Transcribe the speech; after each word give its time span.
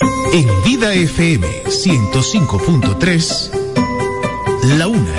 En 0.00 0.46
Vida 0.64 0.94
FM 0.94 1.64
105.3, 1.64 3.50
la 4.78 4.86
una. 4.88 5.14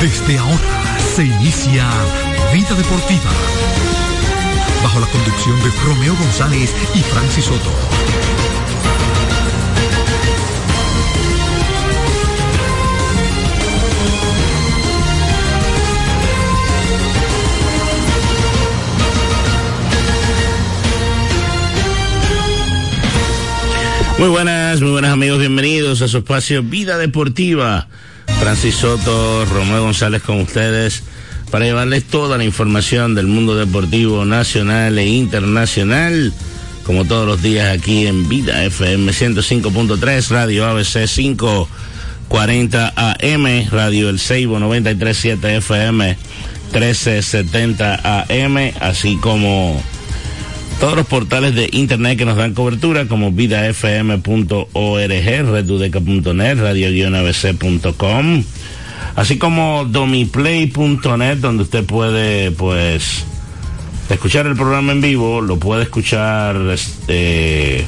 Desde 0.00 0.38
ahora 0.38 0.98
se 1.14 1.24
inicia 1.24 1.90
Vida 2.52 2.74
Deportiva. 2.74 3.30
Bajo 4.82 5.00
la 5.00 5.06
conducción 5.06 5.62
de 5.62 5.70
Romeo 5.84 6.16
González 6.16 6.74
y 6.94 7.00
Francis 7.00 7.44
Soto. 7.44 7.70
Muy 24.22 24.30
buenas, 24.30 24.80
muy 24.80 24.92
buenas 24.92 25.10
amigos, 25.10 25.40
bienvenidos 25.40 26.00
a 26.00 26.06
su 26.06 26.18
espacio 26.18 26.62
Vida 26.62 26.96
Deportiva. 26.96 27.88
Francis 28.38 28.76
Soto, 28.76 29.44
Romeo 29.46 29.82
González 29.82 30.22
con 30.22 30.40
ustedes 30.40 31.02
para 31.50 31.64
llevarles 31.64 32.04
toda 32.04 32.38
la 32.38 32.44
información 32.44 33.16
del 33.16 33.26
mundo 33.26 33.56
deportivo 33.56 34.24
nacional 34.24 34.96
e 34.96 35.08
internacional, 35.08 36.32
como 36.84 37.04
todos 37.04 37.26
los 37.26 37.42
días 37.42 37.76
aquí 37.76 38.06
en 38.06 38.28
Vida 38.28 38.62
FM 38.62 39.10
105.3, 39.10 40.28
Radio 40.28 40.66
ABC 40.66 41.04
540 41.12 42.92
AM, 42.94 43.70
Radio 43.72 44.08
El 44.08 44.20
Seibo 44.20 44.60
937 44.60 45.56
FM 45.56 46.16
1370 46.72 48.26
AM, 48.28 48.72
así 48.80 49.16
como 49.16 49.82
todos 50.82 50.96
los 50.96 51.06
portales 51.06 51.54
de 51.54 51.68
internet 51.74 52.18
que 52.18 52.24
nos 52.24 52.36
dan 52.36 52.54
cobertura 52.54 53.06
como 53.06 53.30
vidafm.org, 53.30 54.66
redudeca.net, 54.98 56.58
radio-abc.com, 56.58 58.42
así 59.14 59.38
como 59.38 59.84
domiplay.net 59.84 61.36
donde 61.36 61.62
usted 61.62 61.84
puede 61.84 62.50
pues 62.50 63.24
escuchar 64.10 64.48
el 64.48 64.56
programa 64.56 64.90
en 64.90 65.02
vivo, 65.02 65.40
lo 65.40 65.60
puede 65.60 65.84
escuchar 65.84 66.56
este 66.72 67.86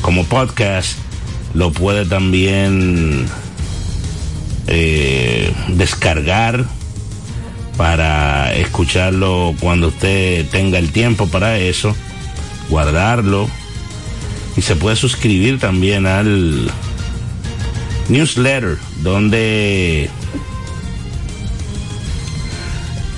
como 0.00 0.22
podcast, 0.22 0.98
lo 1.52 1.72
puede 1.72 2.06
también 2.06 3.26
eh, 4.68 5.52
descargar 5.66 6.64
para 7.76 8.54
escucharlo 8.54 9.52
cuando 9.58 9.88
usted 9.88 10.46
tenga 10.50 10.78
el 10.78 10.92
tiempo 10.92 11.26
para 11.26 11.58
eso 11.58 11.92
guardarlo 12.68 13.48
y 14.56 14.62
se 14.62 14.76
puede 14.76 14.96
suscribir 14.96 15.58
también 15.58 16.06
al 16.06 16.70
newsletter 18.08 18.78
donde 19.02 20.08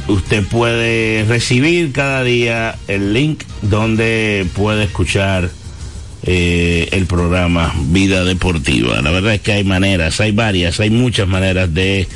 usted 0.09 0.45
puede 0.47 1.25
recibir 1.29 1.93
cada 1.93 2.25
día 2.25 2.77
el 2.89 3.13
link 3.13 3.45
donde 3.63 4.47
puede 4.55 4.85
escuchar 4.85 5.51
eh, 6.25 6.89
el 6.93 7.07
programa 7.07 7.73
Vida 7.87 8.25
Deportiva. 8.25 9.01
La 9.01 9.11
verdad 9.11 9.35
es 9.35 9.41
que 9.41 9.53
hay 9.53 9.65
maneras, 9.65 10.21
hay 10.21 10.33
varias, 10.33 10.81
hay 10.81 10.91
muchas 10.91 11.29
maneras 11.29 11.73
de 11.73 12.09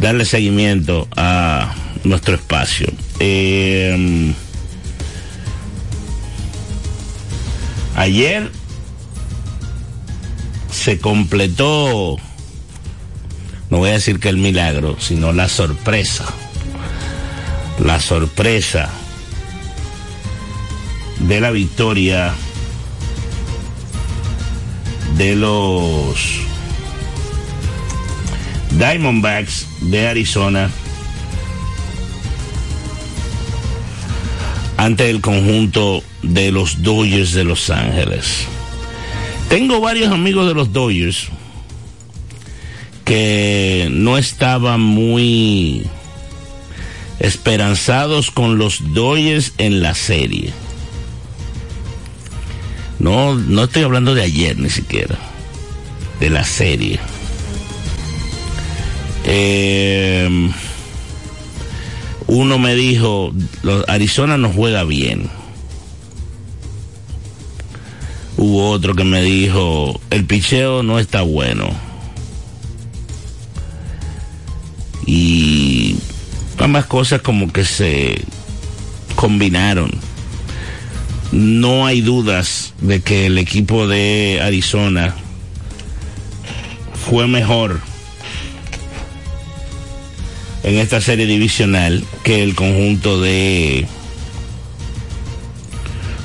darle 0.00 0.24
seguimiento 0.24 1.06
a 1.16 1.74
nuestro 2.04 2.34
espacio. 2.34 2.88
Eh, 3.20 4.32
Ayer 7.98 8.48
se 10.70 11.00
completó, 11.00 12.16
no 13.70 13.78
voy 13.78 13.90
a 13.90 13.94
decir 13.94 14.20
que 14.20 14.28
el 14.28 14.36
milagro, 14.36 14.94
sino 15.00 15.32
la 15.32 15.48
sorpresa. 15.48 16.24
La 17.84 18.00
sorpresa 18.00 18.88
de 21.18 21.40
la 21.40 21.50
victoria 21.50 22.34
de 25.16 25.34
los 25.34 26.40
Diamondbacks 28.78 29.66
de 29.80 30.06
Arizona 30.06 30.70
ante 34.76 35.10
el 35.10 35.20
conjunto 35.20 36.04
de 36.22 36.52
los 36.52 36.82
Dodgers 36.82 37.32
de 37.32 37.44
Los 37.44 37.70
Ángeles. 37.70 38.46
Tengo 39.48 39.80
varios 39.80 40.12
amigos 40.12 40.46
de 40.46 40.54
los 40.54 40.72
Dodgers 40.72 41.28
que 43.04 43.88
no 43.90 44.18
estaban 44.18 44.80
muy 44.80 45.86
esperanzados 47.18 48.30
con 48.30 48.58
los 48.58 48.92
Dodgers 48.92 49.52
en 49.58 49.80
la 49.80 49.94
serie. 49.94 50.52
No, 52.98 53.34
no 53.34 53.64
estoy 53.64 53.84
hablando 53.84 54.14
de 54.14 54.22
ayer 54.22 54.58
ni 54.58 54.70
siquiera, 54.70 55.16
de 56.20 56.30
la 56.30 56.44
serie. 56.44 56.98
Eh, 59.24 60.50
uno 62.26 62.58
me 62.58 62.74
dijo, 62.74 63.32
Arizona 63.86 64.36
no 64.36 64.50
juega 64.50 64.84
bien. 64.84 65.30
Hubo 68.40 68.70
otro 68.70 68.94
que 68.94 69.02
me 69.02 69.20
dijo, 69.20 70.00
el 70.10 70.24
picheo 70.24 70.84
no 70.84 71.00
está 71.00 71.22
bueno. 71.22 71.68
Y 75.04 75.96
ambas 76.56 76.86
cosas 76.86 77.20
como 77.20 77.52
que 77.52 77.64
se 77.64 78.22
combinaron. 79.16 79.90
No 81.32 81.84
hay 81.84 82.00
dudas 82.00 82.74
de 82.80 83.00
que 83.00 83.26
el 83.26 83.38
equipo 83.38 83.88
de 83.88 84.38
Arizona 84.40 85.16
fue 87.10 87.26
mejor 87.26 87.80
en 90.62 90.76
esta 90.76 91.00
serie 91.00 91.26
divisional 91.26 92.04
que 92.22 92.44
el 92.44 92.54
conjunto 92.54 93.20
de 93.20 93.88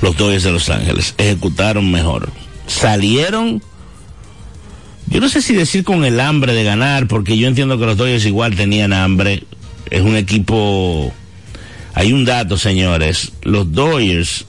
los 0.04 0.18
Dodgers 0.18 0.44
de 0.44 0.52
Los 0.52 0.70
Ángeles. 0.70 1.16
Ejecutaron 1.18 1.90
mejor. 1.90 2.30
Salieron, 2.68 3.64
yo 5.08 5.22
no 5.22 5.30
sé 5.30 5.42
si 5.42 5.56
decir 5.56 5.84
con 5.84 6.04
el 6.04 6.20
hambre 6.20 6.54
de 6.54 6.66
ganar, 6.66 7.08
porque 7.08 7.38
yo 7.38 7.48
entiendo 7.48 7.80
que 7.80 7.86
los 7.86 7.98
Dodgers 7.98 8.26
igual 8.26 8.56
tenían 8.56 8.94
hambre. 8.94 9.44
Es 9.90 10.02
un 10.02 10.16
equipo... 10.16 11.14
Hay 11.96 12.12
un 12.12 12.26
dato, 12.26 12.58
señores. 12.58 13.32
Los 13.44 13.72
Dodgers 13.72 14.46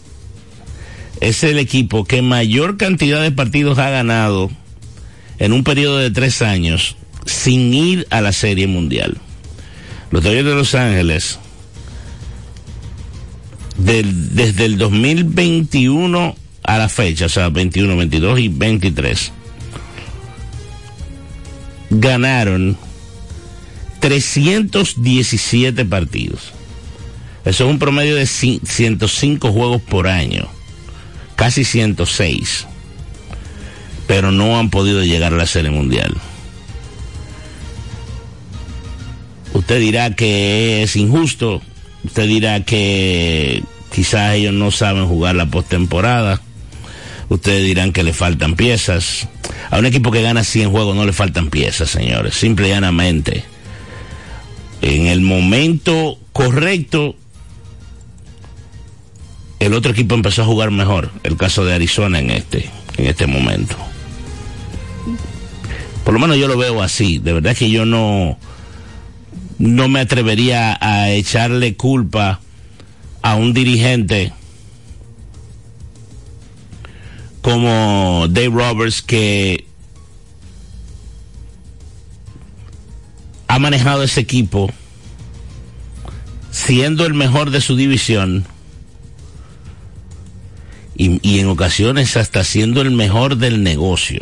es 1.21 1.45
el 1.45 1.59
equipo 1.59 2.05
que 2.05 2.21
mayor 2.21 2.77
cantidad 2.77 3.23
de 3.23 3.31
partidos 3.31 3.79
ha 3.79 3.91
ganado 3.91 4.51
en 5.39 5.53
un 5.53 5.63
periodo 5.63 5.99
de 5.99 6.11
tres 6.11 6.43
años 6.43 6.97
sin 7.27 7.73
ir 7.73 8.07
a 8.11 8.21
la 8.21 8.33
Serie 8.33 8.67
Mundial. 8.67 9.19
Los 10.11 10.25
Dodgers 10.25 10.47
de 10.47 10.55
Los 10.55 10.75
Ángeles, 10.75 11.39
desde 13.77 14.65
el 14.65 14.79
2021 14.79 16.37
a 16.63 16.79
la 16.79 16.89
fecha, 16.89 17.27
o 17.27 17.29
sea, 17.29 17.49
21, 17.51 17.97
22 17.97 18.41
y 18.41 18.49
23, 18.49 19.33
ganaron 21.91 22.77
317 24.01 25.85
partidos. 25.85 26.53
Eso 27.45 27.65
es 27.65 27.71
un 27.71 27.79
promedio 27.79 28.17
de 28.17 28.27
105 28.27 29.53
juegos 29.53 29.83
por 29.83 30.09
año, 30.09 30.49
casi 31.37 31.65
106. 31.65 32.67
Pero 34.07 34.33
no 34.33 34.59
han 34.59 34.71
podido 34.71 35.03
llegar 35.05 35.35
a 35.35 35.37
la 35.37 35.47
Serie 35.47 35.71
Mundial. 35.71 36.15
Usted 39.53 39.79
dirá 39.81 40.15
que 40.15 40.83
es 40.83 40.97
injusto, 40.97 41.63
usted 42.05 42.27
dirá 42.27 42.65
que 42.65 43.63
quizás 43.93 44.35
ellos 44.35 44.55
no 44.55 44.71
saben 44.71 45.07
jugar 45.07 45.35
la 45.35 45.47
postemporada, 45.47 46.41
ustedes 47.29 47.65
dirán 47.65 47.93
que 47.93 48.03
le 48.03 48.13
faltan 48.13 48.57
piezas. 48.57 49.29
A 49.71 49.79
un 49.79 49.87
equipo 49.87 50.11
que 50.11 50.23
gana 50.23 50.45
100 50.45 50.71
juegos 50.71 50.97
no 50.97 51.05
le 51.05 51.13
faltan 51.13 51.51
piezas, 51.51 51.91
señores, 51.91 52.35
simple 52.35 52.69
y 52.69 52.71
llanamente. 52.71 53.45
En 54.83 55.07
el 55.07 55.21
momento 55.21 56.19
correcto, 56.33 57.17
el 59.59 59.73
otro 59.73 59.93
equipo 59.93 60.15
empezó 60.15 60.43
a 60.43 60.47
jugar 60.47 60.71
mejor, 60.71 61.11
el 61.23 61.37
caso 61.37 61.65
de 61.65 61.75
Arizona 61.75 62.19
en 62.19 62.31
este, 62.31 62.69
en 62.99 63.07
este 63.07 63.27
momento. 63.27 63.77
Por 66.05 66.13
lo 66.13 66.21
menos 66.21 66.37
yo 66.37 66.49
lo 66.49 66.59
veo 66.59 66.83
así, 66.83 67.19
de 67.19 67.33
verdad 67.33 67.57
que 67.57 67.71
yo 67.71 67.87
no 67.87 68.37
no 69.59 69.89
me 69.89 70.01
atrevería 70.01 70.77
a 70.81 71.11
echarle 71.11 71.77
culpa 71.77 72.41
a 73.23 73.37
un 73.37 73.55
dirigente 73.55 74.33
como 77.41 78.27
Dave 78.29 78.49
Roberts 78.49 79.03
que 79.03 79.67
ha 83.49 83.59
manejado 83.59 84.03
ese 84.03 84.21
equipo 84.21 84.71
siendo 86.51 87.07
el 87.07 87.15
mejor 87.15 87.51
de 87.51 87.61
su 87.61 87.77
división 87.77 88.45
y, 90.97 91.19
y, 91.29 91.41
en 91.41 91.49
ocasiones 91.49 92.17
hasta 92.17 92.45
siendo 92.45 92.81
el 92.81 92.93
mejor 92.93 93.37
del 93.37 93.63
negocio. 93.63 94.21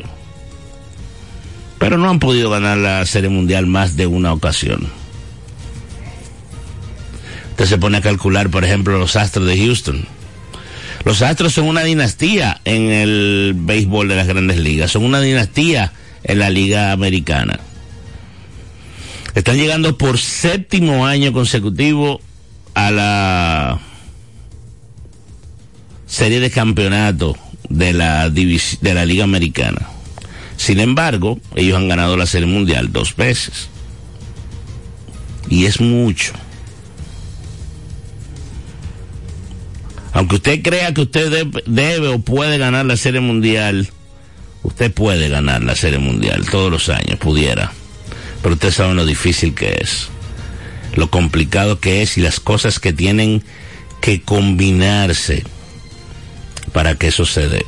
Pero 1.79 1.99
no 1.99 2.09
han 2.09 2.19
podido 2.19 2.49
ganar 2.49 2.79
la 2.79 3.05
Serie 3.05 3.29
Mundial 3.29 3.67
más 3.67 3.97
de 3.97 4.07
una 4.07 4.33
ocasión. 4.33 5.02
Se 7.65 7.79
pone 7.79 7.99
a 7.99 8.01
calcular, 8.03 8.51
por 8.51 8.65
ejemplo, 8.65 8.99
los 8.99 9.17
Astros 9.17 9.47
de 9.47 9.57
Houston. 9.57 10.05
Los 11.05 11.23
Astros 11.23 11.53
son 11.53 11.69
una 11.69 11.83
dinastía 11.83 12.61
en 12.65 12.91
el 12.91 13.55
béisbol 13.57 14.09
de 14.09 14.17
las 14.17 14.27
grandes 14.27 14.59
ligas, 14.59 14.91
son 14.91 15.05
una 15.05 15.21
dinastía 15.21 15.93
en 16.25 16.39
la 16.39 16.51
liga 16.51 16.93
americana. 16.93 17.61
Están 19.35 19.57
llegando 19.57 19.97
por 19.97 20.19
séptimo 20.19 21.07
año 21.07 21.33
consecutivo 21.33 22.21
a 22.75 22.91
la 22.91 23.81
serie 26.07 26.41
de 26.41 26.51
campeonato 26.51 27.37
de 27.69 27.93
la, 27.95 28.29
de 28.29 28.95
la 28.95 29.07
liga 29.07 29.25
americana. 29.25 29.89
Sin 30.57 30.79
embargo, 30.79 31.39
ellos 31.57 31.77
han 31.77 31.89
ganado 31.89 32.17
la 32.17 32.27
serie 32.27 32.47
mundial 32.47 32.93
dos 32.93 33.17
veces. 33.17 33.69
Y 35.49 35.65
es 35.65 35.81
mucho. 35.81 36.33
Aunque 40.13 40.37
usted 40.37 40.63
crea 40.63 40.93
que 40.93 41.03
usted 41.03 41.47
debe, 41.67 42.09
o 42.09 42.19
puede 42.19 42.59
ganar 42.59 42.85
la 42.85 42.97
serie 42.97 43.21
mundial, 43.21 43.89
usted 44.63 44.93
puede 44.93 45.29
ganar 45.29 45.63
la 45.63 45.75
serie 45.75 45.99
mundial 45.99 46.47
todos 46.51 46.71
los 46.71 46.89
años, 46.89 47.19
pudiera. 47.19 47.73
Pero 48.43 48.55
usted 48.55 48.73
sabe 48.73 48.95
lo 48.95 49.07
difícil 49.07 49.55
que 49.55 49.79
es, 49.81 50.09
lo 50.95 51.11
complicado 51.11 51.81
que 51.81 52.03
es 52.03 52.19
y 52.19 52.21
las 52.21 52.41
cosas 52.41 52.79
que 52.79 52.93
tienen 52.93 53.43
que 54.01 54.21
combinarse 54.21 55.45
para 56.73 56.97
que 56.97 57.09
eso 57.09 57.25
se 57.25 57.49
dé. 57.49 57.65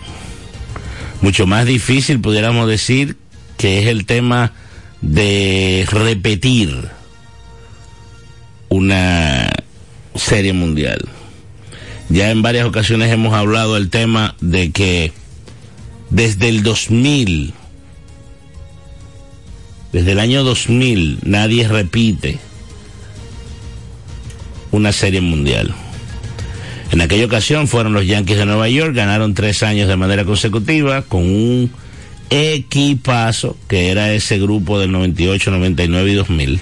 Mucho 1.21 1.47
más 1.47 1.65
difícil 1.65 2.21
pudiéramos 2.21 2.69
decir 2.69 3.17
que 3.57 3.81
es 3.81 3.87
el 3.87 4.05
tema 4.05 4.53
de 5.01 5.87
repetir 5.91 6.89
una 8.69 9.51
serie 10.15 10.53
mundial. 10.53 11.09
Ya 12.09 12.31
en 12.31 12.43
varias 12.43 12.67
ocasiones 12.67 13.11
hemos 13.11 13.35
hablado 13.35 13.75
del 13.75 13.91
tema 13.91 14.35
de 14.41 14.71
que 14.71 15.13
desde 16.11 16.49
el 16.49 16.63
2000, 16.63 17.55
desde 19.93 20.13
el 20.13 20.19
año 20.19 20.45
2000, 20.45 21.21
nadie 21.25 21.67
repite 21.67 22.39
una 24.71 24.93
serie 24.93 25.21
mundial. 25.21 25.75
En 26.93 27.01
aquella 27.01 27.27
ocasión 27.27 27.67
fueron 27.67 27.95
los 27.95 28.07
Yankees 28.07 28.39
de 28.39 28.47
Nueva 28.47 28.69
York, 28.69 28.95
ganaron 28.95 29.35
tres 29.35 29.63
años 29.63 29.89
de 29.89 29.97
manera 29.97 30.25
consecutiva 30.25 31.03
con 31.03 31.23
un 31.23 31.71
equipazo 32.31 33.57
que 33.69 33.89
era 33.91 34.13
ese 34.13 34.39
grupo 34.39 34.79
del 34.79 34.93
98, 34.93 35.51
99 35.51 36.11
y 36.11 36.15
2000. 36.15 36.61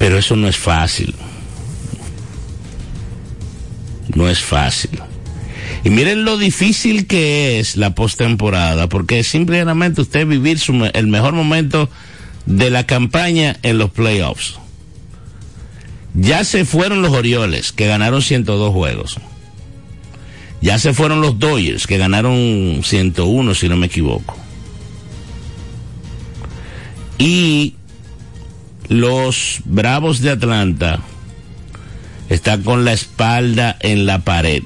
Pero 0.00 0.16
eso 0.16 0.34
no 0.34 0.48
es 0.48 0.56
fácil. 0.56 1.14
No 4.14 4.30
es 4.30 4.40
fácil. 4.40 4.98
Y 5.84 5.90
miren 5.90 6.24
lo 6.24 6.38
difícil 6.38 7.06
que 7.06 7.60
es 7.60 7.76
la 7.76 7.94
postemporada, 7.94 8.88
porque 8.88 9.22
simplemente 9.22 10.00
usted 10.00 10.26
vivir 10.26 10.58
su, 10.58 10.90
el 10.94 11.06
mejor 11.06 11.34
momento 11.34 11.90
de 12.46 12.70
la 12.70 12.86
campaña 12.86 13.58
en 13.62 13.76
los 13.76 13.90
playoffs. 13.90 14.54
Ya 16.14 16.44
se 16.44 16.64
fueron 16.64 17.02
los 17.02 17.12
Orioles, 17.12 17.70
que 17.70 17.86
ganaron 17.86 18.22
102 18.22 18.72
juegos. 18.72 19.18
Ya 20.62 20.78
se 20.78 20.94
fueron 20.94 21.20
los 21.20 21.38
Dodgers, 21.38 21.86
que 21.86 21.98
ganaron 21.98 22.80
101, 22.82 23.54
si 23.54 23.68
no 23.68 23.76
me 23.76 23.88
equivoco. 23.88 24.34
Y 27.18 27.74
los 28.90 29.60
Bravos 29.64 30.20
de 30.20 30.30
Atlanta 30.30 30.98
están 32.28 32.64
con 32.64 32.84
la 32.84 32.92
espalda 32.92 33.76
en 33.78 34.04
la 34.04 34.18
pared. 34.18 34.64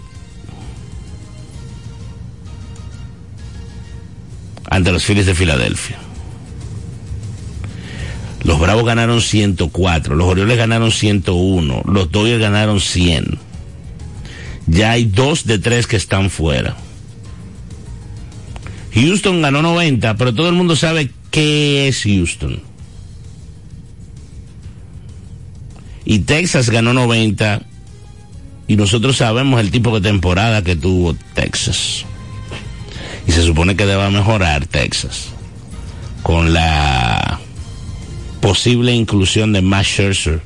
Ante 4.71 4.93
los 4.93 5.05
Phillies 5.05 5.26
de 5.26 5.35
Filadelfia. 5.35 5.99
Los 8.44 8.59
Bravos 8.59 8.87
ganaron 8.87 9.21
104, 9.21 10.17
los 10.17 10.26
Orioles 10.26 10.56
ganaron 10.56 10.91
101, 10.91 11.82
los 11.87 12.11
Dodgers 12.11 12.41
ganaron 12.41 12.81
100. 12.81 13.38
Ya 14.67 14.93
hay 14.93 15.05
dos 15.05 15.44
de 15.44 15.59
tres 15.59 15.87
que 15.87 15.97
están 15.97 16.31
fuera. 16.31 16.76
Houston 18.94 19.43
ganó 19.43 19.61
90, 19.61 20.17
pero 20.17 20.35
todo 20.35 20.49
el 20.49 20.55
mundo 20.55 20.76
sabe 20.76 21.11
qué 21.31 21.88
es 21.88 22.05
Houston. 22.05 22.74
Y 26.05 26.21
Texas 26.21 26.71
ganó 26.71 26.93
90 26.93 27.62
y 28.67 28.77
nosotros 28.77 29.17
sabemos 29.17 29.61
el 29.61 29.71
tipo 29.71 29.99
de 29.99 30.09
temporada 30.09 30.62
que 30.62 30.77
tuvo 30.77 31.15
Texas. 31.35 32.05
Y 33.27 33.33
se 33.33 33.43
supone 33.43 33.77
que 33.77 33.87
deba 33.87 34.11
mejorar 34.11 34.67
Texas 34.67 35.29
con 36.23 36.53
la 36.53 37.39
posible 38.41 38.93
inclusión 38.93 39.53
de 39.53 39.62
Matt 39.62 39.85
Scherzer 39.85 40.43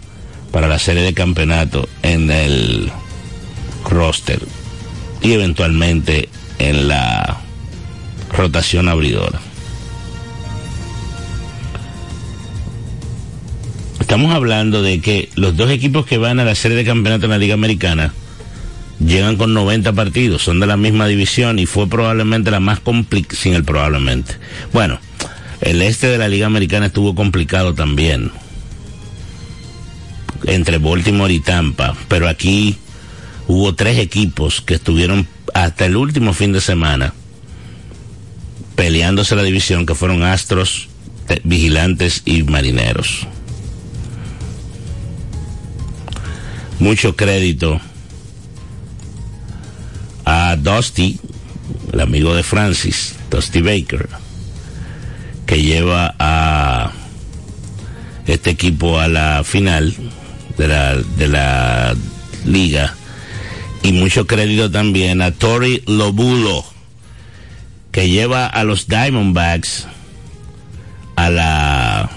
para 0.53 0.69
la 0.69 0.79
serie 0.79 1.03
de 1.03 1.15
campeonato 1.15 1.89
en 2.03 2.31
el 2.31 2.91
roster 3.85 4.41
y 5.21 5.33
eventualmente 5.33 6.29
en 6.59 6.89
la 6.89 7.41
rotación 8.31 8.89
abridora. 8.89 9.41
Estamos 14.09 14.35
hablando 14.35 14.81
de 14.81 15.03
que 15.03 15.29
los 15.35 15.55
dos 15.55 15.71
equipos 15.71 16.07
que 16.07 16.17
van 16.17 16.41
a 16.41 16.45
la 16.47 16.55
serie 16.55 16.79
de 16.79 16.85
campeonato 16.87 17.27
en 17.27 17.31
la 17.31 17.37
Liga 17.37 17.53
Americana 17.53 18.15
llegan 18.99 19.37
con 19.37 19.53
90 19.53 19.93
partidos, 19.93 20.41
son 20.41 20.61
de 20.61 20.67
la 20.67 20.79
misma 20.79 21.07
división 21.07 21.59
y 21.59 21.67
fue 21.67 21.87
probablemente 21.91 22.51
la 22.51 22.59
más 22.59 22.81
complicada, 22.81 23.39
sin 23.39 23.53
el 23.53 23.65
probablemente. 23.65 24.37
Bueno, 24.73 24.99
el 25.61 25.83
este 25.83 26.07
de 26.07 26.17
la 26.17 26.27
Liga 26.27 26.47
Americana 26.47 26.87
estuvo 26.87 27.15
complicado 27.15 27.75
también. 27.75 28.33
Entre 30.47 30.79
Baltimore 30.79 31.35
y 31.35 31.41
Tampa. 31.41 31.95
Pero 32.09 32.31
aquí 32.31 32.79
hubo 33.47 33.75
tres 33.75 33.99
equipos 33.99 34.63
que 34.63 34.77
estuvieron 34.77 35.29
hasta 35.53 35.85
el 35.85 35.97
último 35.97 36.33
fin 36.33 36.55
de 36.55 36.63
semana 36.63 37.13
peleándose 38.75 39.37
la 39.37 39.43
división, 39.43 39.85
que 39.85 39.95
fueron 39.95 40.23
Astros, 40.23 40.89
Vigilantes 41.45 42.23
y 42.25 42.43
Marineros. 42.45 43.29
Mucho 46.81 47.17
crédito 47.17 47.81
a 50.25 50.57
Dusty, 50.57 51.19
el 51.93 52.01
amigo 52.01 52.35
de 52.35 52.43
Francis, 52.43 53.15
Dusty 53.31 53.61
Baker 53.61 54.09
que 55.49 55.63
lleva 55.63 56.15
a 56.19 56.93
este 58.27 58.51
equipo 58.51 59.01
a 59.01 59.09
la 59.09 59.43
final 59.45 59.95
de 60.59 60.69
la, 60.69 60.95
de 60.95 61.27
la 61.27 61.97
liga. 62.45 62.95
Y 63.83 63.93
mucho 63.93 64.27
crédito 64.27 64.71
también 64.71 65.23
a 65.23 65.31
Tori 65.31 65.83
Lobulo, 65.87 66.67
que 67.91 68.11
lleva 68.11 68.47
a 68.47 68.63
los 68.63 68.89
Diamondbacks 68.89 69.87
a 71.17 71.31
la 71.31 72.11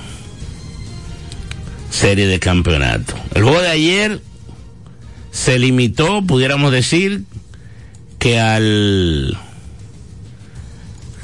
serie 1.90 2.28
de 2.28 2.40
campeonato. 2.40 3.14
El 3.34 3.44
juego 3.44 3.62
de 3.62 3.70
ayer 3.70 4.22
se 5.32 5.58
limitó, 5.58 6.22
pudiéramos 6.22 6.72
decir, 6.72 7.24
que 8.20 8.40
al 8.40 9.38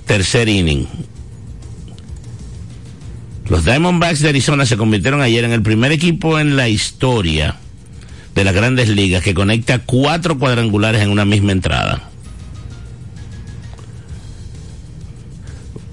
tercer 0.05 0.49
inning. 0.49 0.87
Los 3.49 3.63
Diamondbacks 3.63 4.21
de 4.21 4.29
Arizona 4.29 4.65
se 4.65 4.77
convirtieron 4.77 5.21
ayer 5.21 5.43
en 5.43 5.51
el 5.51 5.61
primer 5.61 5.91
equipo 5.91 6.39
en 6.39 6.55
la 6.55 6.67
historia 6.67 7.55
de 8.35 8.43
las 8.43 8.53
grandes 8.53 8.89
ligas 8.89 9.23
que 9.23 9.33
conecta 9.33 9.79
cuatro 9.79 10.37
cuadrangulares 10.37 11.01
en 11.01 11.09
una 11.09 11.25
misma 11.25 11.51
entrada. 11.51 12.09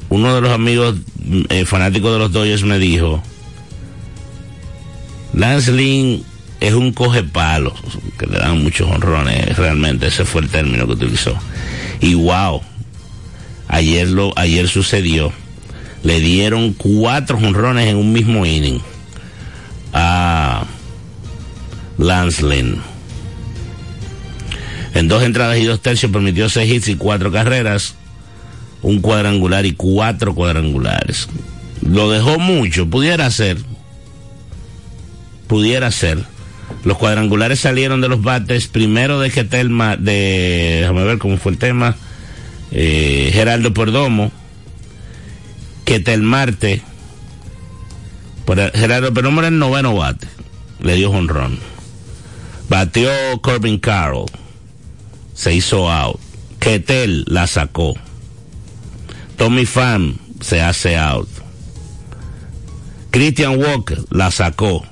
Uno 0.09 0.35
de 0.35 0.41
los 0.41 0.51
amigos 0.51 0.97
eh, 1.49 1.65
fanático 1.65 2.13
de 2.13 2.19
los 2.19 2.33
Dodgers 2.33 2.63
me 2.65 2.79
dijo, 2.79 3.23
Lance 5.33 5.73
Lynn 5.73 6.25
es 6.67 6.73
un 6.73 6.93
coge 6.93 7.23
palos, 7.23 7.75
que 8.19 8.27
le 8.27 8.39
dan 8.39 8.63
muchos 8.63 8.91
honrones, 8.91 9.55
realmente, 9.57 10.07
ese 10.07 10.25
fue 10.25 10.41
el 10.41 10.49
término 10.49 10.87
que 10.87 10.93
utilizó. 10.93 11.37
Y 12.01 12.15
wow, 12.15 12.63
ayer 13.69 14.09
lo, 14.09 14.33
ayer 14.37 14.67
sucedió. 14.69 15.31
Le 16.03 16.21
dieron 16.21 16.73
cuatro 16.73 17.37
honrones 17.37 17.89
en 17.89 17.97
un 17.97 18.13
mismo 18.13 18.47
inning 18.47 18.81
a 19.93 20.65
Lance 21.99 22.43
Lynn. 22.43 22.81
En 24.95 25.09
dos 25.09 25.23
entradas 25.23 25.59
y 25.59 25.65
dos 25.65 25.83
tercios 25.83 26.13
permitió 26.13 26.49
seis 26.49 26.73
hits 26.73 26.89
y 26.89 26.97
cuatro 26.97 27.31
carreras, 27.31 27.95
un 28.81 29.01
cuadrangular 29.03 29.67
y 29.67 29.73
cuatro 29.73 30.35
cuadrangulares. 30.35 31.29
Lo 31.83 32.11
dejó 32.11 32.39
mucho, 32.39 32.89
pudiera 32.89 33.31
ser, 33.31 33.59
pudiera 35.47 35.91
ser. 35.91 36.34
Los 36.85 36.99
cuadrangulares 36.99 37.61
salieron 37.61 38.01
de 38.01 38.09
los 38.09 38.23
bates 38.23 38.69
primero 38.69 39.19
de 39.19 39.31
Ketelma, 39.31 39.97
de, 39.97 40.79
déjame 40.81 41.05
ver 41.05 41.19
cómo 41.19 41.39
fue 41.39 41.53
el 41.53 41.59
tema, 41.59 41.97
eh, 42.73 43.31
Geraldo 43.33 43.73
Perdomo, 43.73 44.31
Ketelmarte, 45.85 46.83
Gerardo 48.75 49.15
Perdomo 49.15 49.41
era 49.41 49.49
el 49.49 49.59
noveno 49.59 49.95
bate, 49.95 50.29
le 50.81 50.95
dio 50.97 51.11
honrón. 51.11 51.59
Bateó 52.69 53.11
Corbin 53.41 53.79
Carroll, 53.79 54.31
se 55.35 55.55
hizo 55.55 55.91
out. 55.91 56.21
Ketel 56.59 57.25
la 57.27 57.47
sacó. 57.47 57.95
Tommy 59.37 59.67
Pham 59.67 60.17
se 60.41 60.63
hace 60.63 60.97
out. 60.97 61.29
Christian 63.11 63.59
Walker 63.59 63.99
la 64.11 64.31
sacó 64.31 64.85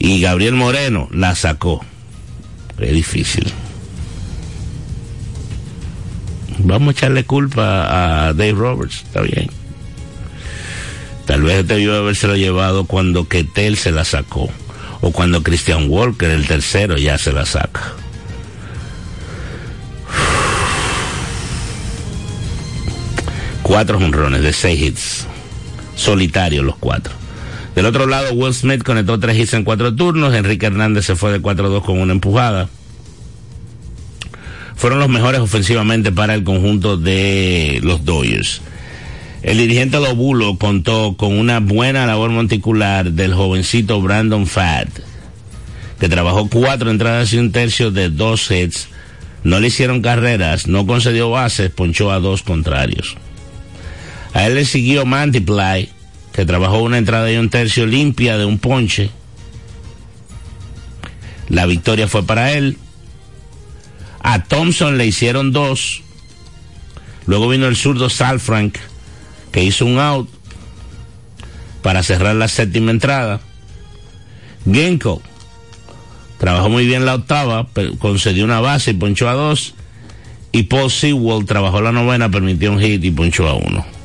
y 0.00 0.20
Gabriel 0.20 0.54
Moreno 0.54 1.08
la 1.10 1.34
sacó. 1.34 1.84
Es 2.78 2.92
difícil. 2.92 3.52
Vamos 6.58 6.88
a 6.88 6.92
echarle 6.92 7.24
culpa 7.24 8.26
a 8.28 8.32
Dave 8.32 8.52
Roberts, 8.52 9.02
está 9.04 9.22
bien. 9.22 9.50
Tal 11.26 11.42
vez 11.42 11.66
debió 11.66 11.96
habérselo 11.96 12.36
llevado 12.36 12.84
cuando 12.84 13.28
Ketel 13.28 13.76
se 13.76 13.92
la 13.92 14.04
sacó. 14.04 14.48
O 15.00 15.12
cuando 15.12 15.42
Christian 15.42 15.88
Walker, 15.88 16.30
el 16.30 16.46
tercero, 16.46 16.96
ya 16.96 17.18
se 17.18 17.32
la 17.32 17.46
saca. 17.46 17.92
Cuatro 23.62 23.98
honrones 23.98 24.42
de 24.42 24.52
seis 24.52 24.80
hits. 24.80 25.26
Solitarios 25.94 26.64
los 26.64 26.76
cuatro. 26.76 27.12
Del 27.78 27.86
otro 27.86 28.08
lado, 28.08 28.32
Will 28.32 28.52
Smith 28.52 28.82
conectó 28.82 29.20
tres 29.20 29.38
hits 29.38 29.54
en 29.54 29.62
cuatro 29.62 29.94
turnos. 29.94 30.34
Enrique 30.34 30.66
Hernández 30.66 31.06
se 31.06 31.14
fue 31.14 31.30
de 31.30 31.40
4-2 31.40 31.84
con 31.84 32.00
una 32.00 32.12
empujada. 32.12 32.68
Fueron 34.74 34.98
los 34.98 35.08
mejores 35.08 35.40
ofensivamente 35.40 36.10
para 36.10 36.34
el 36.34 36.42
conjunto 36.42 36.96
de 36.96 37.78
los 37.84 38.04
Dodgers. 38.04 38.62
El 39.44 39.58
dirigente 39.58 40.00
Lobulo 40.00 40.58
contó 40.58 41.14
con 41.16 41.38
una 41.38 41.60
buena 41.60 42.04
labor 42.04 42.30
monticular 42.30 43.12
del 43.12 43.32
jovencito 43.32 44.02
Brandon 44.02 44.48
Fadd, 44.48 44.88
que 46.00 46.08
trabajó 46.08 46.48
cuatro 46.48 46.90
entradas 46.90 47.32
y 47.32 47.38
un 47.38 47.52
tercio 47.52 47.92
de 47.92 48.10
dos 48.10 48.50
hits. 48.50 48.88
No 49.44 49.60
le 49.60 49.68
hicieron 49.68 50.02
carreras, 50.02 50.66
no 50.66 50.84
concedió 50.84 51.30
bases, 51.30 51.70
ponchó 51.70 52.10
a 52.10 52.18
dos 52.18 52.42
contrarios. 52.42 53.16
A 54.34 54.48
él 54.48 54.56
le 54.56 54.64
siguió 54.64 55.06
Mantiply, 55.06 55.90
que 56.38 56.46
trabajó 56.46 56.78
una 56.78 56.98
entrada 56.98 57.32
y 57.32 57.36
un 57.36 57.50
tercio 57.50 57.84
limpia 57.84 58.38
de 58.38 58.44
un 58.44 58.60
ponche. 58.60 59.10
La 61.48 61.66
victoria 61.66 62.06
fue 62.06 62.22
para 62.22 62.52
él. 62.52 62.78
A 64.20 64.44
Thompson 64.44 64.98
le 64.98 65.06
hicieron 65.06 65.50
dos. 65.50 66.00
Luego 67.26 67.48
vino 67.48 67.66
el 67.66 67.74
zurdo 67.74 68.08
Sal 68.08 68.38
Frank, 68.38 68.78
que 69.50 69.64
hizo 69.64 69.84
un 69.84 69.98
out 69.98 70.28
para 71.82 72.04
cerrar 72.04 72.36
la 72.36 72.46
séptima 72.46 72.92
entrada. 72.92 73.40
Genko 74.64 75.20
trabajó 76.38 76.68
muy 76.68 76.86
bien 76.86 77.04
la 77.04 77.16
octava, 77.16 77.66
concedió 77.98 78.44
una 78.44 78.60
base 78.60 78.92
y 78.92 78.94
ponchó 78.94 79.28
a 79.28 79.32
dos. 79.32 79.74
Y 80.52 80.62
Paul 80.62 80.88
Sewell 80.88 81.46
trabajó 81.46 81.80
la 81.80 81.90
novena, 81.90 82.30
permitió 82.30 82.70
un 82.70 82.78
hit 82.78 83.02
y 83.02 83.10
ponchó 83.10 83.48
a 83.48 83.54
uno. 83.54 83.97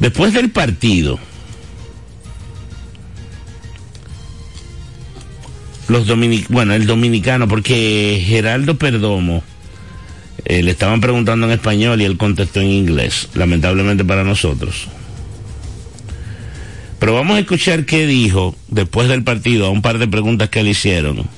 Después 0.00 0.34
del 0.34 0.50
partido, 0.50 1.18
los 5.88 6.06
dominicanos, 6.06 6.50
bueno, 6.50 6.74
el 6.74 6.86
dominicano, 6.86 7.48
porque 7.48 8.22
Geraldo 8.26 8.76
Perdomo 8.76 9.42
eh, 10.44 10.62
le 10.62 10.70
estaban 10.72 11.00
preguntando 11.00 11.46
en 11.46 11.52
español 11.52 12.00
y 12.00 12.04
él 12.04 12.16
contestó 12.16 12.60
en 12.60 12.70
inglés, 12.70 13.28
lamentablemente 13.34 14.04
para 14.04 14.22
nosotros. 14.24 14.88
Pero 16.98 17.14
vamos 17.14 17.36
a 17.36 17.40
escuchar 17.40 17.84
qué 17.84 18.06
dijo 18.06 18.54
después 18.68 19.08
del 19.08 19.22
partido 19.22 19.66
a 19.66 19.70
un 19.70 19.82
par 19.82 19.98
de 19.98 20.08
preguntas 20.08 20.48
que 20.48 20.62
le 20.62 20.70
hicieron. 20.70 21.28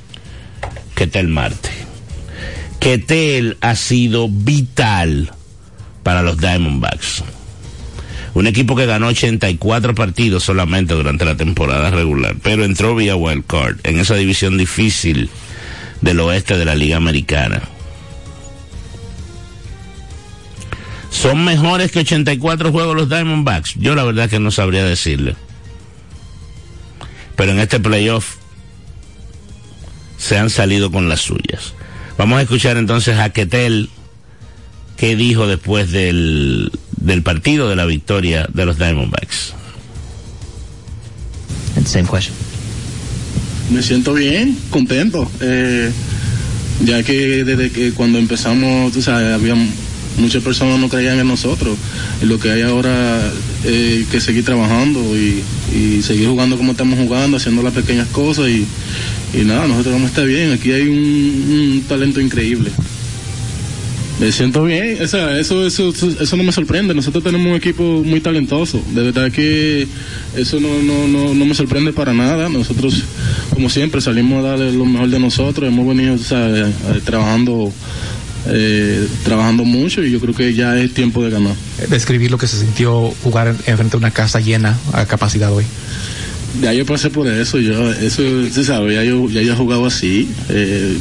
¿Qué 0.95 1.07
tal 1.07 1.29
Marte? 1.29 1.71
Que 2.81 2.99
Tel 2.99 3.57
ha 3.61 3.75
sido 3.77 4.29
vital 4.29 5.33
para 6.03 6.23
los 6.23 6.39
Diamondbacks. 6.39 7.25
Un 8.35 8.47
equipo 8.47 8.77
que 8.77 8.87
ganó 8.87 9.09
84 9.09 9.95
partidos 9.95 10.45
solamente 10.45 10.95
durante 10.95 11.25
la 11.25 11.37
temporada 11.37 11.91
regular, 11.91 12.37
pero 12.43 12.65
entró 12.65 12.95
vía 12.95 13.17
wild 13.17 13.47
card 13.47 13.79
en 13.85 13.99
esa 13.99 14.15
división 14.15 14.59
difícil 14.59 15.31
del 16.01 16.21
oeste 16.21 16.57
de 16.57 16.65
la 16.65 16.75
Liga 16.75 16.97
Americana. 16.97 17.63
¿Son 21.11 21.45
mejores 21.45 21.91
que 21.91 22.01
84 22.01 22.71
juegos 22.71 22.95
los 22.95 23.09
Diamondbacks? 23.09 23.75
Yo 23.77 23.95
la 23.95 24.05
verdad 24.05 24.31
que 24.31 24.39
no 24.39 24.51
sabría 24.51 24.85
decirle. 24.85 25.35
Pero 27.35 27.53
en 27.53 27.59
este 27.59 27.81
playoff 27.81 28.37
se 30.17 30.37
han 30.37 30.51
salido 30.51 30.93
con 30.93 31.09
las 31.09 31.21
suyas. 31.21 31.75
Vamos 32.19 32.39
a 32.39 32.43
escuchar 32.43 32.77
entonces 32.77 33.19
a 33.19 33.31
Ketel 33.31 33.91
qué 34.97 35.17
dijo 35.17 35.47
después 35.47 35.91
del, 35.91 36.71
del 37.01 37.23
partido 37.23 37.69
de 37.69 37.77
la 37.77 37.87
victoria 37.87 38.47
de 38.53 38.67
los 38.67 38.79
Diamondbacks. 38.79 39.55
Same 41.85 42.09
question. 42.09 42.35
Me 43.71 43.83
siento 43.83 44.15
bien, 44.15 44.57
contento. 44.71 45.31
Eh, 45.41 45.91
ya 46.85 47.03
que 47.03 47.45
desde 47.45 47.71
que 47.71 47.93
cuando 47.93 48.19
empezamos, 48.19 48.93
tú 48.93 49.03
sabes, 49.03 49.33
había 49.33 49.55
muchas 50.19 50.43
personas 50.43 50.79
no 50.79 50.89
creían 50.89 51.19
en 51.19 51.29
nosotros. 51.29 51.77
Y 52.23 52.27
lo 52.27 52.39
que 52.39 52.51
hay 52.51 52.63
ahora 52.63 53.21
es 53.65 54.07
que 54.09 54.21
seguir 54.21 54.45
trabajando 54.45 55.01
y, 55.17 55.43
y, 55.75 56.03
seguir 56.03 56.29
jugando 56.29 56.57
como 56.57 56.73
estamos 56.73 56.99
jugando, 56.99 57.37
haciendo 57.37 57.63
las 57.63 57.73
pequeñas 57.73 58.09
cosas 58.09 58.49
y, 58.49 58.67
y 59.35 59.45
nada, 59.45 59.67
nosotros 59.67 59.95
vamos 59.95 60.07
a 60.07 60.11
estar 60.11 60.27
bien. 60.27 60.53
Aquí 60.53 60.73
hay 60.73 60.89
un, 60.89 61.79
un 61.79 61.85
talento 61.89 62.21
increíble. 62.21 62.71
Me 64.21 64.33
siento 64.33 64.65
bien, 64.65 65.01
o 65.01 65.07
sea, 65.07 65.39
eso, 65.39 65.65
eso, 65.65 65.91
eso 65.91 66.37
no 66.37 66.43
me 66.43 66.51
sorprende. 66.51 66.93
Nosotros 66.93 67.23
tenemos 67.23 67.47
un 67.47 67.55
equipo 67.55 68.03
muy 68.05 68.21
talentoso. 68.21 68.83
De 68.93 69.05
verdad 69.05 69.31
que 69.31 69.87
eso 70.37 70.59
no, 70.59 70.83
no, 70.83 71.07
no, 71.07 71.35
no 71.35 71.45
me 71.45 71.55
sorprende 71.55 71.93
para 71.93 72.13
nada. 72.13 72.49
Nosotros, 72.49 73.05
como 73.55 73.71
siempre, 73.71 74.01
salimos 74.01 74.45
a 74.45 74.49
darle 74.49 74.73
lo 74.73 74.85
mejor 74.87 75.09
de 75.09 75.21
nosotros. 75.21 75.69
Hemos 75.69 75.87
venido 75.87 76.15
o 76.15 76.19
sea, 76.19 76.69
trabajando, 77.05 77.73
eh, 78.49 79.07
trabajando 79.23 79.65
mucho 79.65 80.03
y 80.03 80.11
yo 80.11 80.19
creo 80.19 80.35
que 80.35 80.53
ya 80.53 80.77
es 80.77 80.93
tiempo 80.93 81.23
de 81.23 81.31
ganar. 81.31 81.55
Describir 81.89 82.33
lo 82.33 82.39
que 82.39 82.49
se 82.49 82.59
sintió 82.59 83.15
jugar 83.23 83.55
enfrente 83.67 83.93
de 83.93 83.97
una 83.99 84.11
casa 84.11 84.41
llena 84.41 84.77
a 84.93 85.07
capacidad 85.07 85.53
hoy. 85.53 85.65
Ya 86.61 86.73
yo 86.73 86.85
pasé 86.85 87.11
por 87.11 87.29
eso, 87.29 87.61
yo, 87.61 87.93
eso, 87.93 88.23
se 88.51 88.65
sabe, 88.65 88.95
ya 88.95 89.05
yo, 89.05 89.31
ya 89.31 89.43
yo 89.43 89.53
he 89.53 89.57
jugado 89.57 89.87
así. 89.87 90.29
Eh, 90.49 90.97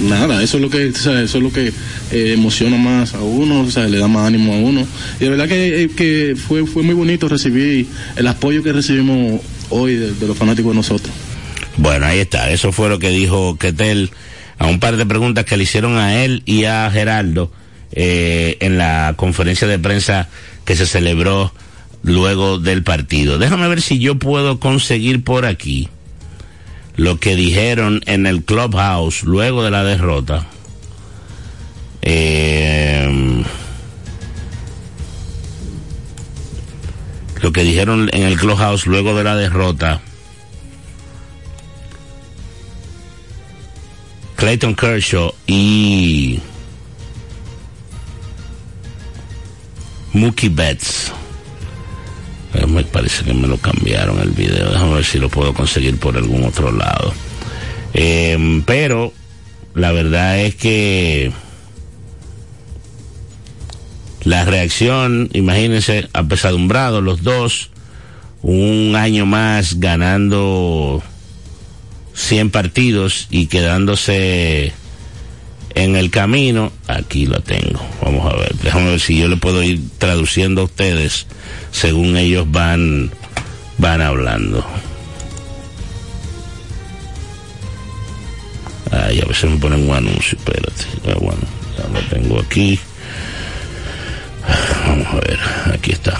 nada, 0.00 0.42
eso 0.42 0.56
es 0.56 0.62
lo 0.62 0.70
que, 0.70 0.88
o 0.88 0.94
sea, 0.94 1.22
eso 1.22 1.38
es 1.38 1.44
lo 1.44 1.52
que 1.52 1.68
eh, 1.68 2.32
emociona 2.32 2.76
más 2.76 3.14
a 3.14 3.20
uno, 3.20 3.60
o 3.60 3.70
sea, 3.70 3.86
le 3.86 3.98
da 3.98 4.08
más 4.08 4.26
ánimo 4.26 4.52
a 4.52 4.56
uno. 4.56 4.86
Y 5.20 5.24
de 5.24 5.30
verdad 5.30 5.48
que, 5.48 5.82
eh, 5.82 5.88
que 5.88 6.36
fue, 6.36 6.66
fue 6.66 6.82
muy 6.82 6.94
bonito 6.94 7.28
recibir 7.28 7.86
el 8.16 8.26
apoyo 8.26 8.62
que 8.62 8.72
recibimos 8.72 9.40
hoy 9.70 9.96
de, 9.96 10.26
los 10.26 10.36
fanáticos 10.36 10.72
de 10.72 10.76
nosotros. 10.76 11.14
Bueno, 11.76 12.06
ahí 12.06 12.20
está, 12.20 12.50
eso 12.50 12.72
fue 12.72 12.88
lo 12.88 12.98
que 12.98 13.10
dijo 13.10 13.56
Ketel 13.56 14.10
a 14.58 14.66
un 14.66 14.80
par 14.80 14.96
de 14.96 15.04
preguntas 15.04 15.44
que 15.44 15.56
le 15.56 15.64
hicieron 15.64 15.98
a 15.98 16.24
él 16.24 16.42
y 16.46 16.64
a 16.64 16.90
Geraldo 16.90 17.52
eh, 17.92 18.56
en 18.60 18.78
la 18.78 19.14
conferencia 19.16 19.68
de 19.68 19.78
prensa 19.78 20.28
que 20.64 20.76
se 20.76 20.86
celebró 20.86 21.52
luego 22.02 22.58
del 22.58 22.82
partido. 22.82 23.38
Déjame 23.38 23.68
ver 23.68 23.82
si 23.82 23.98
yo 23.98 24.18
puedo 24.18 24.58
conseguir 24.58 25.22
por 25.22 25.44
aquí 25.44 25.88
lo 26.96 27.20
que 27.20 27.36
dijeron 27.36 28.00
en 28.06 28.26
el 28.26 28.44
clubhouse 28.44 29.22
luego 29.22 29.62
de 29.62 29.70
la 29.70 29.84
derrota. 29.84 30.46
Eh, 32.02 33.44
lo 37.42 37.52
que 37.52 37.62
dijeron 37.62 38.08
en 38.12 38.22
el 38.22 38.36
clubhouse 38.38 38.86
luego 38.86 39.14
de 39.14 39.24
la 39.24 39.36
derrota. 39.36 40.00
Clayton 44.36 44.74
Kershaw 44.74 45.32
y 45.46 46.40
Mookie 50.12 50.48
Betts. 50.48 51.12
Me 52.66 52.84
parece 52.84 53.24
que 53.24 53.34
me 53.34 53.48
lo 53.48 53.58
cambiaron 53.58 54.20
el 54.20 54.30
video. 54.30 54.70
Déjame 54.70 54.94
ver 54.94 55.04
si 55.04 55.18
lo 55.18 55.28
puedo 55.28 55.52
conseguir 55.52 55.98
por 55.98 56.16
algún 56.16 56.44
otro 56.44 56.72
lado. 56.72 57.12
Eh, 57.94 58.62
pero 58.66 59.12
la 59.74 59.92
verdad 59.92 60.38
es 60.38 60.54
que 60.54 61.32
la 64.22 64.44
reacción, 64.44 65.30
imagínense, 65.34 66.08
apesadumbrados 66.12 67.02
los 67.02 67.22
dos, 67.22 67.70
un 68.42 68.94
año 68.96 69.24
más 69.26 69.78
ganando 69.78 71.02
100 72.14 72.50
partidos 72.50 73.28
y 73.30 73.46
quedándose 73.46 74.72
en 75.76 75.94
el 75.94 76.10
camino, 76.10 76.72
aquí 76.88 77.26
lo 77.26 77.40
tengo. 77.40 77.80
Vamos 78.02 78.32
a 78.32 78.36
ver, 78.36 78.54
déjame 78.62 78.90
ver 78.90 79.00
si 79.00 79.18
yo 79.18 79.28
le 79.28 79.36
puedo 79.36 79.62
ir 79.62 79.78
traduciendo 79.98 80.62
a 80.62 80.64
ustedes 80.64 81.26
según 81.70 82.16
ellos 82.16 82.50
van 82.50 83.10
van 83.78 84.00
hablando. 84.00 84.66
Ay, 88.90 89.20
a 89.20 89.26
veces 89.26 89.50
me 89.50 89.58
ponen 89.58 89.88
un 89.88 89.94
anuncio, 89.94 90.38
espérate. 90.38 90.84
Ya, 91.06 91.14
bueno, 91.14 91.42
ya 91.76 91.88
lo 91.92 92.00
tengo 92.08 92.40
aquí. 92.40 92.80
Vamos 94.86 95.06
a 95.08 95.16
ver, 95.16 95.38
aquí 95.74 95.92
está. 95.92 96.16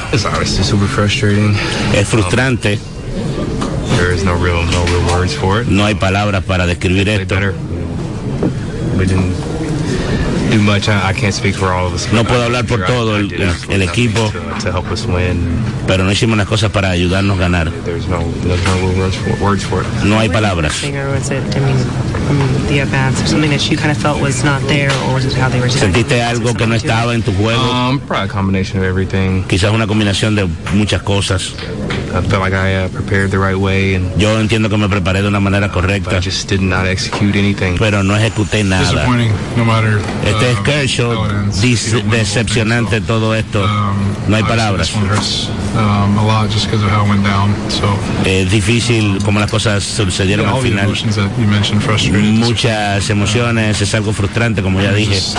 Es 1.95 2.07
frustrante, 2.09 2.79
no 5.69 5.87
hay 5.87 5.95
palabras 5.95 6.45
para 6.45 6.67
describir 6.67 7.09
esto. 7.09 7.37
Better. 8.97 8.99
We 8.99 9.07
didn't 9.07 10.51
do 10.51 10.61
much. 10.63 10.89
I, 10.89 11.09
I 11.11 11.13
can't 11.13 11.35
speak 11.35 11.55
for 11.57 11.73
all 11.73 11.87
of 11.87 11.95
us. 11.95 12.11
No 12.13 12.25
puedo 12.25 12.45
hablar 12.45 12.67
por 12.67 12.85
todo 12.87 13.17
el- 13.17 13.33
el- 13.33 13.55
el 13.71 13.83
equipo. 13.83 14.31
to, 14.33 14.41
to 14.65 14.73
help 14.73 14.91
us 14.91 15.05
win. 15.07 15.63
Pero 15.87 16.05
no 16.05 16.11
hicimos 16.11 16.37
las 16.37 16.47
cosas 16.49 16.71
para 16.71 16.91
ayudarnos 16.91 17.37
a 17.39 17.41
ganar. 17.41 17.71
There's 17.85 18.09
no, 18.09 18.19
there's 18.43 18.63
no 18.65 18.75
real 18.89 18.99
words 18.99 19.17
for, 19.17 19.33
words 19.45 19.65
for 19.65 19.83
it. 19.83 19.87
No 20.05 20.19
hay 20.19 20.29
palabras. 20.29 20.83
Or 20.85 21.11
was 21.13 21.31
it, 21.31 21.43
I 21.57 21.61
mean, 21.61 21.77
from 22.27 22.67
the 22.69 22.81
at-bats, 22.81 23.23
or 23.23 23.27
something 23.29 23.51
that 23.51 23.71
you 23.71 23.77
kind 23.77 23.91
of 23.93 23.97
felt 23.99 24.21
was 24.21 24.43
not 24.45 24.61
there, 24.67 24.91
or 25.09 25.15
was 25.15 25.25
it 25.25 25.33
how 25.35 25.49
they 25.49 25.61
were 25.61 25.69
¿Sentiste 25.71 26.23
algo 26.23 26.55
que 26.57 26.67
no 26.67 26.75
estaba 26.75 27.15
en 27.15 27.23
tu 27.23 27.33
juego? 27.33 27.61
Um, 27.71 28.01
probably 28.01 28.27
a 28.29 28.33
combination 28.33 28.79
of 28.79 28.85
everything. 28.85 29.45
Quizás 29.45 29.71
una 29.73 29.87
combinación 29.87 30.35
de 30.35 30.49
muchas 30.75 31.03
cosas. 31.03 31.55
I 32.17 32.23
felt 32.23 32.43
like 32.43 32.55
I 32.55 32.85
uh, 32.85 32.89
prepared 32.89 33.31
the 33.31 33.39
right 33.39 33.57
way, 33.57 33.95
and 33.95 34.11
Yo 34.19 34.39
entiendo 34.41 34.69
que 34.71 34.77
me 34.79 34.89
preparé 34.89 35.21
de 35.23 35.29
una 35.29 35.41
manera 35.41 35.71
correcta, 35.71 36.17
I 36.17 36.21
just 36.23 36.49
did 36.49 36.61
not 36.61 36.87
execute 36.87 37.39
anything. 37.39 37.77
pero 37.79 38.03
no 38.03 38.17
ejecuté 38.17 38.65
nada. 38.65 38.91
disappointing 38.91 39.31
no 39.57 39.65
matter 39.65 39.99
Este 40.25 40.51
es 40.53 40.59
um, 40.59 40.65
Kershaw, 40.65 41.13
whole 41.13 41.51
thing, 41.53 42.11
decepcionante 42.11 43.01
so, 43.01 43.07
todo 43.07 43.35
esto. 43.35 43.63
um, 43.65 43.97
No 44.29 44.37
hay 44.37 44.43
palabras. 44.45 44.89
This 44.89 44.97
one 44.97 45.09
hurts 45.09 45.49
um, 45.77 46.19
a 46.19 46.27
lot 46.27 46.51
just 46.51 46.67
because 46.67 46.83
of 46.85 46.91
how 46.91 47.05
it 47.05 47.11
went 47.11 47.25
down. 47.25 47.55
So 47.69 47.87
Es 48.25 48.51
difícil 48.51 49.19
como 49.25 49.39
las 49.41 49.51
cosas 49.51 49.85
sucedieron 49.85 50.47
al 50.49 50.61
final. 50.63 50.89
Muchas 52.39 53.11
emociones, 53.11 53.81
es 53.81 53.95
algo 53.95 54.13
frustrante, 54.13 54.63
como 54.63 54.81
ya 54.81 54.93
dije. 54.93 55.15
Just- 55.17 55.37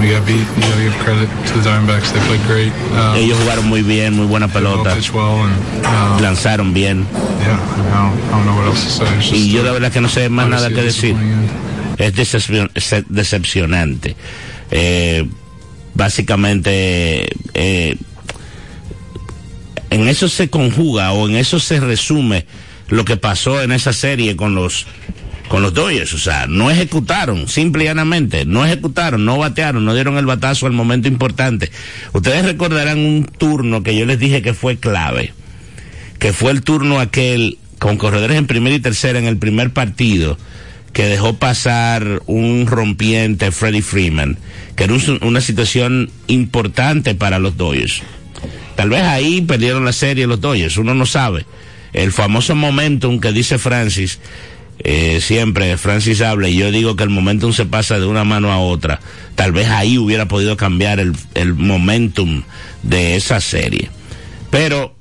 we 0.00 0.10
got 0.10 0.26
beat. 0.26 0.38
You 0.56 0.62
got 0.62 0.76
to 0.76 0.82
give 0.82 0.94
credit 1.04 1.28
to 1.28 1.52
the 1.58 1.68
Diamondbacks. 1.68 2.12
They 2.12 2.20
played 2.26 2.42
great. 2.46 2.72
Um, 2.92 3.16
Ellos 3.16 3.38
jugaron 3.38 3.66
muy 3.68 3.82
bien, 3.82 4.14
muy 4.14 4.26
buena 4.26 4.48
pelota, 4.48 4.94
pitched 4.94 5.12
well, 5.14 5.42
and 5.44 5.86
um, 5.86 6.18
lanzaron 6.20 6.72
bien. 6.74 7.06
yeah, 7.40 7.58
I 7.58 8.10
don't, 8.10 8.18
I 8.22 8.30
don't 8.30 8.46
know 8.46 8.56
what 8.56 8.66
else 8.66 8.84
to 8.84 8.90
say. 8.90 9.18
It's 9.18 9.32
Y 9.32 9.50
yo 9.52 9.62
la 9.62 9.72
verdad 9.72 9.92
que 9.92 10.00
no 10.00 10.08
sé 10.08 10.28
más 10.28 10.48
nada 10.48 10.68
que 10.68 10.82
decir. 10.82 11.16
es 11.98 12.12
decepcionante. 13.08 14.16
Eh, 14.70 15.28
básicamente, 15.94 17.28
eh, 17.54 17.96
en 19.90 20.08
eso 20.08 20.28
se 20.28 20.50
conjuga 20.50 21.12
o 21.12 21.28
en 21.28 21.36
eso 21.36 21.60
se 21.60 21.78
resume 21.80 22.46
lo 22.88 23.04
que 23.04 23.16
pasó 23.16 23.62
en 23.62 23.72
esa 23.72 23.92
serie 23.92 24.34
con 24.36 24.54
los 24.54 24.86
con 25.54 25.62
los 25.62 25.72
Dodgers, 25.72 26.12
o 26.14 26.18
sea, 26.18 26.48
no 26.48 26.68
ejecutaron, 26.68 27.46
simple 27.46 27.84
y 27.84 27.86
llanamente, 27.86 28.44
no 28.44 28.66
ejecutaron, 28.66 29.24
no 29.24 29.38
batearon, 29.38 29.84
no 29.84 29.94
dieron 29.94 30.18
el 30.18 30.26
batazo 30.26 30.66
al 30.66 30.72
momento 30.72 31.06
importante. 31.06 31.70
Ustedes 32.12 32.44
recordarán 32.44 32.98
un 32.98 33.22
turno 33.24 33.84
que 33.84 33.96
yo 33.96 34.04
les 34.04 34.18
dije 34.18 34.42
que 34.42 34.52
fue 34.52 34.78
clave, 34.78 35.32
que 36.18 36.32
fue 36.32 36.50
el 36.50 36.62
turno 36.62 36.98
aquel 36.98 37.58
con 37.78 37.98
corredores 37.98 38.36
en 38.36 38.48
primera 38.48 38.74
y 38.74 38.80
tercera 38.80 39.16
en 39.16 39.26
el 39.26 39.36
primer 39.36 39.70
partido, 39.72 40.36
que 40.92 41.04
dejó 41.04 41.36
pasar 41.36 42.20
un 42.26 42.66
rompiente 42.66 43.52
Freddie 43.52 43.82
Freeman, 43.82 44.36
que 44.74 44.82
era 44.82 44.94
un- 44.94 45.20
una 45.22 45.40
situación 45.40 46.10
importante 46.26 47.14
para 47.14 47.38
los 47.38 47.56
Dodgers. 47.56 48.02
Tal 48.74 48.90
vez 48.90 49.02
ahí 49.02 49.40
perdieron 49.40 49.84
la 49.84 49.92
serie 49.92 50.26
los 50.26 50.40
Dodgers, 50.40 50.78
uno 50.78 50.94
no 50.94 51.06
sabe. 51.06 51.46
El 51.92 52.10
famoso 52.10 52.56
momentum 52.56 53.20
que 53.20 53.30
dice 53.30 53.56
Francis, 53.56 54.18
eh, 54.80 55.20
siempre 55.20 55.76
Francis 55.78 56.20
habla 56.20 56.48
y 56.48 56.56
yo 56.56 56.70
digo 56.70 56.96
que 56.96 57.04
el 57.04 57.10
momentum 57.10 57.52
se 57.52 57.64
pasa 57.64 57.98
de 57.98 58.06
una 58.06 58.24
mano 58.24 58.52
a 58.52 58.58
otra. 58.58 59.00
Tal 59.34 59.52
vez 59.52 59.68
ahí 59.68 59.98
hubiera 59.98 60.28
podido 60.28 60.56
cambiar 60.56 61.00
el, 61.00 61.54
momentum 61.54 62.42
de 62.82 63.16
esa 63.16 63.40
serie. 63.40 63.90
Pero 64.50 64.94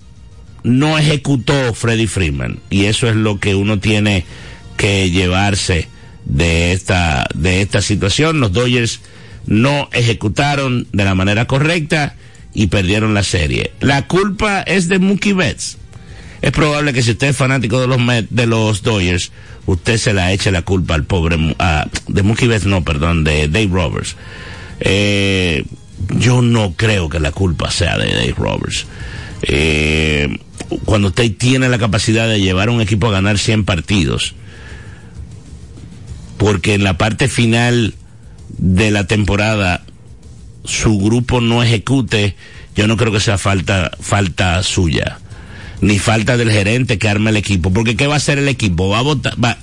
no 0.63 0.97
ejecutó 0.97 1.73
Freddie 1.73 2.07
Freeman 2.07 2.59
y 2.69 2.85
eso 2.85 3.09
es 3.09 3.15
lo 3.15 3.39
que 3.39 3.55
uno 3.55 3.79
tiene 3.79 4.25
que 4.77 5.11
llevarse 5.11 5.89
de 6.25 6.71
esta 6.71 7.27
de 7.35 7.61
esta 7.61 7.81
situación 7.81 8.39
los 8.39 8.53
Dodgers 8.53 9.01
no 9.45 9.89
ejecutaron 9.91 10.87
de 10.93 11.03
la 11.03 11.15
manera 11.15 11.47
correcta 11.47 12.15
y 12.53 12.67
perdieron 12.67 13.13
la 13.13 13.23
serie 13.23 13.73
la 13.81 14.07
culpa 14.07 14.61
es 14.61 14.87
de 14.87 14.99
Mookie 14.99 15.33
Betts 15.33 15.77
es 16.43 16.51
probable 16.51 16.93
que 16.93 17.01
si 17.01 17.11
usted 17.11 17.29
es 17.29 17.35
fanático 17.37 17.79
de 17.81 17.87
los 17.87 17.97
Met- 17.97 18.27
de 18.29 18.45
los 18.45 18.83
Dodgers 18.83 19.31
usted 19.65 19.97
se 19.97 20.13
la 20.13 20.31
eche 20.33 20.51
la 20.51 20.61
culpa 20.61 20.93
al 20.93 21.05
pobre 21.05 21.37
de 22.07 22.23
Mookie 22.23 22.47
Betts 22.47 22.65
no 22.67 22.83
perdón 22.83 23.23
de 23.23 23.47
Dave 23.47 23.69
Roberts. 23.71 24.15
Eh, 24.81 25.63
yo 26.17 26.41
no 26.41 26.73
creo 26.75 27.07
que 27.09 27.19
la 27.19 27.31
culpa 27.31 27.71
sea 27.71 27.97
de 27.97 28.07
Dave 28.13 28.35
Roberts. 28.37 28.85
Eh, 29.43 30.37
cuando 30.85 31.09
usted 31.09 31.31
tiene 31.37 31.69
la 31.69 31.77
capacidad 31.77 32.27
de 32.27 32.41
llevar 32.41 32.67
a 32.69 32.71
un 32.71 32.81
equipo 32.81 33.07
a 33.07 33.11
ganar 33.11 33.37
100 33.39 33.63
partidos, 33.65 34.35
porque 36.37 36.73
en 36.73 36.83
la 36.83 36.97
parte 36.97 37.27
final 37.27 37.93
de 38.57 38.91
la 38.91 39.07
temporada 39.07 39.83
su 40.65 40.97
grupo 40.99 41.41
no 41.41 41.63
ejecute, 41.63 42.35
yo 42.75 42.87
no 42.87 42.97
creo 42.97 43.11
que 43.11 43.19
sea 43.19 43.37
falta, 43.37 43.91
falta 43.99 44.61
suya, 44.63 45.19
ni 45.83 45.99
falta 45.99 46.37
del 46.37 46.49
gerente 46.49 46.97
que 46.97 47.09
arme 47.09 47.29
el 47.29 47.37
equipo, 47.37 47.71
porque 47.71 47.95
¿qué 47.95 48.07
va 48.07 48.15
a 48.15 48.17
hacer 48.17 48.39
el 48.39 48.47
equipo? 48.47 48.89
Va 48.89 48.99
a 48.99 49.01
votar, 49.01 49.33
va, 49.43 49.57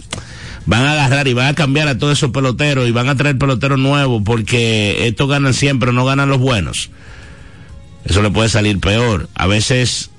van 0.67 0.85
a 0.85 0.93
agarrar 0.93 1.27
y 1.29 1.33
van 1.33 1.47
a 1.47 1.55
cambiar 1.55 1.89
a 1.89 1.99
todos 1.99 2.19
esos 2.19 2.31
peloteros 2.31 2.87
y 2.87 2.93
van 2.93 3.09
a 3.09 3.17
traer 3.17 3.39
peloteros 3.39 3.79
nuevos 3.79 4.23
porque 4.25 5.07
estos 5.07 5.29
ganan 5.29 5.55
siempre, 5.55 5.93
no 5.93 6.05
ganan 6.05 6.29
los 6.29 6.39
buenos. 6.39 6.91
Eso 8.05 8.23
le 8.23 8.31
puede 8.31 8.49
salir 8.49 8.79
peor. 8.81 9.29
A 9.35 9.47
veces, 9.47 10.11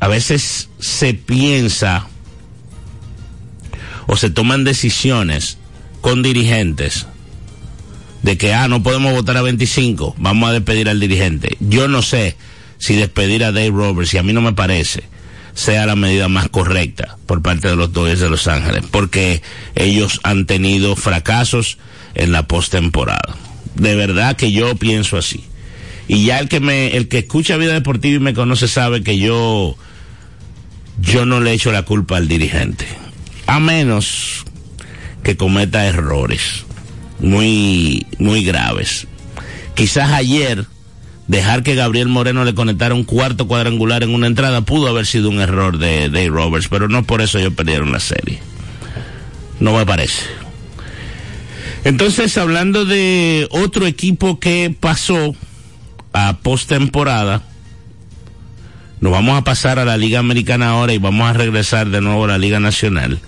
a 0.00 0.08
veces 0.08 0.68
se 0.78 1.14
piensa 1.14 2.06
o 4.06 4.16
se 4.16 4.30
toman 4.30 4.64
decisiones 4.64 5.58
con 6.02 6.22
dirigentes 6.22 7.06
de 8.22 8.36
que, 8.36 8.52
ah, 8.52 8.68
no 8.68 8.82
podemos 8.82 9.12
votar 9.12 9.36
a 9.36 9.42
25, 9.42 10.16
vamos 10.18 10.50
a 10.50 10.52
despedir 10.52 10.88
al 10.88 11.00
dirigente. 11.00 11.56
Yo 11.60 11.88
no 11.88 12.02
sé 12.02 12.36
si 12.78 12.94
despedir 12.94 13.44
a 13.44 13.52
Dave 13.52 13.70
Roberts, 13.70 14.14
y 14.14 14.18
a 14.18 14.22
mí 14.22 14.32
no 14.32 14.40
me 14.40 14.52
parece, 14.52 15.04
sea 15.54 15.86
la 15.86 15.96
medida 15.96 16.28
más 16.28 16.48
correcta 16.48 17.16
por 17.26 17.42
parte 17.42 17.68
de 17.68 17.76
los 17.76 17.92
Dodgers 17.92 18.20
de 18.20 18.28
Los 18.28 18.46
Ángeles, 18.46 18.84
porque 18.90 19.42
ellos 19.74 20.20
han 20.22 20.46
tenido 20.46 20.96
fracasos 20.96 21.78
en 22.14 22.32
la 22.32 22.46
postemporada. 22.46 23.36
De 23.74 23.96
verdad 23.96 24.36
que 24.36 24.52
yo 24.52 24.74
pienso 24.76 25.16
así. 25.16 25.44
Y 26.08 26.24
ya 26.26 26.38
el 26.38 26.48
que 26.48 26.60
me, 26.60 26.96
el 26.96 27.08
que 27.08 27.18
escucha 27.18 27.56
Vida 27.56 27.72
Deportiva 27.72 28.16
y 28.16 28.20
me 28.20 28.34
conoce 28.34 28.68
sabe 28.68 29.02
que 29.02 29.18
yo, 29.18 29.76
yo 31.00 31.26
no 31.26 31.40
le 31.40 31.52
echo 31.52 31.72
la 31.72 31.82
culpa 31.82 32.16
al 32.16 32.28
dirigente. 32.28 32.86
A 33.46 33.58
menos 33.58 34.44
que 35.22 35.36
cometa 35.36 35.86
errores 35.86 36.64
muy, 37.18 38.06
muy 38.18 38.44
graves. 38.44 39.06
Quizás 39.74 40.12
ayer 40.12 40.66
dejar 41.28 41.62
que 41.62 41.74
Gabriel 41.74 42.08
Moreno 42.08 42.44
le 42.44 42.54
conectara 42.54 42.94
un 42.94 43.04
cuarto 43.04 43.46
cuadrangular 43.48 44.02
en 44.02 44.14
una 44.14 44.26
entrada 44.26 44.60
pudo 44.60 44.88
haber 44.88 45.06
sido 45.06 45.28
un 45.28 45.40
error 45.40 45.78
de 45.78 46.08
Dave 46.08 46.28
Roberts, 46.28 46.68
pero 46.68 46.88
no 46.88 47.04
por 47.04 47.20
eso 47.20 47.38
ellos 47.38 47.54
perdieron 47.54 47.92
la 47.92 48.00
serie. 48.00 48.40
No 49.58 49.76
me 49.76 49.86
parece. 49.86 50.22
Entonces, 51.84 52.36
hablando 52.36 52.84
de 52.84 53.46
otro 53.50 53.86
equipo 53.86 54.38
que 54.38 54.74
pasó 54.78 55.34
a 56.12 56.38
postemporada, 56.42 57.42
Nos 58.98 59.12
vamos 59.12 59.38
a 59.38 59.44
pasar 59.44 59.78
a 59.78 59.84
la 59.84 59.98
Liga 59.98 60.18
Americana 60.18 60.70
ahora 60.70 60.94
y 60.94 60.98
vamos 60.98 61.28
a 61.28 61.34
regresar 61.34 61.90
de 61.90 62.00
nuevo 62.00 62.24
a 62.24 62.28
la 62.28 62.38
Liga 62.38 62.60
Nacional. 62.60 63.20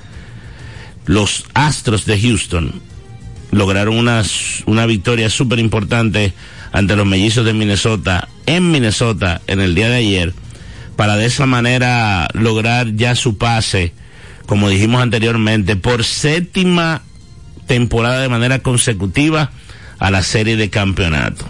Los 1.05 1.45
Astros 1.53 2.07
de 2.07 2.19
Houston 2.19 2.81
lograron 3.51 3.99
una, 3.99 4.23
una 4.65 4.87
victoria 4.87 5.29
súper 5.29 5.59
importante 5.59 6.33
ante 6.73 6.97
los 6.97 7.07
mellizos 7.07 7.45
de 7.45 7.53
Minnesota 7.53 8.29
en 8.47 8.71
Minnesota 8.71 9.41
en 9.47 9.61
el 9.61 9.75
día 9.75 9.89
de 9.89 9.97
ayer 9.97 10.35
para 10.97 11.17
de 11.17 11.27
esa 11.27 11.47
manera 11.47 12.29
lograr 12.33 12.97
ya 12.97 13.15
su 13.15 13.39
pase, 13.39 13.93
como 14.47 14.69
dijimos 14.69 15.01
anteriormente, 15.01 15.77
por 15.77 16.03
séptima 16.03 17.03
temporada 17.69 18.21
de 18.21 18.29
manera 18.29 18.59
consecutiva 18.61 19.53
a 20.01 20.11
la 20.11 20.25
serie 20.25 20.57
de 20.57 20.71
campeonato. 20.71 21.45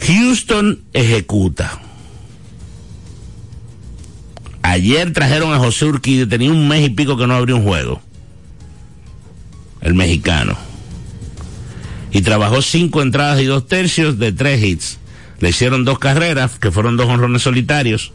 Houston 0.00 0.82
ejecuta. 0.92 1.80
Ayer 4.60 5.12
trajeron 5.14 5.54
a 5.54 5.58
José 5.58 5.86
Urquide, 5.86 6.26
tenía 6.26 6.50
un 6.50 6.68
mes 6.68 6.84
y 6.84 6.90
pico 6.90 7.16
que 7.16 7.26
no 7.26 7.34
abrió 7.34 7.56
un 7.56 7.64
juego. 7.64 8.02
El 9.80 9.94
mexicano. 9.94 10.67
Y 12.10 12.22
trabajó 12.22 12.62
cinco 12.62 13.02
entradas 13.02 13.40
y 13.40 13.44
dos 13.44 13.66
tercios 13.66 14.18
de 14.18 14.32
tres 14.32 14.62
hits. 14.62 14.98
Le 15.40 15.50
hicieron 15.50 15.84
dos 15.84 15.98
carreras, 15.98 16.58
que 16.58 16.70
fueron 16.70 16.96
dos 16.96 17.08
honrones 17.08 17.42
solitarios, 17.42 18.12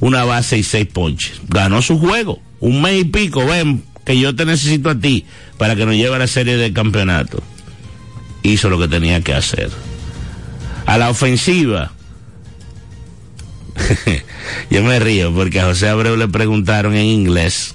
una 0.00 0.24
base 0.24 0.58
y 0.58 0.62
seis 0.62 0.86
ponches. 0.86 1.40
Ganó 1.48 1.80
su 1.82 1.98
juego. 1.98 2.40
Un 2.58 2.82
mes 2.82 3.00
y 3.00 3.04
pico, 3.04 3.46
ven, 3.46 3.82
que 4.04 4.18
yo 4.18 4.34
te 4.34 4.44
necesito 4.44 4.90
a 4.90 4.98
ti 4.98 5.24
para 5.56 5.76
que 5.76 5.86
nos 5.86 5.94
lleve 5.94 6.16
a 6.16 6.18
la 6.18 6.26
serie 6.26 6.56
de 6.56 6.72
campeonato. 6.72 7.42
Hizo 8.42 8.68
lo 8.68 8.78
que 8.78 8.88
tenía 8.88 9.20
que 9.22 9.34
hacer. 9.34 9.70
A 10.86 10.98
la 10.98 11.10
ofensiva. 11.10 11.92
yo 14.70 14.82
me 14.82 14.98
río 14.98 15.32
porque 15.32 15.60
a 15.60 15.66
José 15.66 15.88
Abreu 15.88 16.16
le 16.16 16.28
preguntaron 16.28 16.94
en 16.94 17.06
inglés 17.06 17.74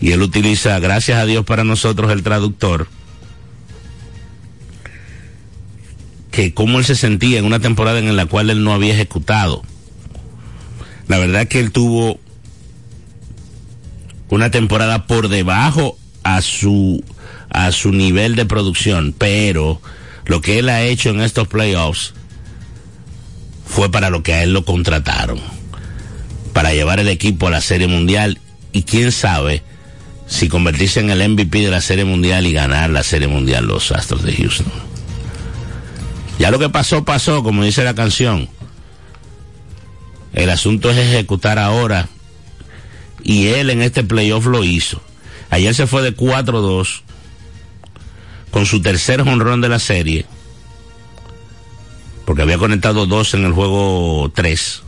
y 0.00 0.12
él 0.12 0.22
utiliza, 0.22 0.78
gracias 0.78 1.18
a 1.18 1.26
Dios 1.26 1.44
para 1.44 1.64
nosotros, 1.64 2.12
el 2.12 2.22
traductor, 2.22 2.88
que 6.38 6.54
cómo 6.54 6.78
él 6.78 6.84
se 6.84 6.94
sentía 6.94 7.40
en 7.40 7.44
una 7.44 7.58
temporada 7.58 7.98
en 7.98 8.14
la 8.14 8.26
cual 8.26 8.48
él 8.50 8.62
no 8.62 8.72
había 8.72 8.94
ejecutado. 8.94 9.64
La 11.08 11.18
verdad 11.18 11.48
que 11.48 11.58
él 11.58 11.72
tuvo 11.72 12.20
una 14.28 14.48
temporada 14.52 15.08
por 15.08 15.30
debajo 15.30 15.98
a 16.22 16.40
su 16.40 17.02
a 17.50 17.72
su 17.72 17.90
nivel 17.90 18.36
de 18.36 18.46
producción, 18.46 19.16
pero 19.18 19.82
lo 20.26 20.40
que 20.40 20.60
él 20.60 20.68
ha 20.68 20.82
hecho 20.82 21.10
en 21.10 21.22
estos 21.22 21.48
playoffs 21.48 22.14
fue 23.66 23.90
para 23.90 24.08
lo 24.08 24.22
que 24.22 24.34
a 24.34 24.44
él 24.44 24.52
lo 24.52 24.64
contrataron, 24.64 25.40
para 26.52 26.72
llevar 26.72 27.00
el 27.00 27.08
equipo 27.08 27.48
a 27.48 27.50
la 27.50 27.60
Serie 27.60 27.88
Mundial 27.88 28.38
y 28.70 28.84
quién 28.84 29.10
sabe 29.10 29.64
si 30.28 30.48
convertirse 30.48 31.00
en 31.00 31.10
el 31.10 31.30
MVP 31.30 31.62
de 31.62 31.70
la 31.72 31.80
Serie 31.80 32.04
Mundial 32.04 32.46
y 32.46 32.52
ganar 32.52 32.90
la 32.90 33.02
Serie 33.02 33.26
Mundial 33.26 33.66
los 33.66 33.90
Astros 33.90 34.22
de 34.22 34.36
Houston. 34.36 34.87
Ya 36.38 36.50
lo 36.50 36.58
que 36.58 36.68
pasó, 36.68 37.04
pasó, 37.04 37.42
como 37.42 37.64
dice 37.64 37.82
la 37.82 37.94
canción. 37.94 38.48
El 40.32 40.50
asunto 40.50 40.90
es 40.90 40.98
ejecutar 40.98 41.58
ahora. 41.58 42.08
Y 43.24 43.48
él 43.48 43.70
en 43.70 43.82
este 43.82 44.04
playoff 44.04 44.46
lo 44.46 44.62
hizo. 44.62 45.02
Ayer 45.50 45.74
se 45.74 45.86
fue 45.86 46.02
de 46.02 46.16
4-2 46.16 47.02
con 48.50 48.66
su 48.66 48.80
tercer 48.80 49.22
jonrón 49.22 49.60
de 49.60 49.68
la 49.68 49.78
serie. 49.78 50.26
Porque 52.24 52.42
había 52.42 52.58
conectado 52.58 53.06
dos 53.06 53.34
en 53.34 53.44
el 53.44 53.52
juego 53.52 54.30
3. 54.34 54.82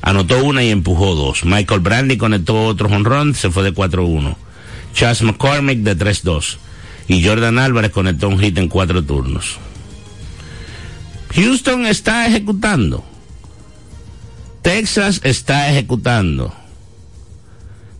Anotó 0.00 0.42
una 0.42 0.62
y 0.62 0.70
empujó 0.70 1.14
dos. 1.14 1.44
Michael 1.44 1.80
Brandy 1.80 2.16
conectó 2.16 2.64
otro 2.64 2.88
jonrón, 2.88 3.34
se 3.34 3.50
fue 3.50 3.62
de 3.62 3.74
4-1. 3.74 4.36
Chas 4.94 5.22
McCormick 5.22 5.80
de 5.80 5.96
3-2. 5.96 6.56
Y 7.08 7.24
Jordan 7.26 7.58
Álvarez 7.58 7.90
conectó 7.90 8.28
un 8.28 8.38
hit 8.38 8.58
en 8.58 8.68
cuatro 8.68 9.02
turnos. 9.02 9.58
Houston 11.34 11.86
está 11.86 12.26
ejecutando. 12.26 13.04
Texas 14.62 15.20
está 15.24 15.70
ejecutando. 15.70 16.54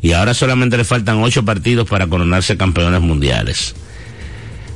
Y 0.00 0.12
ahora 0.12 0.34
solamente 0.34 0.76
le 0.76 0.84
faltan 0.84 1.22
ocho 1.22 1.44
partidos 1.44 1.88
para 1.88 2.06
coronarse 2.06 2.56
campeones 2.56 3.00
mundiales. 3.00 3.74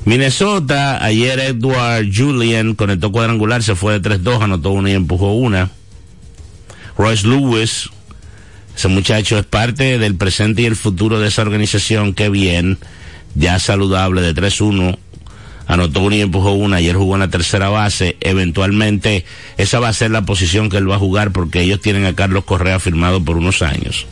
Minnesota, 0.05 1.03
ayer 1.05 1.39
Edward 1.39 2.07
Julian 2.13 2.75
conectó 2.75 3.13
cuadrangular, 3.13 3.63
se 3.63 3.77
fue 3.77 4.01
de 4.01 4.11
3-2, 4.19 4.43
anotó 4.43 4.71
una 4.71 4.91
y 4.91 4.95
empujó 4.95 5.35
una. 5.35 5.71
Royce 6.99 7.27
Lewis, 7.27 7.89
ese 8.77 8.89
muchacho 8.89 9.39
es 9.39 9.45
parte 9.45 9.99
del 9.99 10.17
presente 10.17 10.63
y 10.63 10.67
el 10.67 10.77
futuro 10.77 11.21
de 11.21 11.29
esa 11.29 11.43
organización, 11.43 12.15
qué 12.15 12.29
bien, 12.29 12.79
ya 13.35 13.59
saludable 13.59 14.23
de 14.23 14.35
3-1, 14.35 14.99
anotó 15.67 16.01
una 16.01 16.17
y 16.17 16.21
empujó 16.21 16.53
una, 16.53 16.77
ayer 16.77 16.97
jugó 16.97 17.15
en 17.15 17.21
la 17.21 17.31
tercera 17.31 17.69
base, 17.69 18.17
eventualmente 18.21 19.25
esa 19.57 19.81
va 19.81 19.89
a 19.89 19.93
ser 19.93 20.11
la 20.11 20.23
posición 20.23 20.69
que 20.69 20.79
él 20.79 20.91
va 20.91 20.97
a 20.97 20.99
jugar 20.99 21.33
porque 21.33 21.61
ellos 21.61 21.81
tienen 21.81 22.07
a 22.07 22.15
Carlos 22.15 22.45
Correa 22.45 22.81
firmado 22.81 23.23
por 23.23 23.37
unos 23.37 23.63
años. 23.63 24.07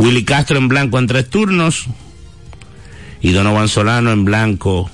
Willy 0.00 0.24
Castro 0.24 0.56
en 0.56 0.68
blanco 0.68 0.98
en 0.98 1.06
tres 1.06 1.28
turnos. 1.28 1.86
Y 3.20 3.32
Donovan 3.32 3.68
Solano 3.68 4.12
en 4.12 4.24
blanco 4.24 4.90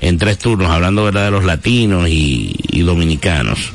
en 0.00 0.18
tres 0.18 0.38
turnos, 0.38 0.70
hablando 0.70 1.04
¿verdad? 1.04 1.26
de 1.26 1.30
los 1.30 1.44
latinos 1.44 2.08
y, 2.08 2.52
y 2.68 2.80
dominicanos. 2.80 3.72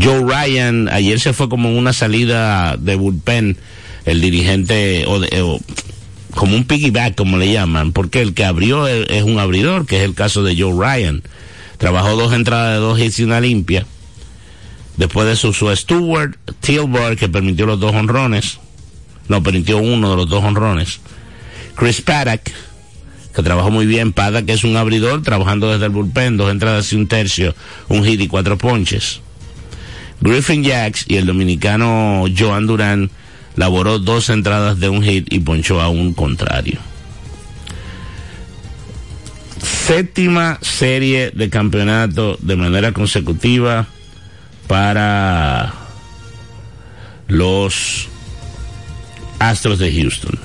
Joe 0.00 0.22
Ryan 0.22 0.88
ayer 0.88 1.20
se 1.20 1.32
fue 1.32 1.48
como 1.48 1.76
una 1.76 1.92
salida 1.92 2.76
de 2.76 2.96
bullpen, 2.96 3.56
el 4.04 4.20
dirigente, 4.20 5.04
o, 5.06 5.20
de, 5.20 5.60
como 6.34 6.56
un 6.56 6.64
piggyback, 6.64 7.14
como 7.14 7.38
le 7.38 7.52
llaman, 7.52 7.92
porque 7.92 8.20
el 8.20 8.34
que 8.34 8.44
abrió 8.44 8.86
es, 8.86 9.22
un 9.22 9.38
abridor, 9.38 9.86
que 9.86 9.98
es 9.98 10.02
el 10.02 10.14
caso 10.14 10.42
de 10.42 10.56
Joe 10.60 10.72
Ryan. 10.72 11.22
Trabajó 11.78 12.16
dos 12.16 12.32
entradas 12.32 12.74
de 12.74 12.80
dos 12.80 12.98
hits 12.98 13.18
y 13.20 13.24
una 13.24 13.40
limpia. 13.40 13.86
Después 14.96 15.26
de 15.26 15.32
eso, 15.32 15.52
su 15.52 15.74
Stewart, 15.74 16.36
Tilburg, 16.60 17.16
que 17.16 17.28
permitió 17.28 17.66
los 17.66 17.80
dos 17.80 17.94
honrones. 17.94 18.58
No, 19.28 19.42
permitió 19.42 19.78
uno 19.78 20.10
de 20.10 20.16
los 20.16 20.28
dos 20.28 20.44
honrones. 20.44 21.00
Chris 21.74 22.00
Paddock, 22.00 22.42
que 23.34 23.42
trabajó 23.42 23.70
muy 23.70 23.86
bien. 23.86 24.12
Paddock 24.12 24.48
es 24.48 24.64
un 24.64 24.76
abridor, 24.76 25.22
trabajando 25.22 25.72
desde 25.72 25.86
el 25.86 25.92
bullpen, 25.92 26.36
dos 26.36 26.50
entradas 26.50 26.92
y 26.92 26.96
un 26.96 27.08
tercio, 27.08 27.54
un 27.88 28.04
hit 28.04 28.20
y 28.20 28.28
cuatro 28.28 28.56
ponches. 28.56 29.20
Griffin 30.20 30.64
Jacks 30.64 31.04
y 31.08 31.16
el 31.16 31.26
dominicano 31.26 32.24
Joan 32.36 32.66
Durán 32.66 33.10
laboró 33.56 33.98
dos 33.98 34.30
entradas 34.30 34.80
de 34.80 34.88
un 34.88 35.02
hit 35.02 35.32
y 35.32 35.40
ponchó 35.40 35.80
a 35.80 35.88
un 35.88 36.12
contrario. 36.12 36.78
Séptima 39.62 40.58
serie 40.62 41.30
de 41.30 41.50
campeonato 41.50 42.38
de 42.40 42.56
manera 42.56 42.92
consecutiva 42.92 43.86
para 44.66 45.74
los 47.28 48.08
Astros 49.38 49.78
de 49.78 49.92
Houston. 49.92 50.38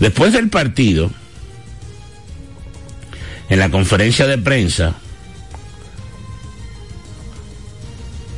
Después 0.00 0.32
del 0.32 0.48
partido, 0.48 1.10
en 3.48 3.58
la 3.58 3.70
conferencia 3.70 4.26
de 4.26 4.38
prensa, 4.38 4.94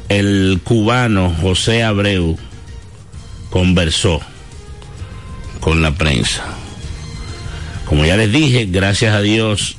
el 0.09 0.61
cubano 0.63 1.35
José 1.41 1.83
Abreu 1.83 2.37
conversó 3.51 4.21
con 5.61 5.83
la 5.83 5.93
prensa. 5.95 6.45
Como 7.87 8.05
ya 8.05 8.17
les 8.17 8.33
dije, 8.33 8.67
gracias 8.67 9.15
a 9.15 9.21
Dios 9.21 9.77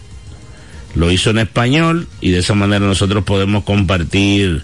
lo 0.95 1.11
hizo 1.11 1.29
en 1.29 1.39
español 1.39 2.07
y 2.21 2.31
de 2.31 2.39
esa 2.39 2.53
manera 2.53 2.85
nosotros 2.85 3.23
podemos 3.23 3.63
compartir 3.63 4.63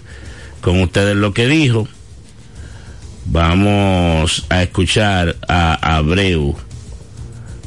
con 0.60 0.80
ustedes 0.80 1.16
lo 1.16 1.34
que 1.34 1.46
dijo. 1.46 1.86
Vamos 3.26 4.46
a 4.48 4.62
escuchar 4.62 5.36
a 5.48 5.96
Abreu 5.96 6.56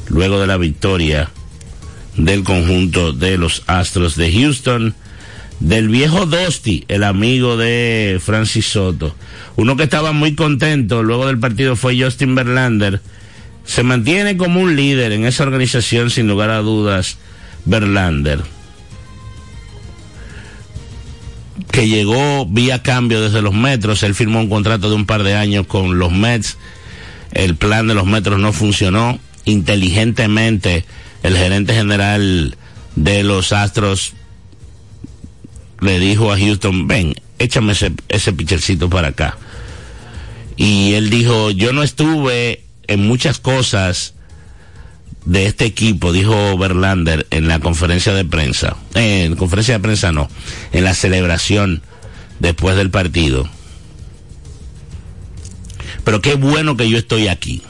luego 0.08 0.40
de 0.40 0.46
la 0.46 0.56
victoria 0.56 1.30
del 2.16 2.44
conjunto 2.44 3.12
de 3.12 3.38
los 3.38 3.62
Astros 3.66 4.16
de 4.16 4.32
Houston 4.32 4.94
del 5.60 5.88
viejo 5.88 6.26
Dosti, 6.26 6.84
el 6.88 7.04
amigo 7.04 7.56
de 7.56 8.20
Francis 8.22 8.66
Soto. 8.66 9.14
Uno 9.56 9.76
que 9.76 9.84
estaba 9.84 10.12
muy 10.12 10.34
contento 10.34 11.02
luego 11.02 11.26
del 11.26 11.38
partido 11.38 11.76
fue 11.76 12.00
Justin 12.00 12.34
Verlander. 12.34 13.00
Se 13.64 13.82
mantiene 13.82 14.36
como 14.36 14.60
un 14.60 14.76
líder 14.76 15.12
en 15.12 15.24
esa 15.24 15.42
organización 15.42 16.10
sin 16.10 16.28
lugar 16.28 16.50
a 16.50 16.58
dudas 16.58 17.18
Verlander. 17.64 18.42
Que 21.70 21.88
llegó 21.88 22.46
vía 22.46 22.82
cambio 22.82 23.22
desde 23.22 23.42
los 23.42 23.54
metros. 23.54 24.02
Él 24.02 24.14
firmó 24.14 24.40
un 24.40 24.50
contrato 24.50 24.88
de 24.88 24.94
un 24.94 25.06
par 25.06 25.22
de 25.22 25.34
años 25.34 25.66
con 25.66 25.98
los 25.98 26.12
Mets. 26.12 26.58
El 27.32 27.56
plan 27.56 27.86
de 27.86 27.94
los 27.94 28.06
metros 28.06 28.38
no 28.38 28.52
funcionó 28.52 29.18
inteligentemente 29.44 30.84
el 31.22 31.36
gerente 31.36 31.74
general 31.74 32.56
de 32.94 33.22
los 33.24 33.52
Astros 33.52 34.14
le 35.80 35.98
dijo 35.98 36.32
a 36.32 36.38
Houston, 36.38 36.86
ven, 36.86 37.14
échame 37.38 37.72
ese, 37.72 37.92
ese 38.08 38.32
para 38.88 39.08
acá. 39.08 39.38
Y 40.56 40.94
él 40.94 41.10
dijo, 41.10 41.50
yo 41.50 41.72
no 41.72 41.82
estuve 41.82 42.64
en 42.86 43.06
muchas 43.06 43.38
cosas 43.38 44.14
de 45.26 45.46
este 45.46 45.66
equipo, 45.66 46.12
dijo 46.12 46.56
Verlander 46.56 47.26
en 47.30 47.48
la 47.48 47.58
conferencia 47.58 48.14
de 48.14 48.24
prensa, 48.24 48.76
eh, 48.94 49.24
en 49.24 49.36
conferencia 49.36 49.74
de 49.74 49.80
prensa 49.80 50.12
no, 50.12 50.30
en 50.72 50.84
la 50.84 50.94
celebración 50.94 51.82
después 52.38 52.76
del 52.76 52.90
partido. 52.90 53.48
Pero 56.04 56.22
qué 56.22 56.36
bueno 56.36 56.76
que 56.76 56.88
yo 56.88 56.96
estoy 56.96 57.26
aquí, 57.26 57.62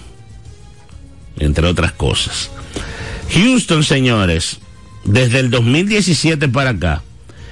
entre 1.39 1.67
otras 1.67 1.93
cosas. 1.93 2.51
Houston, 3.33 3.83
señores, 3.83 4.59
desde 5.05 5.41
el 5.41 5.51
2017 5.51 6.49
para 6.49 6.71
acá, 6.71 7.03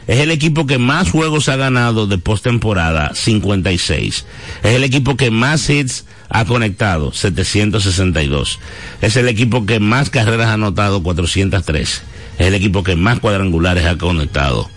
es 0.06 0.20
el 0.20 0.30
equipo 0.30 0.66
que 0.66 0.78
más 0.78 1.10
juegos 1.10 1.48
ha 1.48 1.56
ganado 1.56 2.06
de 2.06 2.18
postemporada, 2.18 3.12
56. 3.14 4.26
Es 4.62 4.74
el 4.74 4.84
equipo 4.84 5.16
que 5.16 5.30
más 5.30 5.68
hits 5.70 6.04
ha 6.28 6.44
conectado, 6.44 7.12
762. 7.12 8.58
Es 9.00 9.16
el 9.16 9.28
equipo 9.28 9.64
que 9.66 9.80
más 9.80 10.10
carreras 10.10 10.48
ha 10.48 10.54
anotado, 10.54 11.02
413. 11.02 12.02
Es 12.38 12.46
el 12.46 12.54
equipo 12.54 12.82
que 12.82 12.96
más 12.96 13.20
cuadrangulares 13.20 13.86
ha 13.86 13.96
conectado, 13.96 14.68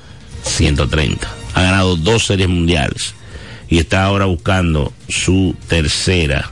130. 0.43 1.27
Ha 1.53 1.61
ganado 1.61 1.95
dos 1.97 2.25
series 2.25 2.47
mundiales 2.47 3.13
y 3.69 3.79
está 3.79 4.03
ahora 4.03 4.25
buscando 4.25 4.93
su 5.09 5.55
tercera 5.67 6.51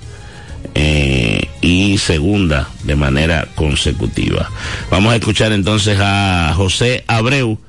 eh, 0.74 1.48
y 1.62 1.98
segunda 1.98 2.70
de 2.84 2.96
manera 2.96 3.48
consecutiva. 3.56 4.50
Vamos 4.90 5.14
a 5.14 5.16
escuchar 5.16 5.54
entonces 5.54 5.98
a 6.02 6.54
José 6.56 7.06
Abreu 7.08 7.60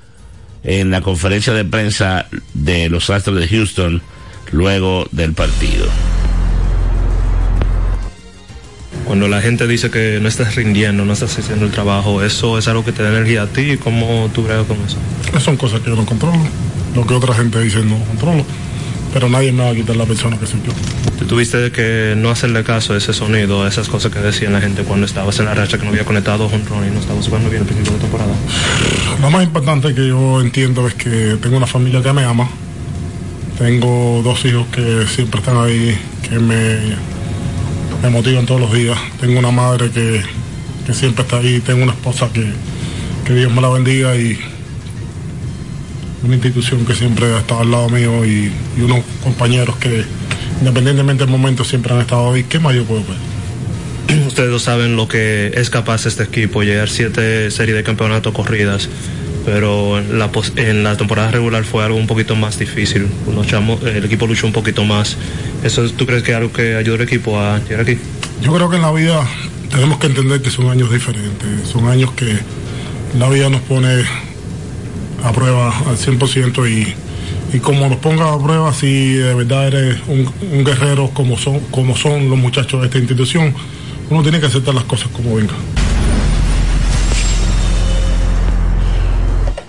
en 0.66 0.90
la 0.90 1.00
conferencia 1.00 1.52
de 1.52 1.64
prensa 1.64 2.26
de 2.52 2.88
los 2.88 3.08
Astros 3.08 3.38
de 3.38 3.46
Houston 3.46 4.02
luego 4.50 5.06
del 5.12 5.32
partido. 5.32 5.86
Cuando 9.04 9.28
la 9.28 9.40
gente 9.40 9.68
dice 9.68 9.90
que 9.90 10.18
no 10.20 10.28
estás 10.28 10.56
rindiendo, 10.56 11.04
no 11.04 11.12
estás 11.12 11.38
haciendo 11.38 11.64
el 11.64 11.70
trabajo, 11.70 12.20
¿eso 12.24 12.58
es 12.58 12.66
algo 12.66 12.84
que 12.84 12.90
te 12.90 13.04
da 13.04 13.10
energía 13.10 13.42
a 13.42 13.46
ti? 13.46 13.76
¿Cómo 13.76 14.28
tú 14.34 14.42
bregas 14.42 14.66
con 14.66 14.78
eso? 14.84 14.98
Son 15.38 15.56
cosas 15.56 15.80
que 15.80 15.90
yo 15.90 15.96
no 15.96 16.04
controlo. 16.04 16.36
Lo 16.96 17.06
que 17.06 17.14
otra 17.14 17.32
gente 17.34 17.60
dice 17.60 17.84
no 17.84 17.98
controlo. 18.04 18.44
Pero 19.16 19.30
nadie 19.30 19.50
me 19.50 19.64
va 19.64 19.70
a 19.70 19.74
quitar 19.74 19.96
la 19.96 20.04
persona 20.04 20.38
que 20.38 20.46
soy 20.46 20.60
yo. 20.62 20.72
¿Tú 21.18 21.24
tuviste 21.24 21.72
que 21.72 22.12
no 22.18 22.28
hacerle 22.28 22.62
caso 22.64 22.92
a 22.92 22.98
ese 22.98 23.14
sonido, 23.14 23.64
a 23.64 23.68
esas 23.68 23.88
cosas 23.88 24.12
que 24.12 24.18
decían 24.18 24.52
la 24.52 24.60
gente 24.60 24.82
cuando 24.82 25.06
estabas 25.06 25.38
en 25.38 25.46
la 25.46 25.54
racha 25.54 25.78
que 25.78 25.84
no 25.84 25.90
había 25.90 26.04
conectado 26.04 26.48
un 26.48 26.60
y 26.60 26.90
no 26.92 27.00
estabas 27.00 27.26
jugando 27.26 27.48
bien 27.48 27.62
el 27.62 27.66
principio 27.66 27.94
de 27.94 27.98
temporada? 28.00 28.34
Lo 29.22 29.30
más 29.30 29.42
importante 29.42 29.94
que 29.94 30.08
yo 30.08 30.42
entiendo 30.42 30.86
es 30.86 30.92
que 30.92 31.38
tengo 31.40 31.56
una 31.56 31.66
familia 31.66 32.02
que 32.02 32.12
me 32.12 32.24
ama. 32.24 32.46
Tengo 33.56 34.20
dos 34.22 34.44
hijos 34.44 34.66
que 34.66 35.06
siempre 35.06 35.40
están 35.40 35.64
ahí, 35.64 35.98
que 36.28 36.38
me, 36.38 36.76
me 38.02 38.10
motivan 38.10 38.44
todos 38.44 38.60
los 38.60 38.72
días. 38.74 38.98
Tengo 39.18 39.38
una 39.38 39.50
madre 39.50 39.90
que, 39.90 40.20
que 40.84 40.92
siempre 40.92 41.22
está 41.22 41.38
ahí. 41.38 41.60
Tengo 41.60 41.84
una 41.84 41.92
esposa 41.92 42.28
que, 42.34 42.52
que 43.24 43.32
Dios 43.32 43.50
me 43.50 43.62
la 43.62 43.70
bendiga 43.70 44.14
y 44.14 44.38
una 46.22 46.34
institución 46.34 46.84
que 46.84 46.94
siempre 46.94 47.26
ha 47.34 47.38
estado 47.38 47.60
al 47.60 47.70
lado 47.70 47.88
mío 47.88 48.24
y, 48.24 48.52
y 48.76 48.80
unos 48.80 49.00
compañeros 49.22 49.76
que 49.76 50.04
independientemente 50.60 51.24
del 51.24 51.30
momento 51.30 51.64
siempre 51.64 51.94
han 51.94 52.00
estado 52.00 52.32
ahí. 52.32 52.44
¿Qué 52.44 52.58
más 52.58 52.74
yo 52.74 52.84
puedo 52.84 53.02
pedir? 53.02 53.36
Ustedes 54.26 54.62
saben 54.62 54.96
lo 54.96 55.08
que 55.08 55.52
es 55.54 55.70
capaz 55.70 56.06
este 56.06 56.22
equipo, 56.22 56.62
llegar 56.62 56.88
siete 56.88 57.50
series 57.50 57.76
de 57.76 57.82
campeonato 57.82 58.32
corridas, 58.32 58.88
pero 59.44 59.98
en 59.98 60.18
la, 60.18 60.30
en 60.56 60.84
la 60.84 60.96
temporada 60.96 61.30
regular 61.30 61.64
fue 61.64 61.84
algo 61.84 61.98
un 61.98 62.06
poquito 62.06 62.36
más 62.36 62.58
difícil. 62.58 63.06
Luchamos, 63.32 63.82
el 63.82 64.04
equipo 64.04 64.26
luchó 64.26 64.46
un 64.46 64.52
poquito 64.52 64.84
más. 64.84 65.16
¿Eso 65.64 65.88
tú 65.90 66.06
crees 66.06 66.22
que 66.22 66.32
es 66.32 66.36
algo 66.36 66.52
que 66.52 66.76
ayudó 66.76 66.96
al 66.96 67.02
equipo 67.02 67.38
a 67.38 67.58
llegar 67.60 67.80
aquí? 67.80 67.98
Yo 68.42 68.52
creo 68.54 68.68
que 68.70 68.76
en 68.76 68.82
la 68.82 68.92
vida 68.92 69.26
tenemos 69.70 69.98
que 69.98 70.06
entender 70.06 70.42
que 70.42 70.50
son 70.50 70.70
años 70.70 70.90
diferentes, 70.90 71.68
son 71.68 71.88
años 71.88 72.12
que 72.12 72.38
la 73.18 73.28
vida 73.28 73.48
nos 73.48 73.62
pone 73.62 74.04
a 75.22 75.32
prueba 75.32 75.76
al 75.88 75.96
100% 75.96 76.70
y, 76.70 77.56
y 77.56 77.60
como 77.60 77.88
nos 77.88 77.98
ponga 77.98 78.32
a 78.32 78.42
prueba, 78.42 78.72
si 78.72 79.14
de 79.14 79.34
verdad 79.34 79.68
eres 79.68 79.98
un, 80.08 80.30
un 80.52 80.64
guerrero 80.64 81.10
como 81.10 81.38
son, 81.38 81.60
como 81.70 81.96
son 81.96 82.28
los 82.28 82.38
muchachos 82.38 82.80
de 82.80 82.86
esta 82.86 82.98
institución, 82.98 83.54
uno 84.10 84.22
tiene 84.22 84.40
que 84.40 84.46
aceptar 84.46 84.74
las 84.74 84.84
cosas 84.84 85.08
como 85.08 85.34
vengan. 85.34 85.56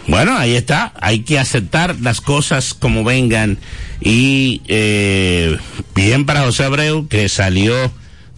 Bueno, 0.07 0.37
ahí 0.37 0.55
está. 0.55 0.93
Hay 0.99 1.19
que 1.19 1.37
aceptar 1.37 1.97
las 2.01 2.21
cosas 2.21 2.73
como 2.73 3.03
vengan. 3.03 3.57
Y 3.99 4.61
eh, 4.67 5.57
bien 5.95 6.25
para 6.25 6.43
José 6.43 6.63
Abreu, 6.63 7.07
que 7.07 7.27
salió 7.27 7.75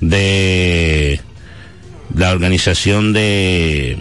de 0.02 1.22
la 2.16 2.32
organización 2.32 3.14
de 3.14 4.00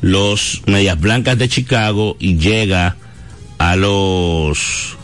los 0.00 0.62
Medias 0.66 1.00
Blancas 1.00 1.38
de 1.38 1.48
Chicago 1.48 2.16
y 2.18 2.38
llega 2.38 2.96
a 3.58 3.76
los 3.76 4.96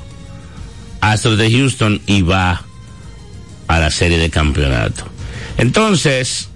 Astros 1.00 1.38
de 1.38 1.50
Houston 1.50 2.00
y 2.06 2.22
va 2.22 2.62
a 3.68 3.78
la 3.80 3.90
serie 3.90 4.18
de 4.18 4.30
campeonato. 4.30 5.04
Entonces, 5.56 6.48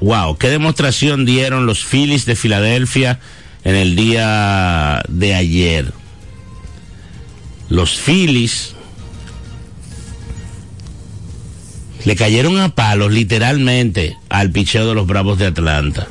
wow, 0.00 0.36
qué 0.36 0.48
demostración 0.48 1.24
dieron 1.24 1.66
los 1.66 1.84
Phillies 1.84 2.26
de 2.26 2.36
Filadelfia 2.36 3.20
en 3.64 3.74
el 3.74 3.96
día 3.96 5.02
de 5.08 5.34
ayer. 5.34 5.92
Los 7.68 7.98
Phillies 7.98 8.74
le 12.04 12.16
cayeron 12.16 12.60
a 12.60 12.74
palos 12.74 13.10
literalmente 13.10 14.16
al 14.28 14.50
picheo 14.50 14.86
de 14.86 14.94
los 14.94 15.06
Bravos 15.06 15.38
de 15.38 15.46
Atlanta. 15.46 16.06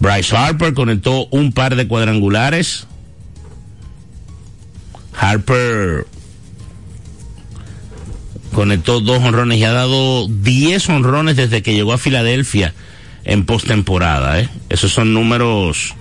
Bryce 0.00 0.36
Harper 0.36 0.74
conectó 0.74 1.26
un 1.26 1.52
par 1.52 1.76
de 1.76 1.88
cuadrangulares. 1.88 2.86
Harper 5.18 6.06
conectó 8.52 9.00
dos 9.00 9.22
honrones 9.22 9.58
y 9.58 9.64
ha 9.64 9.72
dado 9.72 10.26
10 10.28 10.88
honrones 10.90 11.36
desde 11.36 11.62
que 11.62 11.74
llegó 11.74 11.92
a 11.92 11.98
Filadelfia 11.98 12.74
en 13.24 13.44
postemporada. 13.44 14.40
¿eh? 14.40 14.48
Esos 14.68 14.92
son 14.92 15.12
números, 15.12 15.94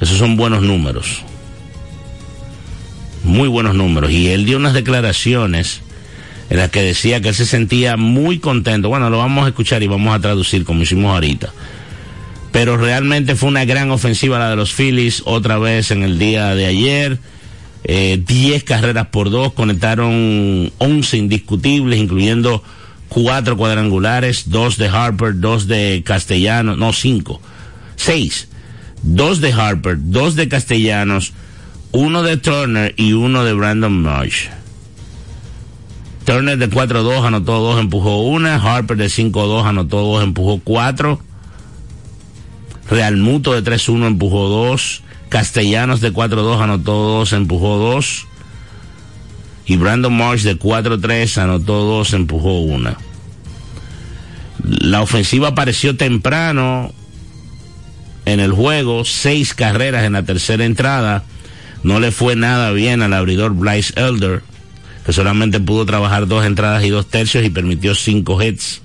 esos 0.00 0.18
son 0.18 0.36
buenos 0.36 0.62
números. 0.62 1.22
Muy 3.24 3.48
buenos 3.48 3.74
números. 3.74 4.10
Y 4.10 4.28
él 4.28 4.46
dio 4.46 4.56
unas 4.56 4.74
declaraciones 4.74 5.82
en 6.50 6.58
las 6.58 6.70
que 6.70 6.82
decía 6.82 7.20
que 7.20 7.28
él 7.28 7.34
se 7.34 7.46
sentía 7.46 7.96
muy 7.96 8.38
contento. 8.38 8.88
Bueno, 8.88 9.10
lo 9.10 9.18
vamos 9.18 9.44
a 9.44 9.48
escuchar 9.48 9.82
y 9.82 9.86
vamos 9.86 10.14
a 10.14 10.20
traducir 10.20 10.64
como 10.64 10.82
hicimos 10.82 11.14
ahorita. 11.14 11.52
Pero 12.52 12.76
realmente 12.76 13.34
fue 13.34 13.48
una 13.48 13.64
gran 13.64 13.90
ofensiva 13.90 14.38
la 14.38 14.50
de 14.50 14.56
los 14.56 14.72
Phillies 14.72 15.22
otra 15.24 15.58
vez 15.58 15.90
en 15.90 16.02
el 16.02 16.18
día 16.18 16.54
de 16.54 16.66
ayer. 16.66 17.18
Eh, 17.84 18.22
10 18.24 18.62
carreras 18.62 19.08
por 19.08 19.30
dos, 19.30 19.54
conectaron 19.54 20.70
11 20.78 21.16
indiscutibles, 21.16 21.98
incluyendo 21.98 22.62
cuatro 23.08 23.56
cuadrangulares, 23.56 24.48
dos 24.48 24.78
de 24.78 24.88
Harper, 24.88 25.38
dos 25.40 25.66
de 25.66 26.02
Castellanos, 26.04 26.78
no, 26.78 26.92
cinco, 26.92 27.40
seis, 27.96 28.48
dos 29.02 29.40
de 29.40 29.52
Harper, 29.52 29.96
dos 29.98 30.34
de 30.34 30.48
Castellanos, 30.48 31.32
uno 31.90 32.22
de 32.22 32.36
Turner 32.38 32.94
y 32.96 33.12
uno 33.12 33.44
de 33.44 33.52
Brandon 33.52 34.00
Marsh. 34.00 34.48
Turner 36.24 36.56
de 36.56 36.70
4-2 36.70 37.26
anotó 37.26 37.58
dos, 37.58 37.80
empujó 37.80 38.22
una, 38.22 38.54
Harper 38.56 38.96
de 38.96 39.06
5-2 39.06 39.64
anotó 39.64 40.00
dos, 40.02 40.22
empujó 40.22 40.60
cuatro, 40.62 41.20
Real 42.92 43.16
Muto 43.16 43.54
de 43.54 43.64
3-1 43.64 44.06
empujó 44.06 44.50
dos, 44.50 45.02
Castellanos 45.30 46.02
de 46.02 46.12
4-2 46.12 46.60
anotó 46.60 46.92
dos, 46.92 47.32
empujó 47.32 47.78
dos. 47.78 48.26
Y 49.64 49.78
Brandon 49.78 50.14
Marsh 50.14 50.42
de 50.42 50.58
4-3 50.58 51.38
anotó 51.38 51.84
dos, 51.84 52.12
empujó 52.12 52.60
una. 52.60 52.98
La 54.62 55.00
ofensiva 55.00 55.48
apareció 55.48 55.96
temprano 55.96 56.92
en 58.26 58.40
el 58.40 58.52
juego, 58.52 59.06
seis 59.06 59.54
carreras 59.54 60.04
en 60.04 60.12
la 60.12 60.24
tercera 60.24 60.66
entrada. 60.66 61.24
No 61.82 61.98
le 61.98 62.12
fue 62.12 62.36
nada 62.36 62.72
bien 62.72 63.00
al 63.00 63.14
abridor 63.14 63.54
Bryce 63.54 63.94
Elder, 63.96 64.42
que 65.06 65.14
solamente 65.14 65.60
pudo 65.60 65.86
trabajar 65.86 66.26
dos 66.26 66.44
entradas 66.44 66.84
y 66.84 66.90
dos 66.90 67.06
tercios 67.06 67.42
y 67.42 67.48
permitió 67.48 67.94
cinco 67.94 68.40
hits. 68.42 68.81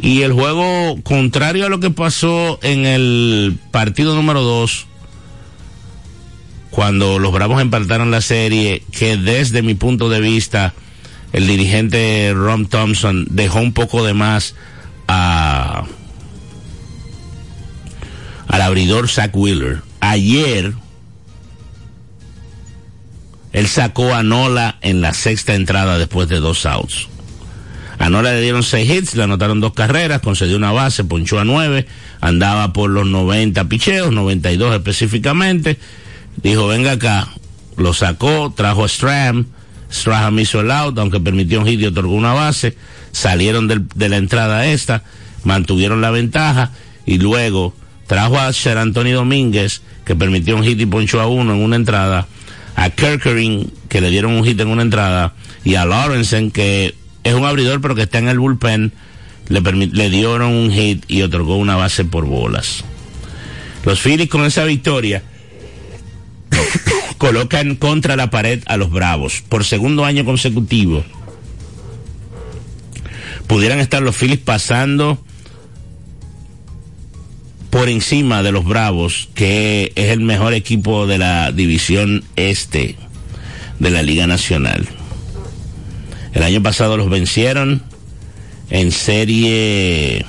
Y 0.00 0.22
el 0.22 0.32
juego, 0.32 0.96
contrario 1.02 1.66
a 1.66 1.68
lo 1.68 1.80
que 1.80 1.90
pasó 1.90 2.58
en 2.62 2.86
el 2.86 3.58
partido 3.72 4.14
número 4.14 4.42
2, 4.42 4.86
cuando 6.70 7.18
los 7.18 7.32
Bravos 7.32 7.60
empataron 7.60 8.12
la 8.12 8.20
serie, 8.20 8.84
que 8.92 9.16
desde 9.16 9.62
mi 9.62 9.74
punto 9.74 10.08
de 10.08 10.20
vista 10.20 10.74
el 11.32 11.46
dirigente 11.46 12.32
Ron 12.34 12.66
Thompson 12.66 13.26
dejó 13.30 13.60
un 13.60 13.72
poco 13.72 14.04
de 14.04 14.14
más 14.14 14.54
a 15.08 15.84
al 18.46 18.62
abridor 18.62 19.08
Zach 19.08 19.34
Wheeler. 19.34 19.82
Ayer 20.00 20.72
él 23.52 23.66
sacó 23.66 24.14
a 24.14 24.22
Nola 24.22 24.78
en 24.80 25.00
la 25.00 25.12
sexta 25.14 25.54
entrada 25.54 25.98
después 25.98 26.28
de 26.28 26.40
dos 26.40 26.64
outs. 26.64 27.08
A 27.98 28.10
le 28.10 28.40
dieron 28.40 28.62
seis 28.62 28.88
hits, 28.88 29.16
le 29.16 29.24
anotaron 29.24 29.60
dos 29.60 29.72
carreras, 29.72 30.20
concedió 30.20 30.56
una 30.56 30.70
base, 30.70 31.04
ponchó 31.04 31.40
a 31.40 31.44
nueve, 31.44 31.86
andaba 32.20 32.72
por 32.72 32.90
los 32.90 33.06
90 33.06 33.68
picheos, 33.68 34.12
92 34.12 34.74
específicamente. 34.76 35.78
Dijo, 36.36 36.68
venga 36.68 36.92
acá, 36.92 37.28
lo 37.76 37.92
sacó, 37.92 38.52
trajo 38.56 38.84
a 38.84 38.88
Stram, 38.88 39.46
Strahan 39.90 40.38
hizo 40.38 40.60
el 40.60 40.70
out, 40.70 40.98
aunque 40.98 41.18
permitió 41.18 41.60
un 41.60 41.66
hit 41.66 41.80
y 41.80 41.86
otorgó 41.86 42.14
una 42.14 42.34
base, 42.34 42.76
salieron 43.10 43.66
de 43.68 44.08
la 44.08 44.16
entrada 44.16 44.66
esta, 44.66 45.02
mantuvieron 45.44 46.00
la 46.00 46.10
ventaja 46.10 46.70
y 47.06 47.18
luego 47.18 47.74
trajo 48.06 48.38
a 48.38 48.50
Sher 48.52 48.78
Anthony 48.78 49.12
Domínguez, 49.12 49.82
que 50.04 50.14
permitió 50.14 50.56
un 50.56 50.64
hit 50.64 50.80
y 50.80 50.86
ponchó 50.86 51.20
a 51.20 51.26
uno 51.26 51.54
en 51.54 51.60
una 51.60 51.76
entrada, 51.76 52.26
a 52.76 52.90
Kirkering, 52.90 53.72
que 53.88 54.00
le 54.00 54.10
dieron 54.10 54.32
un 54.32 54.44
hit 54.44 54.60
en 54.60 54.68
una 54.68 54.82
entrada, 54.82 55.34
y 55.64 55.74
a 55.74 55.84
Lawrenson, 55.84 56.50
que 56.50 56.94
es 57.28 57.34
un 57.34 57.44
abridor 57.44 57.80
pero 57.80 57.94
que 57.94 58.02
está 58.02 58.18
en 58.18 58.28
el 58.28 58.38
bullpen, 58.38 58.92
le, 59.48 59.60
le 59.60 60.10
dieron 60.10 60.42
un 60.42 60.72
hit 60.72 61.04
y 61.08 61.22
otorgó 61.22 61.56
una 61.56 61.76
base 61.76 62.04
por 62.04 62.26
bolas. 62.26 62.84
Los 63.84 64.00
Phillies 64.00 64.28
con 64.28 64.44
esa 64.44 64.64
victoria 64.64 65.22
colocan 67.18 67.76
contra 67.76 68.16
la 68.16 68.30
pared 68.30 68.62
a 68.66 68.76
los 68.76 68.90
Bravos 68.90 69.42
por 69.48 69.64
segundo 69.64 70.04
año 70.04 70.24
consecutivo. 70.24 71.04
Pudieran 73.46 73.80
estar 73.80 74.02
los 74.02 74.16
Phillies 74.16 74.40
pasando 74.40 75.22
por 77.70 77.88
encima 77.88 78.42
de 78.42 78.52
los 78.52 78.64
Bravos, 78.64 79.28
que 79.34 79.92
es 79.94 80.10
el 80.10 80.20
mejor 80.20 80.54
equipo 80.54 81.06
de 81.06 81.18
la 81.18 81.52
división 81.52 82.24
este 82.36 82.96
de 83.78 83.90
la 83.90 84.02
Liga 84.02 84.26
Nacional. 84.26 84.88
El 86.32 86.42
año 86.42 86.62
pasado 86.62 86.96
los 86.96 87.10
vencieron 87.10 87.82
en 88.70 88.92
serie 88.92 90.24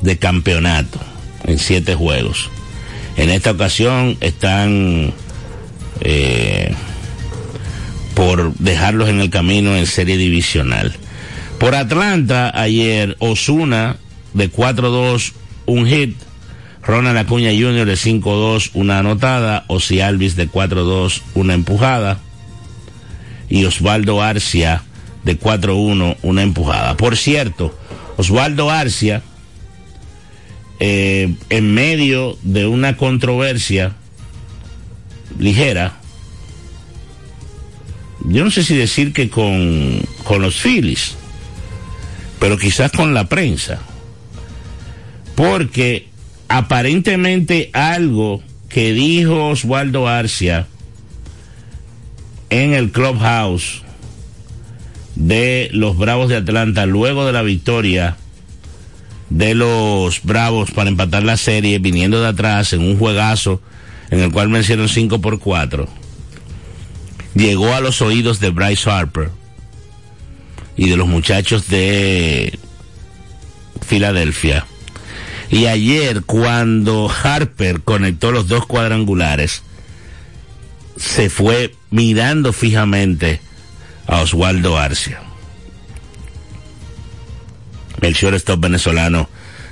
de 0.00 0.18
campeonato, 0.18 0.98
en 1.44 1.58
siete 1.58 1.94
juegos. 1.94 2.50
En 3.16 3.30
esta 3.30 3.52
ocasión 3.52 4.16
están 4.20 5.12
eh, 6.00 6.74
por 8.14 8.54
dejarlos 8.54 9.08
en 9.08 9.20
el 9.20 9.30
camino 9.30 9.76
en 9.76 9.86
serie 9.86 10.16
divisional. 10.16 10.94
Por 11.58 11.74
Atlanta, 11.74 12.50
ayer 12.54 13.16
Osuna 13.18 13.96
de 14.34 14.50
4-2, 14.50 15.32
un 15.66 15.86
hit. 15.86 16.16
Ronald 16.82 17.18
Acuña 17.18 17.50
Jr. 17.50 17.84
de 17.84 17.94
5-2, 17.94 18.70
una 18.74 18.98
anotada. 18.98 19.64
Osi 19.66 20.00
Alvis 20.00 20.36
de 20.36 20.48
4-2, 20.48 21.22
una 21.34 21.54
empujada. 21.54 22.20
Y 23.48 23.64
Osvaldo 23.64 24.22
Arcia 24.22 24.82
de 25.24 25.38
4-1, 25.38 26.16
una 26.22 26.42
empujada. 26.42 26.96
Por 26.96 27.16
cierto, 27.16 27.76
Osvaldo 28.16 28.70
Arcia, 28.70 29.22
eh, 30.78 31.34
en 31.50 31.74
medio 31.74 32.38
de 32.42 32.66
una 32.66 32.96
controversia 32.96 33.94
ligera, 35.38 35.96
yo 38.28 38.44
no 38.44 38.50
sé 38.50 38.62
si 38.62 38.76
decir 38.76 39.12
que 39.12 39.28
con, 39.30 40.00
con 40.24 40.42
los 40.42 40.56
Phillies, 40.56 41.16
pero 42.38 42.58
quizás 42.58 42.92
con 42.92 43.14
la 43.14 43.28
prensa, 43.28 43.80
porque 45.34 46.08
aparentemente 46.48 47.70
algo 47.72 48.42
que 48.68 48.92
dijo 48.92 49.48
Osvaldo 49.48 50.08
Arcia 50.08 50.66
en 52.50 52.72
el 52.72 52.90
clubhouse 52.90 53.82
de 55.14 55.68
los 55.72 55.96
Bravos 55.96 56.28
de 56.28 56.36
Atlanta 56.36 56.86
luego 56.86 57.26
de 57.26 57.32
la 57.32 57.42
victoria 57.42 58.16
de 59.30 59.54
los 59.54 60.22
Bravos 60.22 60.70
para 60.70 60.90
empatar 60.90 61.22
la 61.22 61.36
serie 61.36 61.78
viniendo 61.78 62.20
de 62.20 62.28
atrás 62.28 62.72
en 62.72 62.82
un 62.82 62.98
juegazo 62.98 63.60
en 64.10 64.20
el 64.20 64.30
cual 64.30 64.48
vencieron 64.48 64.88
5 64.88 65.20
por 65.20 65.40
4 65.40 65.88
llegó 67.36 67.74
a 67.74 67.80
los 67.80 68.00
oídos 68.02 68.40
de 68.40 68.50
Bryce 68.50 68.90
Harper 68.90 69.30
y 70.76 70.88
de 70.88 70.96
los 70.96 71.06
muchachos 71.06 71.68
de 71.68 72.58
Filadelfia. 73.86 74.66
Y 75.50 75.66
ayer 75.66 76.22
cuando 76.22 77.10
Harper 77.10 77.82
conectó 77.82 78.32
los 78.32 78.48
dos 78.48 78.66
cuadrangulares 78.66 79.62
se 80.96 81.30
fue 81.30 81.74
mirando 81.90 82.52
fijamente 82.52 83.40
a 84.06 84.20
Oswaldo 84.20 84.78
Arcia 84.78 85.20
el 88.00 88.14
shortstop 88.14 88.60
venezolano 88.60 89.28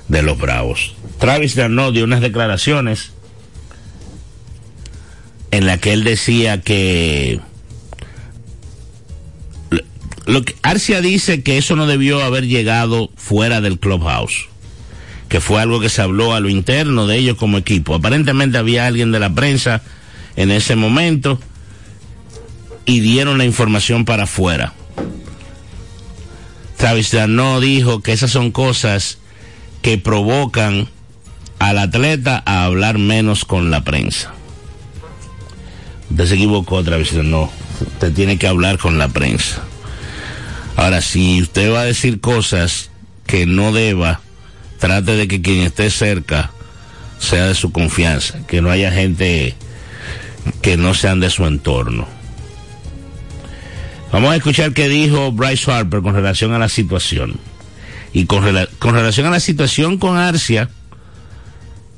de 0.08 0.22
los 0.22 0.38
Bravos. 0.38 0.94
Travis 1.18 1.54
Darno 1.54 1.92
dio 1.92 2.04
unas 2.04 2.20
declaraciones 2.20 3.12
en 5.50 5.66
la 5.66 5.78
que 5.78 5.92
él 5.92 6.04
decía 6.04 6.60
que 6.60 7.40
lo 10.26 10.42
que 10.42 10.56
Arcia 10.62 11.00
dice 11.00 11.42
que 11.42 11.58
eso 11.58 11.76
no 11.76 11.87
debió 11.87 12.22
haber 12.22 12.46
llegado 12.46 13.10
fuera 13.14 13.60
del 13.60 13.78
clubhouse, 13.78 14.48
que 15.28 15.40
fue 15.40 15.60
algo 15.60 15.80
que 15.80 15.88
se 15.88 16.02
habló 16.02 16.34
a 16.34 16.40
lo 16.40 16.48
interno 16.48 17.06
de 17.06 17.18
ellos 17.18 17.37
como 17.37 17.58
equipo. 17.58 17.94
Aparentemente 17.94 18.58
había 18.58 18.87
alguien 18.87 19.12
de 19.12 19.20
la 19.20 19.34
prensa 19.34 19.82
en 20.37 20.51
ese 20.51 20.77
momento 20.77 21.38
y 22.87 23.01
dieron 23.01 23.38
la 23.38 23.44
información 23.44 24.05
para 24.05 24.25
afuera. 24.25 24.73
Travis 26.77 27.14
no 27.29 27.61
dijo 27.61 28.03
que 28.03 28.12
esas 28.12 28.31
son 28.31 28.51
cosas 28.51 29.18
que 29.81 29.97
provocan 29.97 30.88
al 31.59 31.79
atleta 31.79 32.42
a 32.44 32.64
hablar 32.64 32.99
menos 32.99 33.44
con 33.44 33.70
la 33.70 33.85
prensa. 33.85 34.35
Usted 36.11 36.27
se 36.27 36.35
equivocó, 36.35 36.83
Travis 36.85 37.12
no. 37.14 37.51
Usted 37.81 38.12
tiene 38.12 38.38
que 38.38 38.47
hablar 38.47 38.79
con 38.79 38.99
la 38.99 39.09
prensa. 39.09 39.62
Ahora, 40.77 41.01
si 41.01 41.40
usted 41.40 41.73
va 41.73 41.81
a 41.81 41.85
decir 41.85 42.20
cosas 42.20 42.90
que 43.27 43.47
no 43.47 43.73
deba, 43.73 44.20
trate 44.79 45.16
de 45.16 45.29
que 45.29 45.40
quien 45.40 45.62
esté 45.62 45.90
cerca 45.90 46.51
sea 47.18 47.47
de 47.47 47.55
su 47.55 47.73
confianza, 47.73 48.47
que 48.47 48.61
no 48.61 48.70
haya 48.70 48.90
gente 48.90 49.55
que 50.62 50.76
no 50.76 50.94
sean 50.94 51.20
de 51.20 51.30
su 51.30 51.46
entorno. 51.46 52.07
Vamos 54.12 54.33
a 54.33 54.37
escuchar 54.37 54.72
qué 54.72 54.88
dijo 54.88 55.33
Bryce 55.33 55.70
Harper 55.70 56.00
con 56.00 56.14
relación 56.14 56.52
a 56.52 56.59
la 56.59 56.68
situación. 56.68 57.38
Y 58.12 58.26
con, 58.26 58.44
rela 58.44 58.68
con 58.78 58.94
relación 58.94 59.26
a 59.26 59.30
la 59.30 59.40
situación 59.40 59.98
con 59.98 60.16
Arcia 60.16 60.70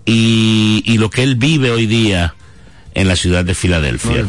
y, 0.07 0.83
y, 0.87 0.97
lo 0.97 1.11
que 1.11 1.23
él 1.23 1.35
vive 1.35 1.71
hoy 1.71 1.87
día 1.87 2.35
en 2.95 3.07
la 3.07 3.17
ciudad 3.17 3.45
de 3.45 3.55
Filadelfia. 3.55 4.25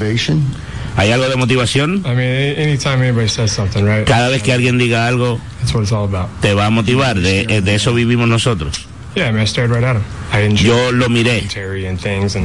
¿Hay 0.97 1.11
algo 1.11 1.29
de 1.29 1.35
motivación? 1.37 2.03
I 2.05 2.09
mean, 2.09 2.59
anytime 2.59 2.95
anybody 2.95 3.29
says 3.29 3.51
something, 3.51 3.85
right? 3.85 4.05
Cada 4.05 4.27
vez 4.27 4.43
que 4.43 4.51
alguien 4.51 4.77
diga 4.77 5.07
algo, 5.07 5.39
That's 5.59 5.73
what 5.73 5.83
it's 5.83 5.93
all 5.93 6.03
about. 6.03 6.27
te 6.41 6.53
va 6.53 6.65
a 6.65 6.69
motivar. 6.69 7.17
De, 7.19 7.61
de 7.61 7.75
eso 7.75 7.93
vivimos 7.93 8.27
nosotros. 8.27 8.87
Yeah, 9.17 9.29
I 9.29 9.31
mean, 9.31 9.41
I 9.41 9.45
stared 9.45 9.71
right 9.71 9.83
at 9.83 9.95
him. 9.95 10.03
I 10.31 10.41
enjoy 10.41 10.67
Yo 10.67 10.91
lo 10.91 11.09
miré. 11.09 11.47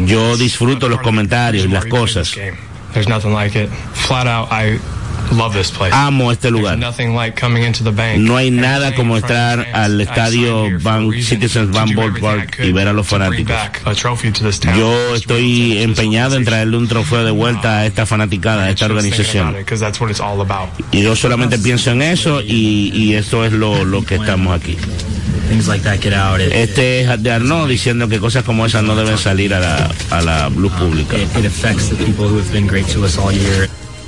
Yo 0.06 0.36
disfruto 0.38 0.88
los 0.88 1.00
comentarios 1.02 1.66
y 1.66 1.68
las 1.68 1.84
cosas. 1.84 2.34
There's 2.94 3.08
nothing 3.08 3.34
like 3.34 3.54
it. 3.56 3.68
Flat 3.92 4.26
out, 4.26 4.48
I 4.50 4.78
love 5.32 5.52
this 5.52 5.70
place. 5.70 5.92
Amo 5.92 6.32
este 6.32 6.50
lugar. 6.50 6.78
No 6.78 8.36
hay 8.36 8.50
nada 8.50 8.94
como 8.94 9.20
fans. 9.20 9.66
al 9.74 10.00
estadio 10.00 10.68
Bank 10.80 11.14
Citizens 11.20 11.70
Bank 11.72 11.94
could 11.94 12.64
y 12.64 12.72
ver 12.72 12.88
a 12.88 12.94
los 12.94 13.06
fanáticos. 13.06 13.54
Yo 14.74 15.14
estoy 15.14 15.82
empeñado 15.82 16.36
en 16.36 16.44
traerle 16.46 16.78
un 16.78 16.88
trofeo 16.88 17.22
de 17.22 17.32
vuelta 17.32 17.80
a 17.80 17.86
esta 17.86 18.06
fanaticada, 18.06 18.64
a 18.64 18.70
esta 18.70 18.86
organización. 18.86 19.56
Y 20.90 21.02
yo 21.02 21.16
solamente 21.16 21.58
pienso 21.58 21.90
en 21.90 22.00
eso 22.00 22.40
y, 22.40 22.92
y 22.94 23.14
eso 23.14 23.44
es 23.44 23.52
lo, 23.52 23.84
lo 23.84 24.02
que 24.06 24.14
estamos 24.14 24.58
aquí. 24.58 24.78
Este 26.52 27.02
es 27.02 27.22
de 27.22 27.30
Arnaud 27.30 27.68
diciendo 27.68 28.08
que 28.08 28.18
cosas 28.18 28.44
como 28.44 28.66
esas 28.66 28.82
no 28.82 28.96
deben 28.96 29.18
salir 29.18 29.54
a 29.54 29.60
la, 29.60 29.90
a 30.10 30.20
la 30.22 30.48
luz 30.48 30.72
pública. 30.72 31.16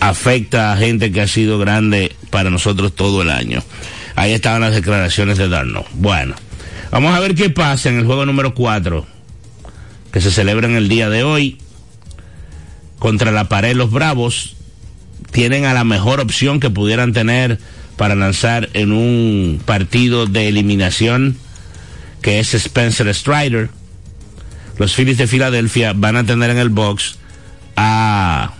Afecta 0.00 0.72
a 0.72 0.76
gente 0.76 1.12
que 1.12 1.20
ha 1.20 1.28
sido 1.28 1.58
grande 1.58 2.14
para 2.30 2.50
nosotros 2.50 2.94
todo 2.94 3.22
el 3.22 3.30
año. 3.30 3.62
Ahí 4.16 4.32
estaban 4.32 4.60
las 4.60 4.74
declaraciones 4.74 5.38
de 5.38 5.48
Darno. 5.48 5.84
Bueno, 5.94 6.34
vamos 6.90 7.14
a 7.14 7.20
ver 7.20 7.34
qué 7.34 7.50
pasa 7.50 7.88
en 7.88 7.98
el 7.98 8.04
juego 8.04 8.26
número 8.26 8.54
4, 8.54 9.06
que 10.12 10.20
se 10.20 10.30
celebra 10.30 10.66
en 10.68 10.76
el 10.76 10.88
día 10.88 11.08
de 11.08 11.24
hoy, 11.24 11.58
contra 12.98 13.32
la 13.32 13.48
pared 13.48 13.74
Los 13.74 13.90
Bravos, 13.90 14.56
tienen 15.32 15.64
a 15.64 15.74
la 15.74 15.84
mejor 15.84 16.20
opción 16.20 16.60
que 16.60 16.70
pudieran 16.70 17.12
tener 17.12 17.58
para 17.96 18.14
lanzar 18.14 18.70
en 18.72 18.92
un 18.92 19.60
partido 19.64 20.26
de 20.26 20.48
eliminación 20.48 21.36
que 22.22 22.40
es 22.40 22.54
Spencer 22.54 23.12
Strider. 23.14 23.70
Los 24.78 24.94
Phillies 24.94 25.18
de 25.18 25.26
Filadelfia 25.26 25.92
van 25.94 26.16
a 26.16 26.24
tener 26.24 26.50
en 26.50 26.58
el 26.58 26.70
box 26.70 27.18
a 27.76 28.54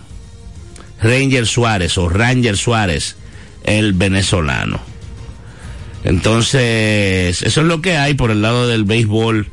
Ranger 1.01 1.45
Suárez 1.45 1.97
o 1.97 2.09
Ranger 2.09 2.57
Suárez, 2.57 3.15
el 3.63 3.93
venezolano. 3.93 4.79
Entonces, 6.03 7.41
eso 7.41 7.61
es 7.61 7.67
lo 7.67 7.81
que 7.81 7.97
hay 7.97 8.13
por 8.13 8.31
el 8.31 8.41
lado 8.41 8.67
del 8.67 8.83
béisbol 8.83 9.49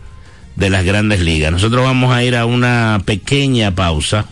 de 0.56 0.70
las 0.70 0.84
grandes 0.84 1.20
ligas. 1.20 1.50
Nosotros 1.50 1.82
vamos 1.82 2.14
a 2.14 2.22
ir 2.22 2.36
a 2.36 2.44
una 2.44 3.00
pequeña 3.04 3.74
pausa 3.74 4.26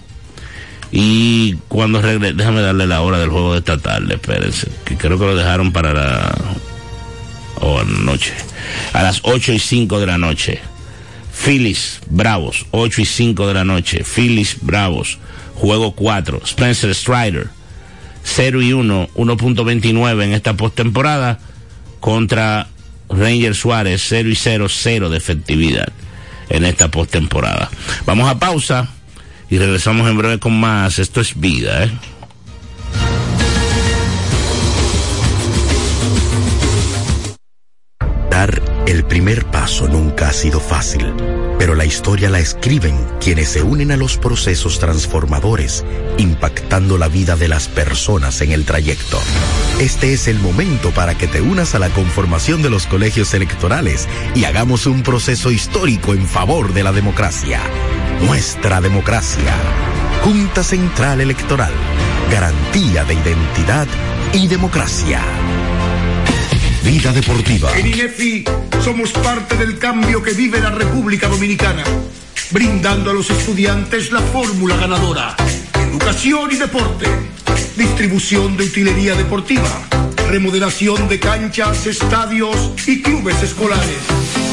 y 0.92 1.54
cuando 1.68 2.02
regrese, 2.02 2.34
déjame 2.34 2.60
darle 2.62 2.86
la 2.86 3.00
hora 3.00 3.18
del 3.18 3.30
juego 3.30 3.52
de 3.52 3.60
esta 3.60 3.78
tarde, 3.78 4.14
espérense, 4.14 4.68
que 4.84 4.96
creo 4.96 5.18
que 5.18 5.24
lo 5.24 5.36
dejaron 5.36 5.72
para 5.72 5.92
la 5.92 6.34
o 7.60 7.84
noche, 7.84 8.32
a 8.92 9.02
las 9.02 9.20
8 9.22 9.52
y 9.52 9.58
5 9.58 10.00
de 10.00 10.06
la 10.06 10.18
noche. 10.18 10.60
Phillies 11.32 12.00
Bravos, 12.08 12.66
8 12.70 13.00
y 13.00 13.04
5 13.04 13.46
de 13.46 13.54
la 13.54 13.64
noche. 13.64 14.04
Phillies 14.04 14.56
Bravos, 14.60 15.18
juego 15.54 15.92
4. 15.92 16.40
Spencer 16.44 16.94
Strider, 16.94 17.48
0 18.24 18.62
y 18.62 18.72
1, 18.72 19.08
1.29 19.14 20.24
en 20.24 20.32
esta 20.32 20.54
postemporada 20.54 21.38
contra 22.00 22.68
Ranger 23.08 23.54
Suárez, 23.54 24.04
0 24.08 24.28
y 24.28 24.34
0, 24.34 24.66
0 24.68 25.10
de 25.10 25.16
efectividad 25.16 25.92
en 26.48 26.64
esta 26.64 26.90
postemporada. 26.90 27.70
Vamos 28.06 28.28
a 28.28 28.38
pausa 28.38 28.88
y 29.50 29.58
regresamos 29.58 30.08
en 30.08 30.16
breve 30.16 30.38
con 30.38 30.58
más. 30.58 30.98
Esto 30.98 31.20
es 31.20 31.38
vida, 31.38 31.84
¿eh? 31.84 31.90
Dar 38.30 38.62
el 38.86 39.04
primer 39.04 39.44
paso 39.46 39.88
nunca 39.88 40.28
ha 40.28 40.32
sido 40.32 40.60
fácil, 40.60 41.12
pero 41.58 41.74
la 41.74 41.84
historia 41.84 42.30
la 42.30 42.38
escriben 42.38 42.96
quienes 43.20 43.50
se 43.50 43.62
unen 43.62 43.90
a 43.90 43.96
los 43.96 44.16
procesos 44.16 44.78
transformadores, 44.78 45.84
impactando 46.16 46.96
la 46.96 47.08
vida 47.08 47.34
de 47.36 47.48
las 47.48 47.68
personas 47.68 48.40
en 48.40 48.52
el 48.52 48.64
trayecto. 48.64 49.18
Este 49.80 50.12
es 50.12 50.28
el 50.28 50.38
momento 50.38 50.90
para 50.92 51.16
que 51.18 51.26
te 51.26 51.40
unas 51.40 51.74
a 51.74 51.80
la 51.80 51.88
conformación 51.90 52.62
de 52.62 52.70
los 52.70 52.86
colegios 52.86 53.34
electorales 53.34 54.08
y 54.34 54.44
hagamos 54.44 54.86
un 54.86 55.02
proceso 55.02 55.50
histórico 55.50 56.14
en 56.14 56.26
favor 56.26 56.72
de 56.72 56.84
la 56.84 56.92
democracia. 56.92 57.60
Nuestra 58.20 58.80
democracia. 58.82 59.54
Junta 60.22 60.62
Central 60.62 61.22
Electoral. 61.22 61.72
Garantía 62.30 63.04
de 63.04 63.14
identidad 63.14 63.88
y 64.34 64.46
democracia. 64.46 65.22
Vida 66.84 67.12
Deportiva. 67.12 67.70
En 67.76 67.86
INEFI 67.86 68.44
somos 68.84 69.12
parte 69.12 69.56
del 69.56 69.78
cambio 69.78 70.22
que 70.22 70.32
vive 70.32 70.60
la 70.60 70.70
República 70.70 71.28
Dominicana, 71.28 71.82
brindando 72.50 73.10
a 73.10 73.14
los 73.14 73.30
estudiantes 73.30 74.12
la 74.12 74.20
fórmula 74.20 74.76
ganadora. 74.76 75.34
Educación 75.74 76.50
y 76.52 76.56
deporte, 76.56 77.06
distribución 77.76 78.56
de 78.56 78.64
utilería 78.64 79.14
deportiva, 79.14 79.82
remodelación 80.28 81.08
de 81.08 81.18
canchas, 81.18 81.86
estadios 81.86 82.72
y 82.86 83.02
clubes 83.02 83.42
escolares, 83.42 83.98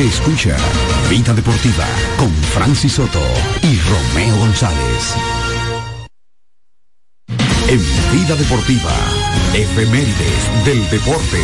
Escucha 0.00 0.56
Vida 1.10 1.34
Deportiva 1.34 1.84
con 2.16 2.32
Francis 2.32 2.94
Soto 2.94 3.20
y 3.62 3.78
Romeo 3.80 4.34
González. 4.38 5.14
En 7.68 7.78
Vida 8.10 8.34
Deportiva, 8.34 8.94
efemérides 9.52 10.64
del 10.64 10.88
deporte. 10.88 11.38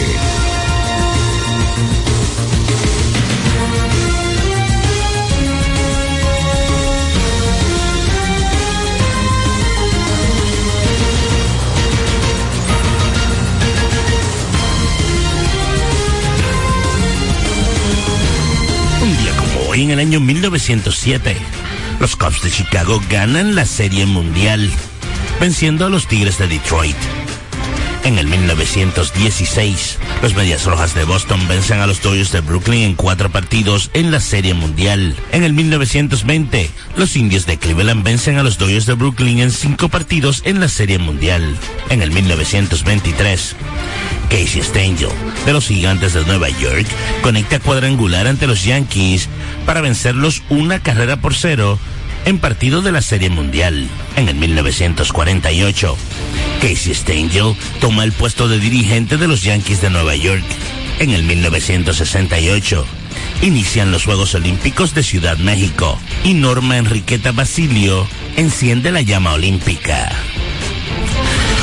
En 19.83 19.91
el 19.91 19.99
año 19.99 20.20
1907, 20.20 21.37
los 22.01 22.16
Cubs 22.16 22.43
de 22.43 22.51
Chicago 22.51 23.03
ganan 23.11 23.55
la 23.55 23.66
Serie 23.66 24.07
Mundial, 24.07 24.70
venciendo 25.41 25.85
a 25.85 25.91
los 25.91 26.07
Tigres 26.07 26.39
de 26.39 26.47
Detroit. 26.47 26.97
En 28.05 28.18
el 28.18 28.27
1916, 28.29 29.99
los 30.22 30.35
Medias 30.35 30.64
Rojas 30.64 30.95
de 30.95 31.05
Boston 31.05 31.41
vencen 31.49 31.81
a 31.81 31.87
los 31.87 32.01
Dodgers 32.01 32.31
de 32.31 32.41
Brooklyn 32.41 32.83
en 32.83 32.95
cuatro 32.95 33.31
partidos 33.31 33.91
en 33.95 34.12
la 34.12 34.20
Serie 34.20 34.55
Mundial. 34.55 35.16
En 35.33 35.43
el 35.43 35.53
1920, 35.53 36.70
los 36.97 37.16
Indios 37.16 37.47
de 37.47 37.59
Cleveland 37.59 38.05
vencen 38.05 38.39
a 38.39 38.45
los 38.45 38.59
Dodgers 38.59 38.87
de 38.87 38.95
Brooklyn 38.95 39.41
en 39.41 39.51
cinco 39.51 39.89
partidos 39.89 40.43
en 40.45 40.61
la 40.61 40.68
Serie 40.68 40.99
Mundial. 40.99 41.57
En 41.91 42.01
el 42.01 42.12
1923, 42.12 43.57
Casey 44.31 44.62
Stengel, 44.62 45.09
de 45.45 45.53
los 45.53 45.66
Gigantes 45.66 46.14
de 46.14 46.24
Nueva 46.24 46.49
York, 46.49 46.87
conecta 47.22 47.59
cuadrangular 47.59 48.29
ante 48.29 48.47
los 48.47 48.64
Yankees 48.64 49.29
para 49.67 49.81
vencerlos 49.81 50.43
una 50.49 50.81
carrera 50.81 51.17
por 51.17 51.35
cero 51.35 51.79
en 52.25 52.39
partido 52.39 52.83
de 52.83 52.93
la 52.93 53.03
Serie 53.03 53.31
Mundial. 53.31 53.89
En 54.17 54.29
el 54.29 54.37
1948, 54.37 55.97
Casey 56.61 56.95
Stengel 56.95 57.55
toma 57.81 58.05
el 58.05 58.12
puesto 58.12 58.49
de 58.49 58.59
dirigente 58.59 59.17
de 59.17 59.29
los 59.29 59.43
Yankees 59.43 59.81
de 59.83 59.91
Nueva 59.91 60.17
York. 60.17 60.45
En 60.99 61.11
el 61.11 61.25
1968, 61.25 62.87
inician 63.43 63.93
los 63.93 64.05
Juegos 64.05 64.35
Olímpicos 64.35 64.95
de 64.95 65.03
Ciudad 65.03 65.37
México 65.39 65.99
y 66.25 66.35
Norma 66.35 66.79
Enriqueta 66.79 67.33
Basilio 67.33 68.09
enciende 68.37 68.91
la 68.91 69.03
llama 69.03 69.35
olímpica. 69.35 70.11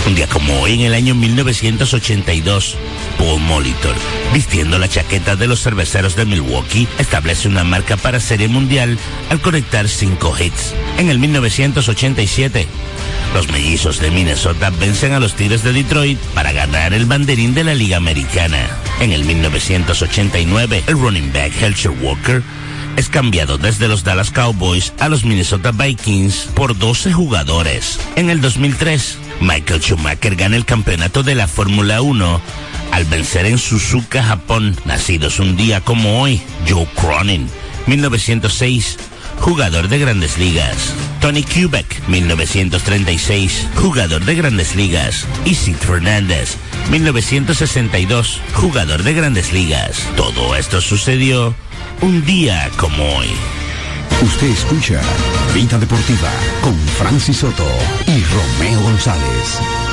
Un 0.06 0.16
día 0.16 0.28
como 0.28 0.60
hoy, 0.62 0.74
en 0.74 0.82
el 0.82 0.94
año 0.94 1.16
1982, 1.16 2.78
Paul 3.18 3.42
Molitor, 3.42 3.96
vistiendo 4.34 4.80
la 4.80 4.88
chaqueta 4.88 5.36
de 5.36 5.48
los 5.48 5.62
cerveceros 5.62 6.16
de 6.16 6.26
Milwaukee, 6.26 6.88
establece 6.98 7.48
una 7.48 7.64
marca 7.64 7.98
para 7.98 8.20
Serie 8.20 8.48
Mundial 8.48 8.98
al 9.30 9.42
conectar 9.42 9.88
cinco 9.88 10.36
hits. 10.38 10.74
En 10.98 11.10
el 11.10 11.20
1987, 11.20 12.68
los 13.34 13.50
mellizos 13.50 14.00
de 14.00 14.12
Minnesota 14.12 14.70
vencen 14.70 15.14
a 15.14 15.20
los 15.20 15.34
Tigres 15.34 15.64
de 15.64 15.74
Detroit 15.74 16.20
para 16.36 16.52
ganar 16.52 16.94
el 16.94 17.06
banderín 17.06 17.54
de 17.54 17.64
la 17.64 17.74
Liga 17.74 17.98
Americana. 17.98 18.60
En 19.00 19.12
el 19.12 19.26
1989, 19.26 20.84
el 20.88 21.00
running 21.00 21.34
back 21.34 21.52
Helcher 21.62 21.92
Walker 21.92 22.44
es 22.96 23.10
cambiado 23.10 23.58
desde 23.58 23.88
los 23.88 24.04
Dallas 24.04 24.30
Cowboys 24.30 24.94
a 25.00 25.10
los 25.10 25.26
Minnesota 25.26 25.72
Vikings 25.72 26.50
por 26.54 26.78
12 26.78 27.12
jugadores. 27.12 28.00
En 28.16 28.30
el 28.30 28.40
2003, 28.40 29.18
Michael 29.42 29.82
Schumacher 29.82 30.36
gana 30.36 30.56
el 30.56 30.66
campeonato 30.66 31.24
de 31.24 31.36
la 31.36 31.48
Fórmula 31.48 32.02
1 32.02 32.42
al 32.94 33.06
vencer 33.06 33.48
en 33.48 33.58
Suzuka, 33.58 34.22
Japón, 34.22 34.76
nacidos 34.86 35.40
un 35.40 35.58
día 35.58 35.82
como 35.82 36.22
hoy, 36.22 36.40
Joe 36.70 36.88
Cronin, 36.96 37.50
1906, 37.88 38.98
jugador 39.40 39.88
de 39.88 39.98
grandes 39.98 40.38
ligas. 40.38 40.94
Tony 41.20 41.42
Kubek, 41.42 42.08
1936, 42.08 43.68
jugador 43.78 44.24
de 44.26 44.36
grandes 44.36 44.76
ligas. 44.76 45.26
Y 45.44 45.56
Sid 45.56 45.78
Fernández, 45.78 46.56
1962, 46.92 48.40
jugador 48.54 49.02
de 49.02 49.14
grandes 49.14 49.52
ligas. 49.54 50.08
Todo 50.16 50.56
esto 50.56 50.80
sucedió 50.80 51.56
un 52.02 52.24
día 52.26 52.70
como 52.78 53.04
hoy. 53.18 53.30
Usted 54.22 54.48
escucha 54.48 55.02
Vida 55.56 55.80
Deportiva 55.80 56.30
con 56.62 56.78
Francis 57.00 57.38
Soto 57.38 57.68
y 58.06 58.24
Romeo 58.24 58.82
González. 58.82 59.93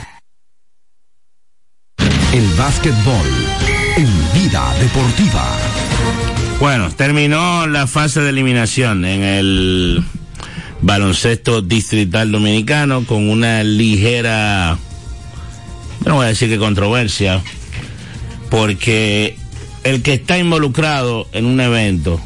El 2.33 2.47
básquetbol 2.57 3.27
en 3.97 4.07
Vida 4.33 4.73
Deportiva. 4.79 5.51
Bueno, 6.61 6.89
terminó 6.89 7.67
la 7.67 7.87
fase 7.87 8.21
de 8.21 8.29
eliminación 8.29 9.03
en 9.03 9.21
el 9.21 10.03
baloncesto 10.81 11.61
distrital 11.61 12.31
dominicano 12.31 13.05
con 13.05 13.29
una 13.29 13.63
ligera, 13.65 14.77
no 16.05 16.15
voy 16.15 16.25
a 16.25 16.29
decir 16.29 16.47
que 16.47 16.57
controversia, 16.57 17.43
porque 18.49 19.35
el 19.83 20.01
que 20.01 20.13
está 20.13 20.37
involucrado 20.37 21.27
en 21.33 21.45
un 21.45 21.59
evento 21.59 22.21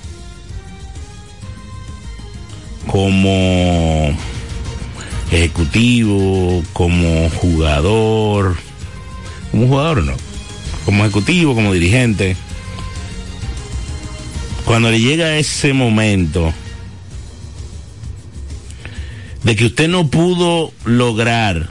como 2.86 4.16
ejecutivo, 5.32 6.64
como 6.74 7.28
jugador, 7.32 8.56
como 9.56 9.68
jugador 9.68 10.03
no, 10.03 10.14
como 10.84 11.06
ejecutivo, 11.06 11.56
como 11.56 11.72
dirigente, 11.72 12.36
cuando 14.66 14.91
le 14.91 14.99
llega 14.99 15.38
ese 15.38 15.72
momento 15.72 16.53
de 19.43 19.56
que 19.56 19.68
usted 19.68 19.88
no 19.88 20.10
pudo 20.10 20.74
lograr 20.84 21.70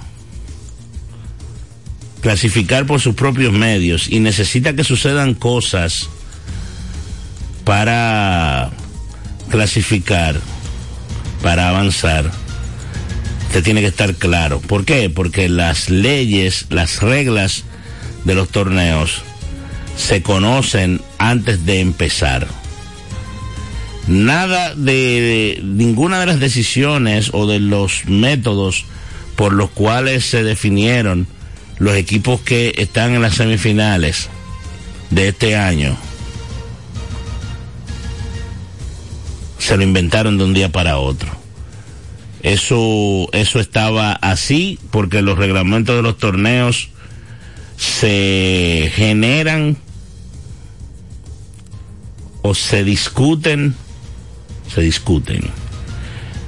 clasificar 2.22 2.86
por 2.86 3.02
sus 3.02 3.14
propios 3.14 3.52
medios 3.52 4.08
y 4.08 4.18
necesita 4.20 4.74
que 4.74 4.82
sucedan 4.82 5.34
cosas 5.34 6.08
para 7.64 8.70
clasificar, 9.50 10.40
para 11.42 11.68
avanzar, 11.68 12.30
usted 13.48 13.62
tiene 13.62 13.82
que 13.82 13.88
estar 13.88 14.14
claro. 14.14 14.60
¿Por 14.60 14.86
qué? 14.86 15.10
Porque 15.10 15.50
las 15.50 15.90
leyes, 15.90 16.64
las 16.70 17.02
reglas 17.02 17.64
de 18.24 18.34
los 18.34 18.48
torneos 18.48 19.22
se 19.96 20.22
conocen 20.22 21.00
antes 21.18 21.64
de 21.66 21.80
empezar. 21.80 22.46
Nada 24.06 24.74
de, 24.74 25.60
ninguna 25.62 26.20
de 26.20 26.26
las 26.26 26.40
decisiones 26.40 27.30
o 27.32 27.46
de 27.46 27.60
los 27.60 28.04
métodos 28.06 28.84
por 29.36 29.52
los 29.52 29.70
cuales 29.70 30.24
se 30.26 30.42
definieron 30.42 31.26
los 31.78 31.96
equipos 31.96 32.40
que 32.40 32.74
están 32.78 33.14
en 33.14 33.22
las 33.22 33.34
semifinales 33.34 34.28
de 35.10 35.28
este 35.28 35.56
año 35.56 35.96
se 39.64 39.78
lo 39.78 39.82
inventaron 39.82 40.36
de 40.36 40.44
un 40.44 40.52
día 40.52 40.70
para 40.70 40.98
otro. 40.98 41.30
Eso, 42.42 43.30
eso 43.32 43.60
estaba 43.60 44.12
así 44.12 44.78
porque 44.90 45.22
los 45.22 45.38
reglamentos 45.38 45.96
de 45.96 46.02
los 46.02 46.18
torneos 46.18 46.90
se 47.76 48.90
generan 48.94 49.76
o 52.42 52.54
se 52.54 52.84
discuten, 52.84 53.74
se 54.72 54.82
discuten 54.82 55.50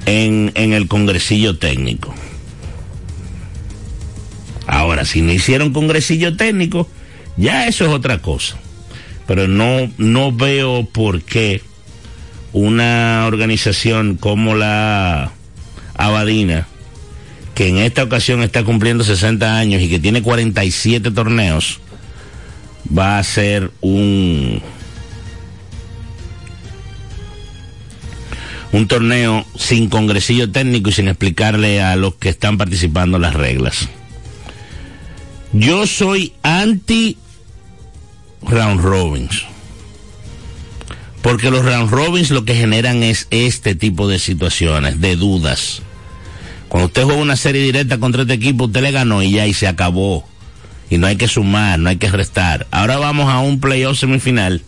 en, 0.05 0.53
en 0.55 0.73
el 0.73 0.89
congresillo 0.89 1.59
técnico. 1.59 2.15
Ahora, 4.67 5.05
si 5.05 5.23
no 5.23 5.33
hicieron 5.33 5.73
congresillo 5.73 6.37
técnico, 6.37 6.89
ya 7.37 7.67
eso 7.69 7.87
es 7.87 7.93
otra 7.93 8.19
cosa. 8.19 8.59
Pero 9.27 9.49
no, 9.49 9.91
no 9.99 10.33
veo 10.33 10.87
por 10.87 11.23
qué 11.23 11.63
una 12.53 13.25
organización 13.27 14.17
como 14.17 14.55
la 14.55 15.33
Abadina 15.95 16.67
que 17.57 17.69
en 17.69 17.79
esta 17.79 18.03
ocasión 18.03 18.43
está 18.43 18.65
cumpliendo 18.65 19.03
60 19.03 19.59
años 19.59 19.81
y 19.81 19.89
que 19.89 19.99
tiene 19.99 20.21
47 20.21 21.11
torneos, 21.11 21.81
va 22.97 23.19
a 23.19 23.25
ser 23.25 23.71
un 23.81 24.61
un 28.73 28.89
torneo 28.89 29.47
sin 29.57 29.89
congresillo 29.89 30.53
técnico 30.53 30.91
y 30.91 30.93
sin 30.93 31.09
explicarle 31.09 31.81
a 31.81 31.97
los 31.97 32.17
que 32.17 32.29
están 32.29 32.59
participando 32.59 33.19
las 33.19 33.33
reglas. 33.33 33.89
Yo 35.55 35.87
soy 35.87 36.35
anti 36.43 37.17
round 38.43 38.83
robins. 38.83 39.45
Porque 41.23 41.51
los 41.51 41.65
round 41.65 41.91
robins 41.91 42.31
lo 42.31 42.45
que 42.45 42.55
generan 42.55 43.03
es 43.03 43.29
este 43.31 43.75
tipo 43.75 44.09
de 44.09 44.19
situaciones, 44.19 45.01
de 45.01 45.17
dudas. 45.17 45.81
Cuando 46.77 46.89
usted 46.89 47.05
juega 47.05 47.23
una 47.23 47.37
serie 47.37 47.63
directa 47.63 47.97
contra 47.97 48.21
este 48.21 48.35
equipo, 48.35 48.65
usted 48.65 48.83
le 48.83 48.91
ganó 48.91 49.23
y 49.23 49.31
ya 49.31 49.47
y 49.47 49.55
se 49.55 49.67
acabó. 49.67 50.29
Y 50.91 50.99
no 50.99 51.07
hay 51.07 51.17
que 51.17 51.27
sumar, 51.27 51.79
no 51.79 51.89
hay 51.89 51.97
que 51.97 52.11
restar. 52.11 52.67
Ahora 52.71 52.99
vamos 52.99 53.31
a 53.33 53.39
un 53.39 53.61
playoff 53.61 53.99
semifinal 53.99 54.61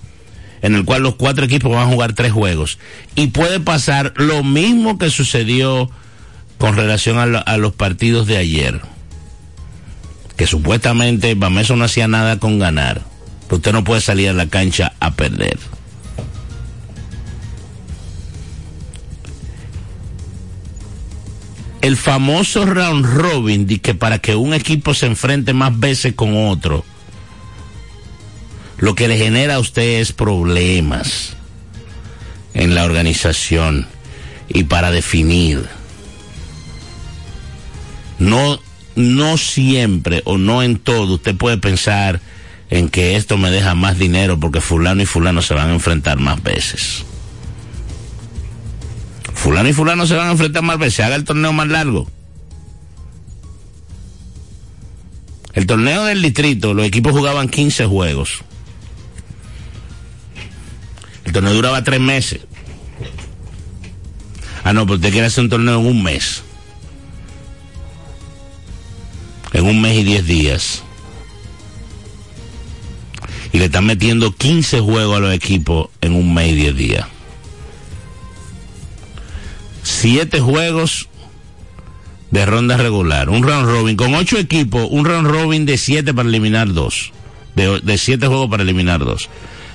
en 0.62 0.74
el 0.74 0.86
cual 0.86 1.02
los 1.02 1.16
cuatro 1.16 1.44
equipos 1.44 1.70
van 1.70 1.86
a 1.86 1.92
jugar 1.92 2.14
tres 2.14 2.32
juegos. 2.32 2.78
Y 3.14 3.26
puede 3.26 3.60
pasar 3.60 4.14
lo 4.16 4.42
mismo 4.42 4.96
que 4.96 5.10
sucedió 5.10 5.90
con 6.56 6.76
relación 6.76 7.18
a, 7.18 7.26
lo- 7.26 7.46
a 7.46 7.58
los 7.58 7.74
partidos 7.74 8.26
de 8.26 8.38
ayer. 8.38 8.80
Que 10.38 10.46
supuestamente 10.46 11.34
Bameso 11.34 11.76
no 11.76 11.84
hacía 11.84 12.08
nada 12.08 12.38
con 12.38 12.58
ganar. 12.58 13.02
Usted 13.50 13.72
no 13.72 13.84
puede 13.84 14.00
salir 14.00 14.30
a 14.30 14.32
la 14.32 14.46
cancha 14.46 14.94
a 14.98 15.10
perder. 15.10 15.58
El 21.80 21.96
famoso 21.96 22.66
round 22.66 23.06
robin, 23.06 23.66
de 23.66 23.78
que 23.78 23.94
para 23.94 24.18
que 24.18 24.34
un 24.34 24.52
equipo 24.52 24.94
se 24.94 25.06
enfrente 25.06 25.52
más 25.52 25.78
veces 25.78 26.14
con 26.14 26.48
otro, 26.48 26.84
lo 28.78 28.94
que 28.94 29.08
le 29.08 29.16
genera 29.16 29.56
a 29.56 29.58
usted 29.58 30.00
es 30.00 30.12
problemas 30.12 31.36
en 32.54 32.74
la 32.74 32.84
organización 32.84 33.86
y 34.48 34.64
para 34.64 34.90
definir. 34.90 35.66
No, 38.18 38.60
no 38.96 39.36
siempre 39.36 40.22
o 40.24 40.38
no 40.38 40.62
en 40.62 40.78
todo 40.78 41.14
usted 41.14 41.36
puede 41.36 41.58
pensar 41.58 42.20
en 42.70 42.88
que 42.88 43.16
esto 43.16 43.36
me 43.36 43.50
deja 43.50 43.74
más 43.74 43.98
dinero 43.98 44.38
porque 44.38 44.60
fulano 44.60 45.02
y 45.02 45.06
fulano 45.06 45.42
se 45.42 45.54
van 45.54 45.70
a 45.70 45.74
enfrentar 45.74 46.18
más 46.18 46.42
veces. 46.42 47.04
Fulano 49.38 49.68
y 49.68 49.72
fulano 49.72 50.04
se 50.04 50.16
van 50.16 50.28
a 50.28 50.32
enfrentar 50.32 50.64
más 50.64 50.78
veces, 50.78 51.04
haga 51.04 51.14
el 51.14 51.22
torneo 51.22 51.52
más 51.52 51.68
largo. 51.68 52.10
El 55.54 55.64
torneo 55.64 56.04
del 56.04 56.22
distrito, 56.22 56.74
los 56.74 56.84
equipos 56.84 57.12
jugaban 57.12 57.48
15 57.48 57.86
juegos. 57.86 58.40
El 61.24 61.32
torneo 61.32 61.54
duraba 61.54 61.84
tres 61.84 62.00
meses. 62.00 62.40
Ah, 64.64 64.72
no, 64.72 64.84
pero 64.86 64.96
usted 64.96 65.12
quiere 65.12 65.28
hacer 65.28 65.44
un 65.44 65.50
torneo 65.50 65.78
en 65.80 65.86
un 65.86 66.02
mes. 66.02 66.42
En 69.52 69.66
un 69.66 69.80
mes 69.80 69.98
y 69.98 70.04
diez 70.04 70.26
días. 70.26 70.82
Y 73.52 73.58
le 73.58 73.66
están 73.66 73.86
metiendo 73.86 74.32
15 74.32 74.80
juegos 74.80 75.16
a 75.16 75.20
los 75.20 75.32
equipos 75.32 75.90
en 76.00 76.14
un 76.14 76.34
mes 76.34 76.50
y 76.50 76.54
diez 76.56 76.76
días. 76.76 77.06
Siete 79.88 80.38
juegos 80.38 81.08
de 82.30 82.44
ronda 82.44 82.76
regular. 82.76 83.30
Un 83.30 83.42
round 83.42 83.66
robin. 83.66 83.96
Con 83.96 84.14
ocho 84.14 84.38
equipos, 84.38 84.86
un 84.90 85.06
round 85.06 85.26
robin 85.26 85.64
de 85.64 85.78
siete 85.78 86.12
para 86.12 86.28
eliminar 86.28 86.72
dos. 86.74 87.10
De, 87.56 87.96
siete 87.96 88.26
juegos 88.26 88.50
para 88.50 88.64
eliminar 88.64 89.00
dos. 89.00 89.30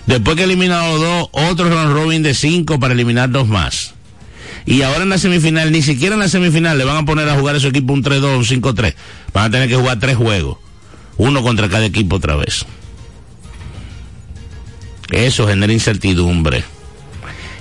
Después 0.06 0.38
que 0.38 0.44
eliminado 0.44 1.00
dos, 1.00 1.30
otro 1.32 1.68
round 1.68 1.94
robin 1.94 2.22
de 2.22 2.36
cinco 2.36 2.80
para 2.80 2.94
eliminar 2.94 3.32
dos 3.32 3.48
más. 3.48 3.96
Y 4.68 4.84
ahora 4.84 5.02
en 5.02 5.10
la 5.10 5.18
semifinal, 5.18 5.72
ni 5.72 5.82
siquiera 5.82 6.14
en 6.14 6.22
la 6.22 6.30
semifinal 6.30 6.78
le 6.78 6.86
van 6.86 6.98
a 6.98 7.06
poner 7.06 7.28
a 7.28 7.36
jugar 7.36 7.56
a 7.56 7.60
su 7.60 7.68
equipo 7.68 7.92
un 7.92 8.04
3-2, 8.04 8.38
un 8.38 8.62
5-3. 8.62 8.94
Van 9.34 9.46
a 9.46 9.50
tener 9.50 9.68
que 9.68 9.76
jugar 9.76 10.00
tres 10.00 10.16
juegos. 10.16 10.58
Uno 11.18 11.42
contra 11.42 11.68
cada 11.70 11.86
equipo 11.86 12.18
otra 12.18 12.36
vez. 12.36 12.66
Eso 15.12 15.48
genera 15.48 15.74
incertidumbre. 15.74 16.64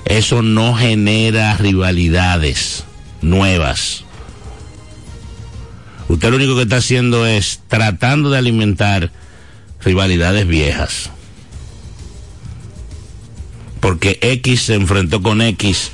Eso 0.04 0.42
no 0.42 0.74
genera 0.74 1.56
rivalidades 1.56 2.84
nuevas. 3.20 4.04
Usted 6.08 6.30
lo 6.30 6.36
único 6.36 6.56
que 6.56 6.62
está 6.62 6.76
haciendo 6.76 7.26
es 7.26 7.60
tratando 7.68 8.30
de 8.30 8.38
alimentar 8.38 9.10
rivalidades 9.82 10.46
viejas. 10.46 11.10
Porque 13.80 14.18
X 14.20 14.62
se 14.62 14.74
enfrentó 14.74 15.22
con 15.22 15.40
X 15.40 15.92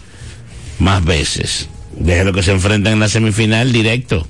más 0.79 1.05
veces. 1.05 1.69
Déjelo 1.97 2.33
que 2.33 2.43
se 2.43 2.53
enfrenten 2.53 2.95
en 2.95 3.01
la 3.01 3.09
semifinal 3.09 3.73
directo. 3.73 4.27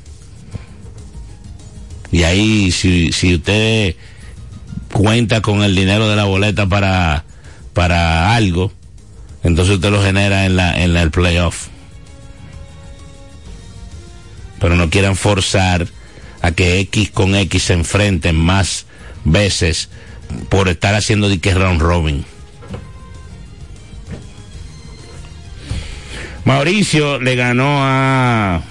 Y 2.11 2.23
ahí, 2.23 2.71
si, 2.73 3.13
si 3.13 3.35
usted 3.35 3.97
cuenta 4.93 5.43
con 5.43 5.63
el 5.63 5.75
dinero 5.75 6.09
de 6.09 6.17
la 6.17 6.25
boleta 6.25 6.67
para, 6.67 7.25
para 7.75 8.35
algo, 8.35 8.73
entonces 9.43 9.77
usted 9.77 9.91
lo 9.91 10.03
genera 10.03 10.45
en 10.47 10.57
la, 10.57 10.83
en 10.83 10.95
la- 10.95 11.03
el 11.03 11.11
playoff. 11.11 11.69
Pero 14.61 14.75
no 14.77 14.91
quieran 14.91 15.15
forzar 15.17 15.87
a 16.43 16.51
que 16.53 16.81
X 16.81 17.11
con 17.11 17.35
X 17.37 17.63
se 17.65 17.73
enfrenten 17.75 18.37
más 18.37 18.87
veces 19.25 19.89
por 20.49 20.69
estar 20.69 20.95
haciendo 20.95 21.29
de 21.29 21.39
round 21.55 21.81
robin. 21.81 22.25
Mauricio 26.45 27.21
le 27.21 27.35
ganó 27.37 27.79
a 27.83 28.63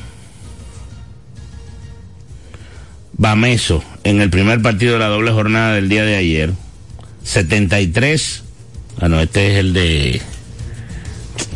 Bameso 3.13 3.83
en 4.03 4.21
el 4.21 4.29
primer 4.29 4.61
partido 4.61 4.93
de 4.93 4.99
la 4.99 5.07
doble 5.07 5.31
jornada 5.31 5.73
del 5.75 5.89
día 5.89 6.03
de 6.03 6.15
ayer. 6.15 6.53
73. 7.23 8.43
Ah, 8.99 9.09
no, 9.09 9.19
este 9.19 9.51
es 9.53 9.57
el 9.57 9.73
de. 9.73 10.21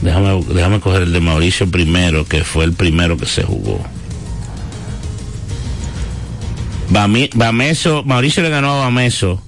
Déjame, 0.01 0.79
coger 0.79 1.03
el 1.03 1.13
de 1.13 1.19
Mauricio 1.19 1.69
primero, 1.69 2.25
que 2.25 2.43
fue 2.43 2.65
el 2.65 2.73
primero 2.73 3.17
que 3.17 3.27
se 3.27 3.43
jugó. 3.43 3.83
Mauricio 8.05 8.43
le 8.43 8.49
ganó 8.49 8.73
a 8.73 8.85
Bameso 8.85 9.41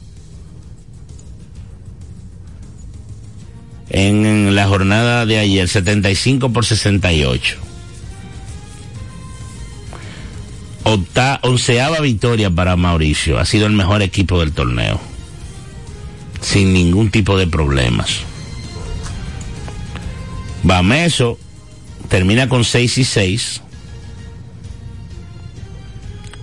en 3.89 4.55
la 4.55 4.67
jornada 4.67 5.25
de 5.25 5.39
ayer, 5.39 5.67
75 5.67 6.53
por 6.53 6.65
68. 6.65 7.57
Octa, 10.83 11.39
onceava 11.43 11.99
victoria 12.01 12.49
para 12.49 12.75
Mauricio. 12.75 13.39
Ha 13.39 13.45
sido 13.45 13.65
el 13.65 13.73
mejor 13.73 14.01
equipo 14.01 14.39
del 14.39 14.51
torneo. 14.51 14.99
Sin 16.41 16.73
ningún 16.73 17.09
tipo 17.09 17.37
de 17.37 17.47
problemas. 17.47 18.21
Bameso 20.64 21.38
termina 22.07 22.47
con 22.47 22.64
6 22.64 22.97
y 22.97 23.03
6. 23.03 23.61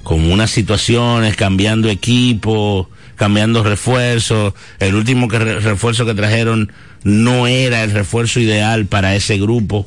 Con 0.03 0.31
unas 0.31 0.51
situaciones, 0.51 1.37
cambiando 1.37 1.89
equipo, 1.89 2.89
cambiando 3.17 3.63
refuerzos. 3.63 4.55
El 4.79 4.95
último 4.95 5.29
refuerzo 5.29 6.05
que 6.05 6.15
trajeron 6.15 6.73
no 7.03 7.47
era 7.47 7.83
el 7.83 7.93
refuerzo 7.93 8.41
ideal 8.41 8.87
para 8.87 9.15
ese 9.15 9.39
grupo. 9.39 9.87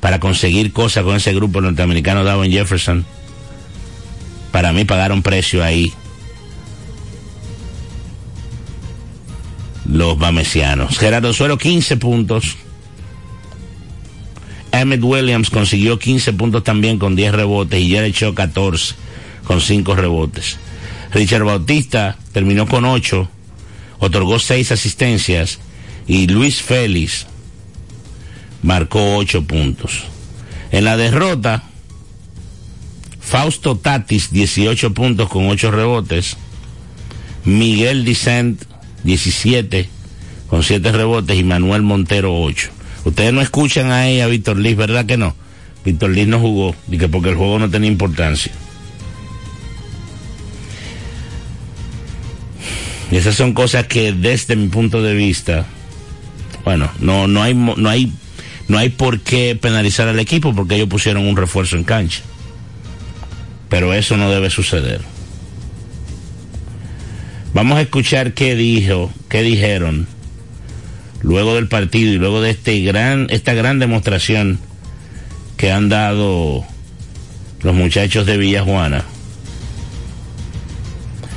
Para 0.00 0.20
conseguir 0.20 0.72
cosas 0.72 1.04
con 1.04 1.16
ese 1.16 1.34
grupo 1.34 1.60
norteamericano 1.60 2.22
Darwin 2.24 2.52
Jefferson. 2.52 3.06
Para 4.52 4.72
mí 4.72 4.84
pagaron 4.84 5.22
precio 5.22 5.64
ahí. 5.64 5.92
Los 9.88 10.18
bamesianos. 10.18 10.98
Gerardo 10.98 11.32
Suero 11.32 11.56
15 11.56 11.96
puntos. 11.96 12.56
Emmett 14.80 15.02
Williams 15.02 15.50
consiguió 15.50 15.98
15 15.98 16.32
puntos 16.32 16.64
también 16.64 16.98
con 16.98 17.16
10 17.16 17.34
rebotes 17.34 17.80
y 17.80 17.94
Jared 17.94 18.12
Shaw 18.12 18.34
14 18.34 18.94
con 19.44 19.60
5 19.60 19.94
rebotes. 19.94 20.58
Richard 21.12 21.44
Bautista 21.44 22.16
terminó 22.32 22.66
con 22.66 22.84
8, 22.84 23.28
otorgó 23.98 24.38
6 24.38 24.72
asistencias 24.72 25.58
y 26.06 26.26
Luis 26.26 26.62
Félix 26.62 27.26
marcó 28.62 29.16
8 29.16 29.44
puntos. 29.44 30.04
En 30.72 30.84
la 30.84 30.96
derrota, 30.96 31.62
Fausto 33.20 33.76
Tatis 33.76 34.30
18 34.30 34.94
puntos 34.94 35.28
con 35.28 35.48
8 35.48 35.70
rebotes, 35.70 36.36
Miguel 37.44 38.04
Dicent 38.04 38.62
17 39.04 39.88
con 40.48 40.62
7 40.62 40.92
rebotes 40.92 41.38
y 41.38 41.44
Manuel 41.44 41.82
Montero 41.82 42.40
8. 42.42 42.75
Ustedes 43.06 43.32
no 43.32 43.40
escuchan 43.40 43.92
a 43.92 44.26
Víctor 44.26 44.58
Liz, 44.58 44.76
¿verdad 44.76 45.06
que 45.06 45.16
no? 45.16 45.36
Víctor 45.84 46.10
Liz 46.10 46.26
no 46.26 46.40
jugó, 46.40 46.74
que 46.90 47.08
porque 47.08 47.28
el 47.28 47.36
juego 47.36 47.60
no 47.60 47.70
tenía 47.70 47.88
importancia. 47.88 48.50
Y 53.12 53.16
esas 53.16 53.36
son 53.36 53.52
cosas 53.52 53.86
que 53.86 54.12
desde 54.12 54.56
mi 54.56 54.66
punto 54.66 55.04
de 55.04 55.14
vista, 55.14 55.66
bueno, 56.64 56.90
no, 56.98 57.28
no 57.28 57.44
hay, 57.44 57.54
no 57.54 57.88
hay, 57.88 58.12
no 58.66 58.76
hay 58.76 58.88
por 58.88 59.20
qué 59.20 59.54
penalizar 59.54 60.08
al 60.08 60.18
equipo 60.18 60.52
porque 60.52 60.74
ellos 60.74 60.88
pusieron 60.88 61.28
un 61.28 61.36
refuerzo 61.36 61.76
en 61.76 61.84
cancha. 61.84 62.22
Pero 63.68 63.94
eso 63.94 64.16
no 64.16 64.28
debe 64.32 64.50
suceder. 64.50 65.00
Vamos 67.54 67.78
a 67.78 67.82
escuchar 67.82 68.34
qué 68.34 68.56
dijo, 68.56 69.12
qué 69.28 69.42
dijeron 69.42 70.08
luego 71.22 71.54
del 71.54 71.68
partido 71.68 72.12
y 72.12 72.18
luego 72.18 72.40
de 72.40 72.50
este 72.50 72.80
gran, 72.80 73.26
esta 73.30 73.54
gran 73.54 73.78
demostración 73.78 74.58
que 75.56 75.72
han 75.72 75.88
dado 75.88 76.64
los 77.62 77.74
muchachos 77.74 78.26
de 78.26 78.36
Villajuana. 78.36 79.04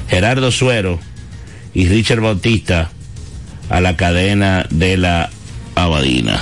Gerardo 0.10 0.52
Suero 0.52 1.00
y 1.74 1.88
Richard 1.88 2.20
Bautista 2.20 2.90
a 3.70 3.80
la 3.80 3.96
cadena 3.96 4.66
de 4.70 4.98
la 4.98 5.30
Abadina. 5.76 6.40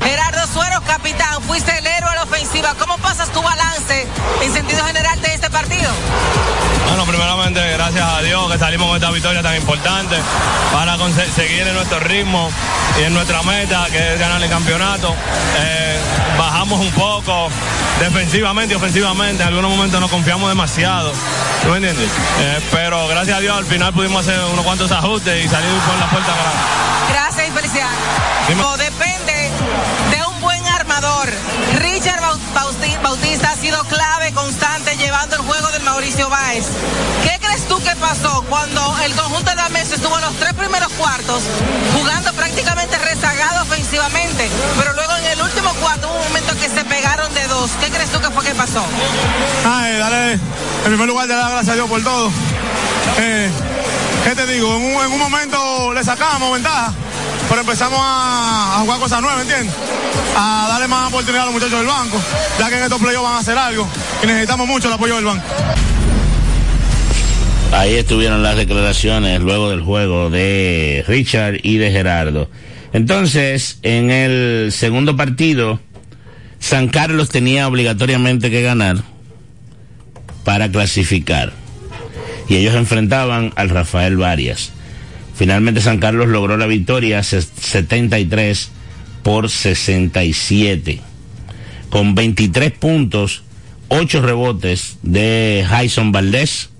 Gerardo 0.00 0.46
Suero, 0.52 0.80
capitán, 0.86 1.42
fuiste 1.42 1.72
el 1.78 1.86
héroe 1.86 2.10
a 2.10 2.14
la 2.16 2.22
ofensiva. 2.24 2.74
¿Cómo 2.78 2.98
pasas 2.98 3.32
tu 3.32 3.42
balance 3.42 4.06
en 4.44 4.52
sentido 4.52 4.84
general 4.84 5.20
de 5.22 5.34
este 5.34 5.50
partido? 5.50 5.90
Bueno, 6.86 7.04
primeramente, 7.06 7.60
gracias 7.72 8.04
a 8.04 8.22
Dios 8.22 8.50
que 8.50 8.58
salimos 8.58 8.86
con 8.86 8.96
esta 8.96 9.10
victoria 9.10 9.42
tan 9.42 9.56
importante 9.56 10.16
para 10.72 10.96
seguir 11.34 11.66
en 11.66 11.74
nuestro 11.74 12.00
ritmo 12.00 12.50
y 13.00 13.04
en 13.04 13.14
nuestra 13.14 13.42
meta, 13.42 13.86
que 13.90 14.14
es 14.14 14.20
ganar 14.20 14.42
el 14.42 14.48
campeonato. 14.48 15.14
Eh, 15.58 15.98
bajamos 16.38 16.80
un 16.80 16.90
poco 16.92 17.48
defensivamente 18.00 18.74
y 18.74 18.76
ofensivamente. 18.76 19.42
En 19.42 19.48
algunos 19.48 19.70
momentos 19.70 20.00
nos 20.00 20.10
confiamos 20.10 20.48
demasiado. 20.48 21.12
¿Tú 21.62 21.70
me 21.70 21.76
entiendes? 21.76 22.10
Eh, 22.40 22.60
pero 22.70 23.06
gracias 23.08 23.38
a 23.38 23.40
Dios 23.40 23.56
al 23.56 23.66
final 23.66 23.92
pudimos 23.92 24.26
hacer 24.26 24.38
unos 24.52 24.64
cuantos 24.64 24.90
ajustes 24.92 25.44
y 25.44 25.48
salir 25.48 25.70
por 25.80 25.98
la 25.98 26.10
puerta 26.10 26.32
grande. 26.32 27.12
Gracias 27.12 27.48
y 27.48 27.50
felicidades. 27.50 27.98
Depende 28.78 29.50
de 30.10 30.24
un 30.26 30.40
buen 30.40 30.66
armador. 30.66 31.28
Richard 31.78 32.20
Bautista 33.02 33.54
Báez. 36.22 36.64
¿Qué 37.24 37.38
crees 37.40 37.66
tú 37.66 37.76
que 37.82 37.90
pasó 37.96 38.44
cuando 38.48 38.96
el 39.04 39.12
conjunto 39.14 39.50
de 39.52 39.60
Ameso 39.60 39.96
estuvo 39.96 40.14
en 40.16 40.22
los 40.22 40.34
tres 40.36 40.52
primeros 40.54 40.92
cuartos 40.92 41.42
jugando 41.92 42.32
prácticamente 42.34 42.96
rezagado 42.98 43.62
ofensivamente? 43.62 44.48
Pero 44.78 44.92
luego 44.92 45.12
en 45.16 45.24
el 45.24 45.42
último 45.42 45.70
cuarto 45.74 46.08
un 46.08 46.22
momento 46.28 46.54
que 46.60 46.68
se 46.68 46.84
pegaron 46.84 47.32
de 47.34 47.46
dos. 47.48 47.70
¿Qué 47.80 47.90
crees 47.90 48.10
tú 48.10 48.20
que 48.20 48.30
fue 48.30 48.44
que 48.44 48.54
pasó? 48.54 48.84
Ay, 49.68 49.98
dale, 49.98 50.32
en 50.34 50.40
primer 50.84 51.08
lugar, 51.08 51.26
te 51.26 51.34
da 51.34 51.48
gracias 51.48 51.70
a 51.70 51.74
Dios 51.74 51.88
por 51.88 52.02
todo. 52.02 52.30
Eh, 53.18 53.50
¿Qué 54.22 54.36
te 54.36 54.46
digo? 54.46 54.76
En 54.76 54.84
un, 54.84 55.04
en 55.04 55.12
un 55.12 55.18
momento 55.18 55.92
le 55.92 56.04
sacamos 56.04 56.52
ventaja, 56.52 56.92
pero 57.48 57.60
empezamos 57.62 57.98
a, 58.00 58.76
a 58.76 58.80
jugar 58.80 59.00
cosas 59.00 59.20
nuevas, 59.20 59.42
¿entiendes? 59.42 59.74
A 60.36 60.66
darle 60.68 60.86
más 60.88 61.08
oportunidad 61.08 61.42
a 61.42 61.46
los 61.46 61.54
muchachos 61.54 61.78
del 61.78 61.88
banco, 61.88 62.18
ya 62.58 62.68
que 62.68 62.76
en 62.76 62.84
estos 62.84 63.00
playoffs 63.00 63.24
van 63.24 63.34
a 63.34 63.40
hacer 63.40 63.58
algo 63.58 63.86
y 64.22 64.26
necesitamos 64.26 64.66
mucho 64.66 64.88
el 64.88 64.94
apoyo 64.94 65.16
del 65.16 65.24
banco. 65.24 65.44
Ahí 67.74 67.94
estuvieron 67.94 68.42
las 68.42 68.56
declaraciones 68.56 69.40
luego 69.40 69.70
del 69.70 69.80
juego 69.82 70.30
de 70.30 71.04
Richard 71.08 71.58
y 71.62 71.76
de 71.78 71.90
Gerardo. 71.90 72.48
Entonces, 72.92 73.78
en 73.82 74.10
el 74.10 74.70
segundo 74.70 75.16
partido, 75.16 75.80
San 76.60 76.88
Carlos 76.88 77.30
tenía 77.30 77.66
obligatoriamente 77.66 78.50
que 78.50 78.62
ganar 78.62 78.98
para 80.44 80.70
clasificar. 80.70 81.52
Y 82.48 82.56
ellos 82.56 82.74
enfrentaban 82.74 83.52
al 83.56 83.70
Rafael 83.70 84.16
Varias. 84.16 84.70
Finalmente 85.34 85.80
San 85.80 85.98
Carlos 85.98 86.28
logró 86.28 86.56
la 86.56 86.66
victoria 86.66 87.22
se- 87.24 87.42
73 87.42 88.70
por 89.24 89.50
67. 89.50 91.00
Con 91.90 92.14
23 92.14 92.70
puntos, 92.70 93.42
8 93.88 94.22
rebotes 94.22 94.98
de 95.02 95.66
Jason 95.68 96.12
Valdés. 96.12 96.70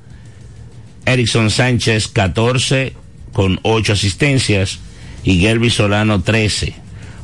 Erickson 1.07 1.51
Sánchez 1.51 2.09
14 2.09 2.95
con 3.33 3.59
8 3.63 3.93
asistencias 3.93 4.81
y 5.23 5.41
Gerby 5.41 5.71
Solano 5.71 6.23
13. 6.23 6.75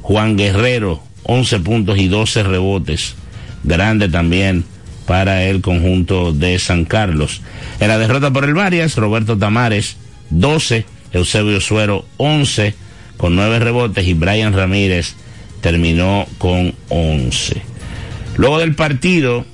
Juan 0.03 0.37
Guerrero 0.37 1.03
11 1.25 1.61
puntos 1.61 1.99
y 1.99 2.09
12 2.09 2.43
rebotes. 2.43 3.15
Grande 3.63 4.09
también 4.09 4.65
para 5.07 5.45
el 5.45 5.61
conjunto 5.61 6.33
de 6.33 6.59
San 6.59 6.85
Carlos. 6.85 7.43
En 7.81 7.89
la 7.89 7.99
derrota 7.99 8.33
por 8.33 8.45
el 8.45 8.55
Varias, 8.55 8.97
Roberto 8.97 9.37
Tamares 9.37 9.97
12, 10.31 10.85
Eusebio 11.13 11.61
Suero 11.61 12.07
11 12.17 12.75
con 13.17 13.37
9 13.37 13.59
rebotes 13.59 14.07
y 14.07 14.15
Brian 14.15 14.53
Ramírez 14.53 15.15
terminó 15.61 16.27
con 16.39 16.75
11. 16.89 17.63
Luego 18.37 18.59
del 18.59 18.75
partido, 18.75 19.45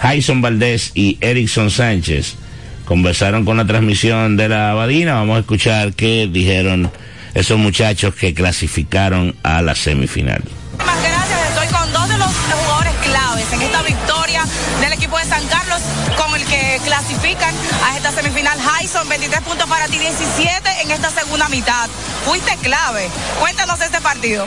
Jason 0.00 0.40
Valdés 0.40 0.92
y 0.94 1.18
Erickson 1.20 1.70
Sánchez 1.70 2.36
conversaron 2.84 3.44
con 3.44 3.56
la 3.58 3.66
transmisión 3.66 4.36
de 4.36 4.48
la 4.48 4.70
Abadina. 4.70 5.14
Vamos 5.14 5.36
a 5.36 5.40
escuchar 5.40 5.92
qué 5.92 6.28
dijeron 6.30 6.90
esos 7.34 7.58
muchachos 7.58 8.14
que 8.14 8.34
clasificaron 8.34 9.36
a 9.42 9.62
la 9.62 9.74
semifinal. 9.74 10.42
Gracias. 10.78 11.48
Estoy 11.50 11.68
con 11.68 11.92
dos 11.92 12.08
de 12.08 12.18
los 12.18 12.28
jugadores 12.28 12.94
claves 13.04 13.52
en 13.52 13.62
esta 13.62 13.82
victoria 13.82 14.39
del 14.80 14.92
equipo 14.92 15.18
de 15.18 15.24
San 15.24 15.46
Carlos 15.48 15.80
con 16.16 16.34
el 16.34 16.44
que 16.46 16.80
clasifican 16.84 17.54
a 17.84 17.96
esta 17.96 18.12
semifinal. 18.12 18.58
Jason, 18.60 19.08
23 19.08 19.40
puntos 19.42 19.68
para 19.68 19.86
ti, 19.86 19.98
17 19.98 20.82
en 20.82 20.90
esta 20.90 21.10
segunda 21.10 21.48
mitad. 21.48 21.88
Fuiste 22.24 22.56
clave. 22.58 23.08
Cuéntanos 23.38 23.80
este 23.80 24.00
partido. 24.00 24.46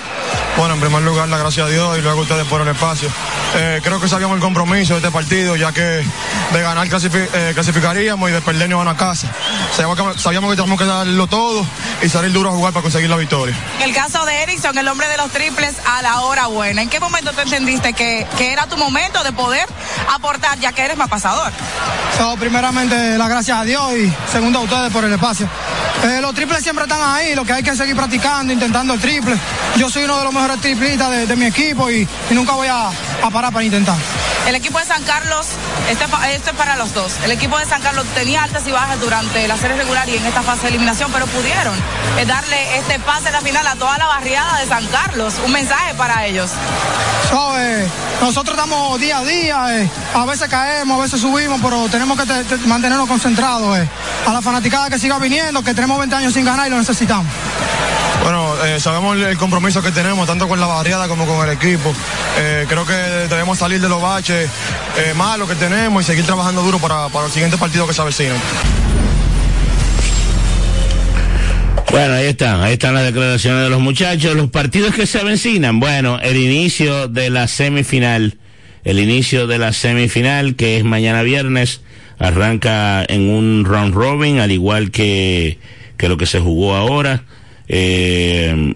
Bueno, 0.57 0.75
en 0.75 0.79
primer 0.79 1.01
lugar, 1.01 1.27
la 1.29 1.37
gracias 1.37 1.67
a 1.67 1.69
Dios 1.69 1.97
y 1.97 2.01
luego 2.01 2.19
a 2.19 2.21
ustedes 2.23 2.47
por 2.47 2.61
el 2.61 2.67
espacio. 2.67 3.09
Eh, 3.55 3.81
creo 3.83 3.99
que 3.99 4.07
sabíamos 4.07 4.35
el 4.35 4.41
compromiso 4.41 4.93
de 4.93 4.99
este 4.99 5.11
partido, 5.11 5.55
ya 5.55 5.71
que 5.71 5.81
de 5.81 6.61
ganar 6.61 6.87
eh, 6.87 7.51
clasificaríamos 7.53 8.29
y 8.29 8.33
de 8.33 8.41
perder 8.41 8.69
nos 8.69 8.79
van 8.79 8.87
a 8.87 8.97
casa. 8.97 9.27
Sabíamos 9.75 10.15
que, 10.15 10.19
sabíamos 10.19 10.51
que 10.51 10.55
teníamos 10.55 10.79
que 10.79 10.85
darlo 10.85 11.27
todo 11.27 11.65
y 12.01 12.09
salir 12.09 12.31
duro 12.31 12.49
a 12.49 12.53
jugar 12.53 12.73
para 12.73 12.81
conseguir 12.83 13.09
la 13.09 13.17
victoria. 13.17 13.55
En 13.79 13.89
el 13.89 13.95
caso 13.95 14.25
de 14.25 14.43
Erickson, 14.43 14.77
el 14.77 14.87
hombre 14.87 15.07
de 15.07 15.17
los 15.17 15.31
triples, 15.31 15.75
a 15.85 16.01
la 16.01 16.21
hora 16.21 16.47
buena. 16.47 16.81
¿En 16.81 16.89
qué 16.89 16.99
momento 16.99 17.31
te 17.33 17.41
entendiste 17.41 17.93
que, 17.93 18.25
que 18.37 18.53
era 18.53 18.67
tu 18.67 18.77
momento 18.77 19.23
de 19.23 19.31
poder 19.31 19.67
aportar, 20.07 20.22
ya 20.59 20.71
que 20.71 20.83
eres 20.83 20.97
más 20.97 21.09
pasador? 21.09 21.51
So, 22.17 22.35
primeramente, 22.37 23.17
las 23.17 23.29
gracias 23.29 23.57
a 23.57 23.63
Dios 23.63 23.83
y 23.97 24.13
segundo 24.31 24.59
a 24.59 24.61
ustedes 24.63 24.91
por 24.91 25.03
el 25.03 25.13
espacio. 25.13 25.47
Eh, 26.03 26.19
los 26.21 26.33
triples 26.33 26.63
siempre 26.63 26.85
están 26.85 27.01
ahí, 27.01 27.35
lo 27.35 27.43
que 27.43 27.53
hay 27.53 27.63
que 27.63 27.75
seguir 27.75 27.95
practicando, 27.95 28.53
intentando 28.53 28.93
el 28.93 28.99
triple. 28.99 29.35
Yo 29.77 29.89
soy 29.89 30.03
uno 30.03 30.17
de 30.17 30.23
los 30.23 30.33
mejores 30.33 30.59
triplistas 30.61 31.27
de, 31.27 31.35
mi 31.35 31.45
equipo 31.45 31.89
y, 31.89 32.07
nunca 32.31 32.53
voy 32.53 32.67
a 32.67 32.89
parar 33.31 33.51
para 33.51 33.65
intentar. 33.65 33.97
El 34.47 34.55
equipo 34.55 34.77
de 34.77 34.85
San 34.85 35.03
Carlos, 35.03 35.47
este, 35.89 36.03
esto 36.33 36.49
es 36.51 36.55
para 36.57 36.75
los 36.75 36.93
dos. 36.93 37.13
El 37.23 37.31
equipo 37.31 37.57
de 37.57 37.65
San 37.65 37.81
Carlos 37.81 38.05
tenía 38.13 38.43
altas 38.43 38.67
y 38.67 38.71
bajas 38.71 38.99
durante 38.99 39.47
la 39.47 39.57
serie 39.57 39.77
regular 39.77 40.07
y 40.09 40.17
en 40.17 40.25
esta 40.25 40.41
fase 40.43 40.63
de 40.63 40.67
eliminación, 40.69 41.11
pero 41.13 41.25
pudieron 41.27 41.73
eh, 42.17 42.25
darle 42.25 42.77
este 42.77 42.99
pase 42.99 43.29
a 43.29 43.31
la 43.31 43.41
final 43.41 43.65
a 43.65 43.75
toda 43.75 43.97
la 43.97 44.05
barriada 44.07 44.59
de 44.59 44.67
San 44.67 44.85
Carlos. 44.87 45.35
Un 45.45 45.51
mensaje 45.53 45.93
para 45.95 46.25
ellos. 46.25 46.51
Eh, 47.57 47.87
nosotros 48.21 48.55
estamos 48.57 48.99
día 48.99 49.17
a 49.19 49.23
día, 49.23 49.65
eh, 49.81 49.89
a 50.13 50.25
veces 50.25 50.47
caemos, 50.49 50.99
a 50.99 51.03
veces 51.03 51.21
subimos, 51.21 51.59
pero 51.61 51.87
tenemos 51.89 52.19
que 52.19 52.25
te- 52.25 52.43
te- 52.43 52.57
mantenernos 52.67 53.07
concentrados. 53.07 53.77
A 54.27 54.33
la 54.33 54.41
fanaticada 54.41 54.89
que 54.89 54.99
siga 54.99 55.17
viniendo, 55.19 55.63
que 55.63 55.73
tenemos 55.73 55.97
20 55.97 56.15
años 56.15 56.33
sin 56.33 56.45
ganar 56.45 56.67
y 56.67 56.69
lo 56.69 56.77
necesitamos. 56.77 57.25
Bueno, 58.23 58.55
eh, 58.63 58.79
sabemos 58.79 59.17
el, 59.17 59.37
compromiso 59.37 59.81
que 59.81 59.91
tenemos, 59.91 60.25
tanto 60.25 60.47
con 60.47 60.57
la 60.57 60.65
barriada 60.65 61.09
como 61.09 61.25
con 61.25 61.45
el 61.47 61.55
equipo. 61.55 61.93
Eh, 62.39 62.65
creo 62.69 62.85
que 62.85 62.93
debemos 62.93 63.59
salir 63.59 63.81
de 63.81 63.89
los 63.89 64.01
baches 64.01 64.49
eh, 64.97 65.13
malos 65.13 65.49
que 65.49 65.55
tenemos 65.55 66.01
y 66.01 66.05
seguir 66.05 66.25
trabajando 66.25 66.61
duro 66.61 66.79
para, 66.79 67.09
para 67.09 67.25
el 67.25 67.31
siguiente 67.33 67.57
partido 67.57 67.85
que 67.85 67.93
se 67.93 68.01
avecina. 68.01 68.35
Bueno, 71.91 72.13
ahí 72.13 72.27
están, 72.27 72.61
ahí 72.61 72.73
están 72.73 72.93
las 72.93 73.03
declaraciones 73.03 73.65
de 73.65 73.69
los 73.69 73.81
muchachos. 73.81 74.35
Los 74.35 74.49
partidos 74.49 74.95
que 74.95 75.05
se 75.05 75.19
avecinan, 75.19 75.81
bueno, 75.81 76.17
el 76.21 76.37
inicio 76.37 77.09
de 77.09 77.29
la 77.29 77.49
semifinal, 77.49 78.37
el 78.85 78.99
inicio 78.99 79.47
de 79.47 79.57
la 79.57 79.73
semifinal 79.73 80.55
que 80.55 80.77
es 80.77 80.85
mañana 80.85 81.23
viernes, 81.23 81.81
arranca 82.19 83.03
en 83.03 83.29
un 83.29 83.65
round 83.65 83.93
robin, 83.93 84.39
al 84.39 84.51
igual 84.51 84.91
que, 84.91 85.59
que 85.97 86.07
lo 86.07 86.15
que 86.15 86.25
se 86.25 86.39
jugó 86.39 86.73
ahora. 86.73 87.25
Eh, 87.67 88.75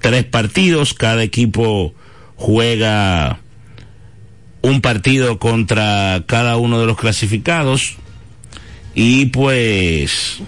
tres 0.00 0.24
partidos, 0.24 0.94
cada 0.94 1.22
equipo 1.22 1.94
juega 2.36 3.40
un 4.62 4.80
partido 4.80 5.38
contra 5.38 6.24
cada 6.26 6.56
uno 6.56 6.80
de 6.80 6.86
los 6.86 6.96
clasificados 6.96 7.96
y 8.94 9.26
pues 9.26 10.40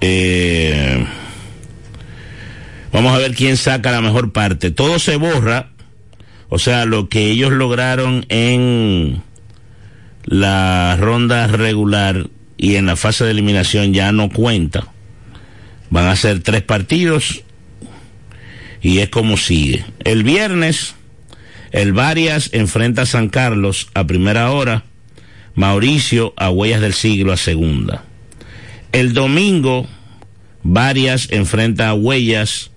eh, 0.00 1.06
Vamos 2.92 3.14
a 3.14 3.18
ver 3.18 3.34
quién 3.34 3.56
saca 3.56 3.90
la 3.90 4.02
mejor 4.02 4.32
parte. 4.32 4.70
Todo 4.70 4.98
se 4.98 5.16
borra, 5.16 5.70
o 6.50 6.58
sea, 6.58 6.84
lo 6.84 7.08
que 7.08 7.30
ellos 7.30 7.50
lograron 7.50 8.26
en 8.28 9.22
la 10.24 10.96
ronda 11.00 11.46
regular 11.46 12.28
y 12.62 12.76
en 12.76 12.86
la 12.86 12.94
fase 12.94 13.24
de 13.24 13.32
eliminación 13.32 13.92
ya 13.92 14.12
no 14.12 14.30
cuenta. 14.30 14.86
Van 15.90 16.06
a 16.06 16.14
ser 16.14 16.40
tres 16.40 16.62
partidos 16.62 17.42
y 18.80 19.00
es 19.00 19.08
como 19.08 19.36
sigue. 19.36 19.84
El 20.04 20.22
viernes, 20.22 20.94
el 21.72 21.92
Varias 21.92 22.50
enfrenta 22.52 23.02
a 23.02 23.06
San 23.06 23.30
Carlos 23.30 23.88
a 23.94 24.06
primera 24.06 24.52
hora, 24.52 24.84
Mauricio 25.56 26.34
a 26.36 26.50
Huellas 26.50 26.80
del 26.80 26.94
Siglo 26.94 27.32
a 27.32 27.36
segunda. 27.36 28.04
El 28.92 29.12
domingo, 29.12 29.88
Varias 30.62 31.32
enfrenta 31.32 31.88
a 31.88 31.94
Huellas 31.94 32.70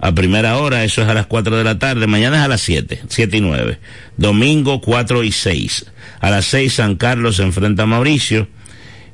a 0.00 0.12
primera 0.16 0.58
hora, 0.58 0.82
eso 0.82 1.02
es 1.02 1.08
a 1.08 1.14
las 1.14 1.26
4 1.26 1.56
de 1.56 1.64
la 1.64 1.78
tarde, 1.78 2.08
mañana 2.08 2.38
es 2.38 2.42
a 2.42 2.48
las 2.48 2.60
7, 2.62 3.02
7 3.06 3.36
y 3.36 3.40
9. 3.40 3.78
Domingo 4.16 4.80
4 4.80 5.22
y 5.22 5.30
6. 5.30 5.86
A 6.18 6.30
las 6.30 6.46
6 6.46 6.72
San 6.72 6.96
Carlos 6.96 7.38
enfrenta 7.38 7.84
a 7.84 7.86
Mauricio 7.86 8.48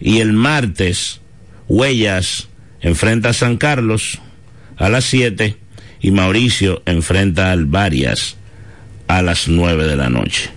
y 0.01 0.21
el 0.21 0.33
martes 0.33 1.21
Huellas 1.69 2.49
enfrenta 2.81 3.31
a 3.31 3.35
San 3.35 3.57
Carlos 3.57 4.21
a 4.77 4.89
las 4.89 5.05
7 5.05 5.57
y 6.01 6.11
Mauricio 6.11 6.83
enfrenta 6.87 7.53
al 7.53 7.65
Varias 7.65 8.37
a 9.09 9.23
las 9.23 9.49
9 9.49 9.87
de 9.87 9.97
la 9.97 10.09
noche. 10.09 10.51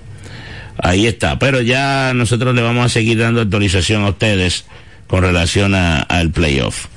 Ahí 0.77 1.07
está, 1.07 1.39
pero 1.39 1.61
ya 1.61 2.13
nosotros 2.13 2.53
le 2.53 2.61
vamos 2.61 2.85
a 2.85 2.89
seguir 2.89 3.17
dando 3.17 3.41
actualización 3.41 4.03
a 4.03 4.09
ustedes 4.09 4.65
con 5.07 5.23
relación 5.23 5.73
al 5.73 6.31
playoff. 6.31 6.87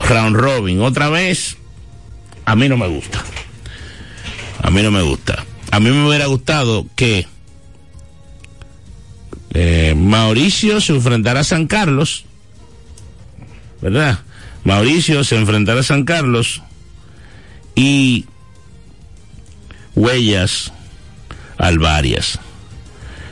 Round 0.00 0.36
Robin, 0.36 0.80
otra 0.82 1.08
vez, 1.08 1.56
a 2.44 2.54
mí 2.54 2.68
no 2.68 2.76
me 2.76 2.86
gusta. 2.86 3.24
A 4.62 4.70
mí 4.70 4.82
no 4.82 4.90
me 4.90 5.02
gusta. 5.02 5.44
A 5.70 5.80
mí 5.80 5.90
me 5.90 6.06
hubiera 6.06 6.26
gustado 6.26 6.86
que 6.94 7.26
eh, 9.54 9.94
Mauricio 9.96 10.80
se 10.80 10.94
enfrentara 10.94 11.40
a 11.40 11.44
San 11.44 11.66
Carlos, 11.66 12.24
¿verdad? 13.80 14.20
Mauricio 14.64 15.24
se 15.24 15.36
enfrentara 15.36 15.80
a 15.80 15.84
San 15.84 16.04
Carlos 16.04 16.62
y 17.74 18.26
Huellas 19.94 20.72
al 21.56 21.78
Varias. 21.78 22.38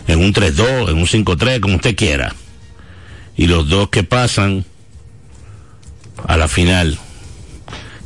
En 0.09 0.21
un 0.21 0.33
3-2, 0.33 0.91
en 0.91 0.99
un 0.99 1.07
5-3, 1.07 1.61
como 1.61 1.77
usted 1.77 1.97
quiera. 1.97 2.35
Y 3.37 3.49
los 3.49 3.69
dos 3.69 3.91
que 3.91 4.05
pasan 4.05 4.65
a 6.27 6.37
la 6.37 6.49
final, 6.49 6.99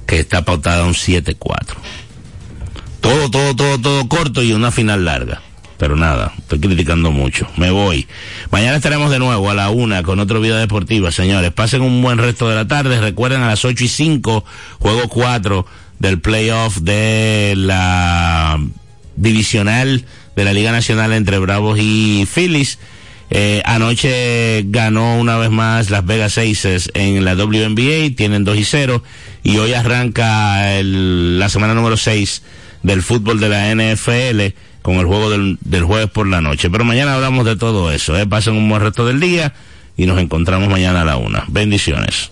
que 0.06 0.20
está 0.20 0.44
pautada 0.44 0.84
un 0.84 0.94
7-4. 0.94 1.76
Todo, 3.00 3.30
todo, 3.30 3.54
todo, 3.54 3.80
todo 3.80 4.08
corto 4.08 4.42
y 4.42 4.52
una 4.52 4.70
final 4.70 5.04
larga. 5.04 5.42
Pero 5.80 5.96
nada, 5.96 6.34
estoy 6.36 6.60
criticando 6.60 7.10
mucho. 7.10 7.48
Me 7.56 7.70
voy. 7.70 8.06
Mañana 8.50 8.76
estaremos 8.76 9.10
de 9.10 9.18
nuevo 9.18 9.48
a 9.48 9.54
la 9.54 9.70
una 9.70 10.02
con 10.02 10.20
otro 10.20 10.38
video 10.38 10.56
deportiva, 10.56 11.10
señores. 11.10 11.52
Pasen 11.52 11.80
un 11.80 12.02
buen 12.02 12.18
resto 12.18 12.50
de 12.50 12.54
la 12.54 12.68
tarde. 12.68 13.00
Recuerden 13.00 13.40
a 13.40 13.48
las 13.48 13.64
8 13.64 13.84
y 13.84 13.88
5, 13.88 14.44
juego 14.78 15.08
4 15.08 15.64
del 15.98 16.20
playoff 16.20 16.76
de 16.80 17.54
la 17.56 18.60
divisional 19.16 20.04
de 20.36 20.44
la 20.44 20.52
Liga 20.52 20.70
Nacional 20.70 21.14
entre 21.14 21.38
Bravos 21.38 21.78
y 21.80 22.28
Phillies. 22.30 22.78
Eh, 23.30 23.62
anoche 23.64 24.64
ganó 24.66 25.16
una 25.16 25.38
vez 25.38 25.48
más 25.50 25.88
Las 25.88 26.04
Vegas 26.04 26.36
Aces 26.36 26.90
en 26.92 27.24
la 27.24 27.34
WNBA, 27.36 28.14
tienen 28.14 28.44
2 28.44 28.58
y 28.58 28.64
0 28.64 29.02
y 29.44 29.56
hoy 29.56 29.72
arranca 29.72 30.74
el, 30.74 31.38
la 31.38 31.48
semana 31.48 31.72
número 31.72 31.96
6 31.96 32.42
del 32.82 33.02
fútbol 33.02 33.40
de 33.40 33.48
la 33.48 33.74
NFL 33.74 34.56
con 34.82 34.96
el 34.96 35.06
juego 35.06 35.30
del, 35.30 35.58
del 35.60 35.84
jueves 35.84 36.10
por 36.10 36.26
la 36.26 36.40
noche. 36.40 36.70
Pero 36.70 36.84
mañana 36.84 37.14
hablamos 37.14 37.44
de 37.44 37.56
todo 37.56 37.92
eso. 37.92 38.16
¿eh? 38.16 38.26
Pasen 38.26 38.54
un 38.54 38.68
buen 38.68 38.82
resto 38.82 39.06
del 39.06 39.20
día 39.20 39.52
y 39.96 40.06
nos 40.06 40.18
encontramos 40.18 40.68
mañana 40.68 41.02
a 41.02 41.04
la 41.04 41.16
una. 41.16 41.44
Bendiciones. 41.48 42.30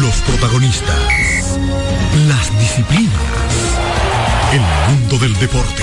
Los 0.00 0.14
protagonistas, 0.26 0.98
las 2.28 2.58
disciplinas, 2.58 3.12
el 4.52 4.94
mundo 4.94 5.18
del 5.18 5.34
deporte, 5.38 5.82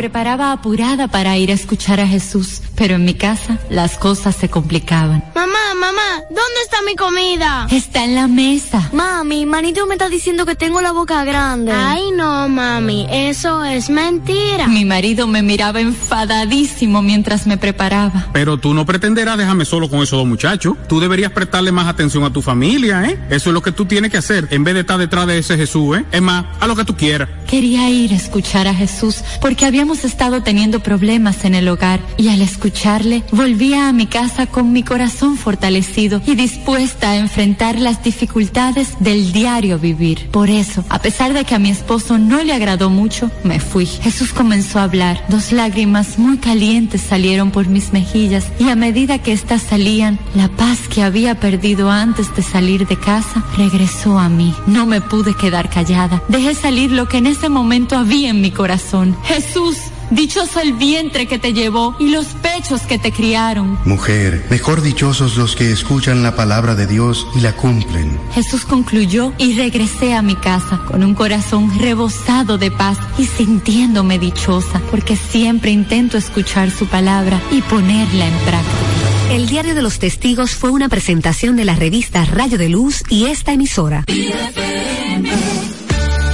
preparaba 0.00 0.52
apurada 0.52 1.08
para 1.08 1.36
ir 1.36 1.50
a 1.50 1.52
escuchar 1.52 2.00
a 2.00 2.06
Jesús, 2.06 2.62
pero 2.74 2.94
en 2.94 3.04
mi 3.04 3.12
casa 3.12 3.58
las 3.68 3.98
cosas 3.98 4.34
se 4.34 4.48
complicaban. 4.48 5.22
Mamá, 5.34 5.74
mamá, 5.78 6.24
¿dónde 6.30 6.60
está 6.64 6.78
mi 6.86 6.96
comida? 6.96 7.66
Está 7.70 8.04
en 8.04 8.14
la 8.14 8.26
mesa. 8.26 8.88
Mami, 8.94 9.44
manito 9.44 9.86
me 9.86 9.96
está 9.96 10.08
diciendo 10.08 10.46
que 10.46 10.54
tengo 10.54 10.80
la 10.80 10.92
boca 10.92 11.22
grande. 11.24 11.72
Ay, 11.72 12.12
no, 12.16 12.48
mami, 12.48 13.08
eso 13.10 13.62
es 13.62 13.90
mentira. 13.90 14.68
Mi 14.68 14.86
marido 14.86 15.26
me 15.26 15.42
miraba 15.42 15.82
enfadadísimo 15.82 17.02
mientras 17.02 17.46
me 17.46 17.58
preparaba. 17.58 18.28
Pero 18.32 18.56
tú 18.56 18.72
no 18.72 18.86
pretenderás 18.86 19.36
dejarme 19.36 19.66
solo 19.66 19.90
con 19.90 20.00
esos 20.00 20.18
dos 20.18 20.26
muchachos. 20.26 20.76
Tú 20.88 20.98
deberías 20.98 21.32
prestarle 21.32 21.72
más 21.72 21.88
atención 21.88 22.24
a 22.24 22.32
tu 22.32 22.40
familia, 22.40 23.04
¿eh? 23.04 23.18
Eso 23.28 23.50
es 23.50 23.54
lo 23.54 23.60
que 23.60 23.72
tú 23.72 23.84
tienes 23.84 24.10
que 24.10 24.16
hacer 24.16 24.48
en 24.50 24.64
vez 24.64 24.72
de 24.72 24.80
estar 24.80 24.96
detrás 24.96 25.26
de 25.26 25.36
ese 25.36 25.58
Jesús, 25.58 25.98
¿eh? 25.98 26.06
Es 26.10 26.22
más, 26.22 26.46
a 26.58 26.66
lo 26.66 26.74
que 26.74 26.86
tú 26.86 26.96
quieras. 26.96 27.28
Quería 27.46 27.90
ir 27.90 28.12
a 28.12 28.16
escuchar 28.16 28.66
a 28.66 28.72
Jesús 28.72 29.22
porque 29.42 29.66
habíamos 29.66 29.89
estado 29.98 30.42
teniendo 30.42 30.80
problemas 30.80 31.44
en 31.44 31.54
el 31.54 31.68
hogar 31.68 32.00
y 32.16 32.28
al 32.28 32.42
escucharle 32.42 33.22
volvía 33.32 33.88
a 33.88 33.92
mi 33.92 34.06
casa 34.06 34.46
con 34.46 34.72
mi 34.72 34.82
corazón 34.82 35.36
fortalecido 35.36 36.22
y 36.26 36.34
dispuesta 36.34 37.10
a 37.10 37.16
enfrentar 37.16 37.78
las 37.78 38.02
dificultades 38.02 38.94
del 39.00 39.32
diario 39.32 39.78
vivir. 39.78 40.28
Por 40.30 40.50
eso, 40.50 40.84
a 40.88 41.00
pesar 41.00 41.32
de 41.32 41.44
que 41.44 41.54
a 41.54 41.58
mi 41.58 41.70
esposo 41.70 42.18
no 42.18 42.42
le 42.42 42.52
agradó 42.52 42.90
mucho, 42.90 43.30
me 43.44 43.60
fui. 43.60 43.86
Jesús 43.86 44.32
comenzó 44.32 44.78
a 44.78 44.84
hablar. 44.84 45.24
Dos 45.28 45.52
lágrimas 45.52 46.18
muy 46.18 46.38
calientes 46.38 47.00
salieron 47.00 47.50
por 47.50 47.68
mis 47.68 47.92
mejillas 47.92 48.46
y 48.58 48.68
a 48.68 48.76
medida 48.76 49.18
que 49.18 49.32
éstas 49.32 49.62
salían, 49.62 50.18
la 50.34 50.48
paz 50.48 50.80
que 50.88 51.02
había 51.02 51.40
perdido 51.40 51.90
antes 51.90 52.34
de 52.36 52.42
salir 52.42 52.86
de 52.86 52.98
casa 52.98 53.44
regresó 53.56 54.18
a 54.18 54.28
mí. 54.28 54.54
No 54.66 54.86
me 54.86 55.00
pude 55.00 55.34
quedar 55.34 55.68
callada. 55.70 56.22
Dejé 56.28 56.54
salir 56.54 56.92
lo 56.92 57.08
que 57.08 57.18
en 57.18 57.26
ese 57.26 57.48
momento 57.48 57.96
había 57.96 58.30
en 58.30 58.40
mi 58.40 58.50
corazón. 58.50 59.16
Jesús, 59.24 59.78
Dichoso 60.10 60.60
el 60.60 60.72
vientre 60.72 61.26
que 61.26 61.38
te 61.38 61.52
llevó 61.52 61.94
y 62.00 62.08
los 62.08 62.26
pechos 62.26 62.82
que 62.82 62.98
te 62.98 63.12
criaron. 63.12 63.78
Mujer, 63.84 64.44
mejor 64.50 64.82
dichosos 64.82 65.36
los 65.36 65.54
que 65.54 65.70
escuchan 65.70 66.22
la 66.22 66.34
palabra 66.34 66.74
de 66.74 66.86
Dios 66.86 67.26
y 67.36 67.40
la 67.40 67.52
cumplen. 67.52 68.18
Jesús 68.34 68.64
concluyó 68.64 69.32
y 69.38 69.56
regresé 69.56 70.14
a 70.14 70.22
mi 70.22 70.34
casa 70.34 70.80
con 70.86 71.04
un 71.04 71.14
corazón 71.14 71.78
rebosado 71.78 72.58
de 72.58 72.70
paz 72.70 72.98
y 73.18 73.26
sintiéndome 73.26 74.18
dichosa 74.18 74.82
porque 74.90 75.16
siempre 75.16 75.70
intento 75.70 76.18
escuchar 76.18 76.70
su 76.70 76.86
palabra 76.86 77.40
y 77.52 77.62
ponerla 77.62 78.26
en 78.26 78.38
práctica. 78.38 79.10
El 79.30 79.46
Diario 79.46 79.76
de 79.76 79.82
los 79.82 80.00
Testigos 80.00 80.56
fue 80.56 80.70
una 80.70 80.88
presentación 80.88 81.54
de 81.54 81.64
la 81.64 81.76
revista 81.76 82.24
Rayo 82.24 82.58
de 82.58 82.68
Luz 82.68 83.04
y 83.08 83.26
esta 83.26 83.52
emisora. 83.52 84.04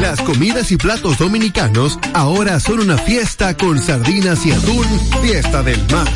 Las 0.00 0.20
comidas 0.22 0.72
y 0.72 0.76
platos 0.76 1.18
dominicanos 1.18 1.98
ahora 2.14 2.58
son 2.58 2.80
una 2.80 2.96
fiesta 2.96 3.56
con 3.56 3.78
sardinas 3.78 4.44
y 4.46 4.52
atún, 4.52 4.84
fiesta 5.22 5.62
del 5.62 5.80
mar. 5.90 6.08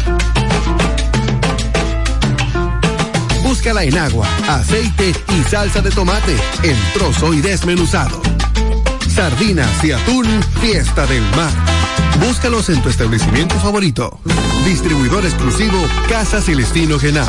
Búscala 3.42 3.84
en 3.84 3.97
agua, 3.99 4.26
aceite 4.49 5.12
y 5.28 5.51
salsa 5.51 5.80
de 5.80 5.90
tomate, 5.90 6.36
en 6.62 6.76
trozo 6.95 7.32
y 7.34 7.40
desmenuzado. 7.40 8.20
Sardinas 9.14 9.84
y 9.84 9.92
atún, 9.92 10.26
fiesta 10.61 11.07
del 11.07 11.22
mar. 11.36 11.53
Búscalos 12.26 12.68
en 12.70 12.82
tu 12.82 12.88
establecimiento 12.88 13.55
favorito. 13.61 14.20
Distribuidor 14.64 15.24
exclusivo 15.24 15.78
Casa 16.09 16.40
Celestino 16.40 16.99
Genao. 16.99 17.28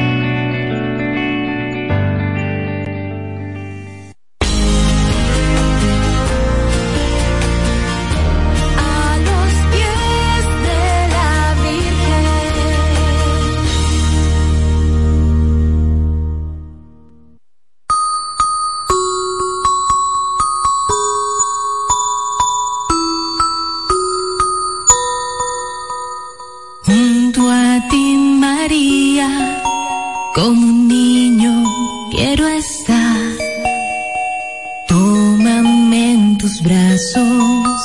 tus 36.41 36.59
brazos, 36.63 37.81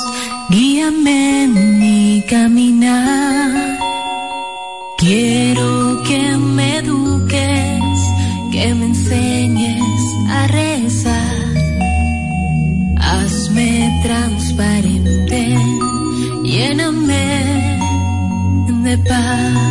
guíame 0.49 1.43
en 1.43 1.79
mi 1.79 2.23
caminar. 2.27 3.77
Quiero 4.97 6.01
que 6.01 6.35
me 6.37 6.77
eduques, 6.77 7.99
que 8.51 8.73
me 8.73 8.85
enseñes 8.87 10.01
a 10.27 10.47
rezar. 10.47 11.37
Hazme 12.97 14.01
transparente, 14.03 15.55
lléname 16.43 17.69
de 18.83 18.97
paz. 18.97 19.66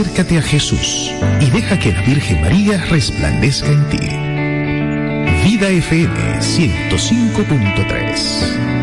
Acércate 0.00 0.38
a 0.38 0.42
Jesús 0.42 1.12
y 1.42 1.50
deja 1.50 1.78
que 1.78 1.92
la 1.92 2.00
Virgen 2.00 2.40
María 2.40 2.82
resplandezca 2.86 3.66
en 3.66 3.86
ti. 3.90 3.98
Vida 5.44 5.68
FM 5.68 6.38
105.3 6.38 8.79